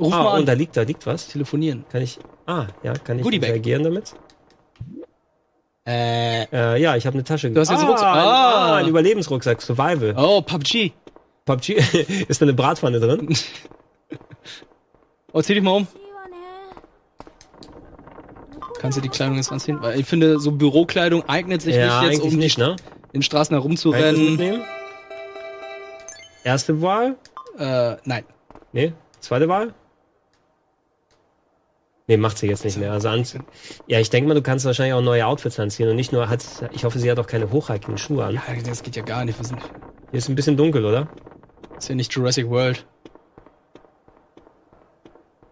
[0.00, 0.58] Ruf ah, mal und da an.
[0.58, 1.28] liegt, da liegt was.
[1.28, 1.84] Telefonieren.
[1.90, 2.18] Kann ich.
[2.46, 3.50] Ah, ja, kann ich Goodiebag.
[3.50, 4.14] reagieren damit?
[5.86, 6.44] Äh.
[6.44, 7.50] Äh, ja, ich habe eine Tasche.
[7.50, 8.08] Du hast jetzt ah, Rucksack.
[8.08, 8.72] Ah.
[8.72, 10.14] Ah, ein Überlebensrucksack, Survival.
[10.16, 10.92] Oh, PUBG.
[11.44, 11.70] PUBG,
[12.28, 13.34] ist da eine Bratpfanne drin?
[15.32, 15.86] Oh, zieh dich mal um.
[18.80, 19.78] Kannst du die Kleidung jetzt anziehen?
[19.80, 22.74] Weil ich finde, so Bürokleidung eignet sich ja, nicht jetzt, um nicht, ne?
[23.12, 24.62] in Straßen herumzurennen.
[26.42, 27.16] Erste Wahl?
[27.58, 28.24] Äh, nein.
[28.72, 29.74] Nee, zweite Wahl?
[32.10, 32.90] Nee, macht sie jetzt nicht mehr.
[32.90, 33.24] Also an,
[33.86, 36.44] ja, ich denke mal, du kannst wahrscheinlich auch neue Outfits anziehen und nicht nur hat,
[36.72, 38.34] ich hoffe, sie hat auch keine hochhackigen Schuhe an.
[38.34, 39.38] Ja, das geht ja gar nicht.
[39.38, 39.60] Wir sind,
[40.10, 41.06] Hier ist ein bisschen dunkel, oder?
[41.78, 42.84] ist ja nicht Jurassic World.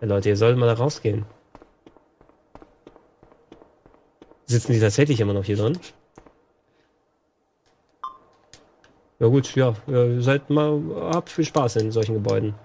[0.01, 1.27] Ja, Leute, ihr solltet mal da rausgehen.
[4.47, 5.79] Sitzen die tatsächlich immer noch hier drin?
[9.21, 10.83] Ja gut, ja, ihr seid mal,
[11.13, 12.57] habt viel Spaß in solchen Gebäuden.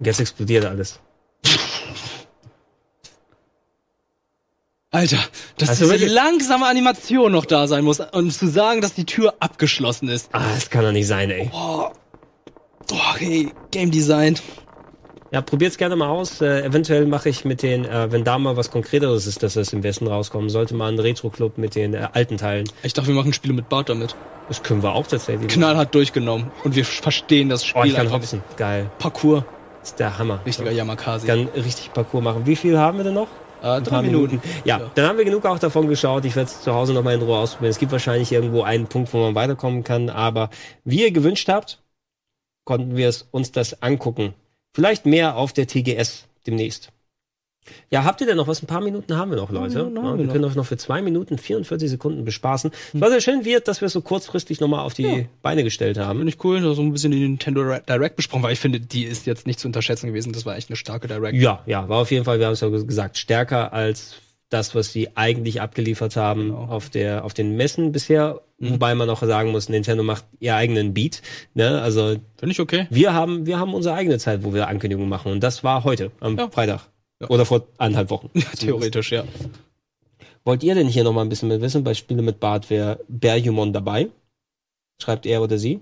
[0.00, 1.02] Jetzt explodiert alles.
[4.90, 5.18] Alter,
[5.58, 9.34] dass Also diese langsame Animation noch da sein muss, um zu sagen, dass die Tür
[9.38, 10.30] abgeschlossen ist.
[10.32, 11.50] Ah, das kann doch nicht sein, ey.
[11.52, 11.88] Oh,
[12.92, 14.38] oh hey, Game Design.
[15.30, 16.40] Ja, probiert's gerne mal aus.
[16.40, 19.74] Äh, eventuell mache ich mit den, äh, wenn da mal was Konkreteres ist, dass das
[19.74, 22.66] im Westen rauskommen sollte, mal einen Retro-Club mit den äh, alten Teilen.
[22.82, 24.16] Ich dachte, wir machen Spiele mit Bart damit.
[24.48, 25.48] Das können wir auch tatsächlich.
[25.48, 26.50] Knallhart durchgenommen.
[26.64, 28.42] Und wir verstehen das Oh, ich Spiel kann hopsen.
[28.56, 28.90] Geil.
[28.98, 29.42] Parcours.
[29.80, 30.40] Das ist der Hammer.
[30.46, 31.26] Richtiger Yamakasi.
[31.26, 32.46] Ich kann richtig Parcours machen.
[32.46, 33.28] Wie viel haben wir denn noch?
[33.62, 34.40] Äh, drei paar Minuten.
[34.64, 34.90] Ja, Ja.
[34.94, 36.24] dann haben wir genug auch davon geschaut.
[36.24, 37.70] Ich werde es zu Hause nochmal in Ruhe ausprobieren.
[37.70, 40.10] Es gibt wahrscheinlich irgendwo einen Punkt, wo man weiterkommen kann.
[40.10, 40.50] Aber
[40.84, 41.82] wie ihr gewünscht habt,
[42.64, 44.34] konnten wir es uns das angucken.
[44.74, 46.90] Vielleicht mehr auf der TGS demnächst.
[47.90, 48.62] Ja, habt ihr denn noch was?
[48.62, 49.78] Ein paar Minuten haben wir noch, Leute.
[49.84, 50.32] Minuten ja, wir noch.
[50.32, 52.70] können euch noch für zwei Minuten 44 Sekunden bespaßen.
[52.94, 55.24] Es war sehr schön wird, dass wir es so kurzfristig nochmal auf die Ja.
[55.42, 56.18] Beine gestellt haben.
[56.18, 59.26] Finde ich cool, so ein bisschen die Nintendo Direct besprochen, weil ich finde, die ist
[59.26, 60.32] jetzt nicht zu unterschätzen gewesen.
[60.32, 61.34] Das war echt eine starke Direct.
[61.36, 64.14] Ja, ja, war auf jeden Fall, wir haben es ja gesagt, stärker als
[64.50, 66.64] das, was sie eigentlich abgeliefert haben Genau.
[66.68, 68.40] auf der, auf den Messen bisher.
[68.58, 68.70] Mhm.
[68.70, 71.20] Wobei man auch sagen muss, Nintendo macht ihr eigenen Beat.
[71.52, 71.82] Ne?
[71.82, 72.86] Also Finde ich okay.
[72.88, 75.32] wir haben, wir haben unsere eigene Zeit, wo wir Ankündigungen machen.
[75.32, 76.48] Und das war heute, am Ja.
[76.48, 76.80] Freitag.
[77.20, 77.28] Ja.
[77.30, 78.30] Oder vor eineinhalb Wochen.
[78.58, 79.24] Theoretisch, ja.
[80.44, 81.84] Wollt ihr denn hier noch mal ein bisschen mit wissen?
[81.84, 84.08] Bei Spiele mit Bart wäre Berjumon dabei.
[85.02, 85.80] Schreibt er oder sie.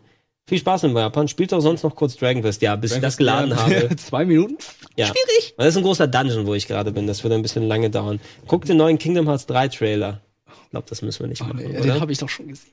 [0.48, 1.28] Viel Spaß in Japan.
[1.28, 2.62] Spielt auch sonst noch kurz Dragon Quest.
[2.62, 3.94] Ja, bis ich das geladen habe.
[3.96, 4.56] Zwei Minuten?
[4.96, 5.06] Ja.
[5.06, 5.54] Schwierig.
[5.56, 7.06] Das ist ein großer Dungeon, wo ich gerade bin.
[7.06, 8.20] Das wird ein bisschen lange dauern.
[8.46, 10.20] Guck den neuen Kingdom Hearts 3 Trailer.
[10.64, 12.72] Ich glaube, das müssen wir nicht Oh, machen, nee, den habe ich doch schon gesehen.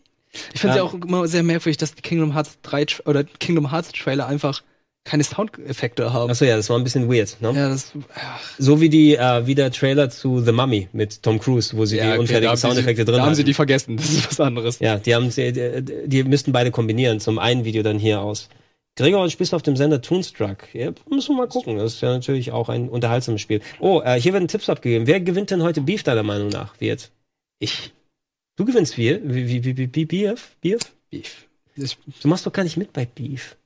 [0.53, 0.84] Ich finde Ja.
[0.84, 4.64] ja auch immer sehr merkwürdig, dass Kingdom Hearts 3 Tra- oder Kingdom Hearts Trailer einfach
[5.03, 6.31] keine Soundeffekte haben.
[6.31, 7.51] Achso, ja, das war ein bisschen weird, ne?
[7.53, 11.39] ja, das, ach, So wie die, äh, wie der Trailer zu The Mummy mit Tom
[11.39, 13.53] Cruise, wo sie ja, die okay, unfertigen haben Soundeffekte sie, drin Da haben sie die
[13.53, 14.80] vergessen, das ist was anderes.
[14.80, 17.19] Ja, die haben sie, die, die müssten beide kombinieren.
[17.19, 18.49] Zum einen Video dann hier aus.
[18.95, 20.73] Gregor, du spielst auf dem Sender Toonstruck.
[20.73, 21.77] Ja, müssen wir mal gucken.
[21.77, 23.61] Das ist ja natürlich auch ein unterhaltsames Spiel.
[23.80, 25.07] Oh, äh, hier werden Tipps abgegeben.
[25.07, 26.80] Wer gewinnt denn heute Beef deiner Meinung nach?
[26.80, 27.11] Wird?
[27.59, 27.91] Ich.
[28.55, 29.19] Du gewinnst wie?
[29.23, 30.55] Wie, wie, wie, wie, Beef?
[30.61, 30.80] Beef?
[31.09, 31.31] Ich,
[31.75, 33.57] Du machst doch gar nicht mit bei Beef.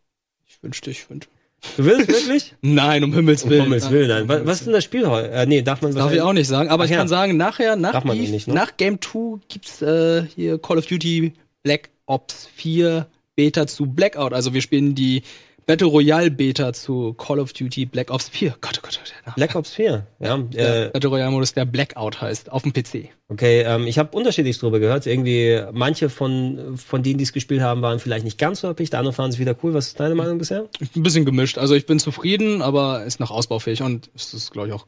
[0.58, 1.32] Ich wünschte, ich wünschte.
[1.76, 2.56] Du willst wirklich?
[2.62, 3.64] Nein, um Himmels Um Willen.
[3.64, 4.28] Himmels Willen, nein.
[4.28, 5.32] Was, was ist denn das Spiel heute?
[5.32, 6.98] Äh, nee, darf man Darf ich auch nicht sagen, aber Ach ich ja.
[6.98, 8.54] kann sagen, nachher, nach, Beef, nicht, ne?
[8.54, 14.34] nach Game 2 gibt's äh, hier Call of Duty Black Ops 4 Beta zu Blackout.
[14.34, 15.24] Also wir spielen die
[15.68, 18.56] Battle Royale Beta zu Call of Duty Black Ops 4.
[18.62, 19.36] Gott, oh Gott, oh Gott.
[19.36, 20.38] Black Ops 4, ja.
[20.38, 23.10] Der Äh, Battle Royale Modus, der Blackout heißt, auf dem PC.
[23.28, 25.06] okay, ähm, ich habe unterschiedlich drüber gehört.
[25.06, 28.96] Irgendwie, manche von, von denen, die es gespielt haben, waren vielleicht nicht ganz so erpicht,
[28.96, 29.74] andere fanden es wieder cool.
[29.74, 30.70] Was ist deine Meinung bisher?
[30.96, 31.58] Ein bisschen gemischt.
[31.58, 34.88] Also ich bin zufrieden, aber ist noch ausbaufähig und es ist, glaube ich, auch.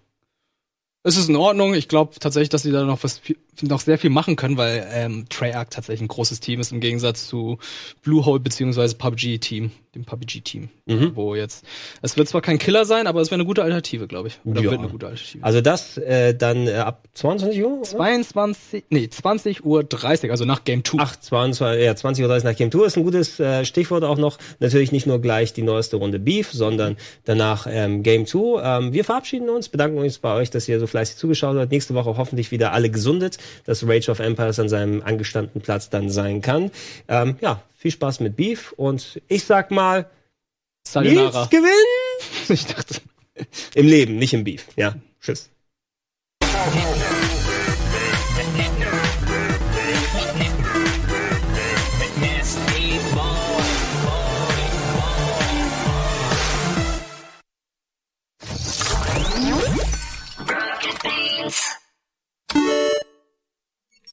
[1.01, 1.73] Es ist in Ordnung.
[1.76, 3.22] Ich glaube tatsächlich, dass sie da noch was
[3.61, 7.26] noch sehr viel machen können, weil ähm, Treyarch tatsächlich ein großes Team ist im Gegensatz
[7.27, 7.57] zu
[8.03, 11.11] Bluehole beziehungsweise PUBG Team, dem PUBG Team, Mhm.
[11.16, 11.66] wo jetzt
[12.02, 14.40] es wird zwar kein Killer sein, aber es wäre eine gute Alternative, glaube ich.
[14.45, 14.70] Oder Ja.
[14.72, 15.44] wird eine gute Alternative.
[15.44, 17.74] Also das äh, dann äh, ab 22 Uhr?
[17.80, 17.84] oder?
[17.84, 20.98] 22, nee, 20 Uhr 30, also nach Game 2.
[21.02, 24.38] Ach, 22, ja, 20.30 Uhr nach Game Tour ist ein gutes äh, Stichwort auch noch.
[24.60, 26.95] Natürlich nicht nur gleich die neueste Runde Beef, sondern
[27.26, 28.61] danach ähm, Game 2.
[28.64, 31.72] Ähm, wir verabschieden uns, bedanken uns bei euch, dass ihr so fleißig zugeschaut habt.
[31.72, 36.10] Nächste Woche hoffentlich wieder alle gesundet, dass Rage of Empires an seinem angestammten Platz dann
[36.10, 36.72] sein kann.
[37.07, 40.10] Ähm, ja, viel Spaß mit Beef und ich sag mal,
[40.85, 41.39] Sayonara.
[41.39, 43.01] Nils gewinnt Ich dachte.
[43.73, 44.68] im Leben, nicht im Beef.
[44.76, 45.49] Ja, tschüss.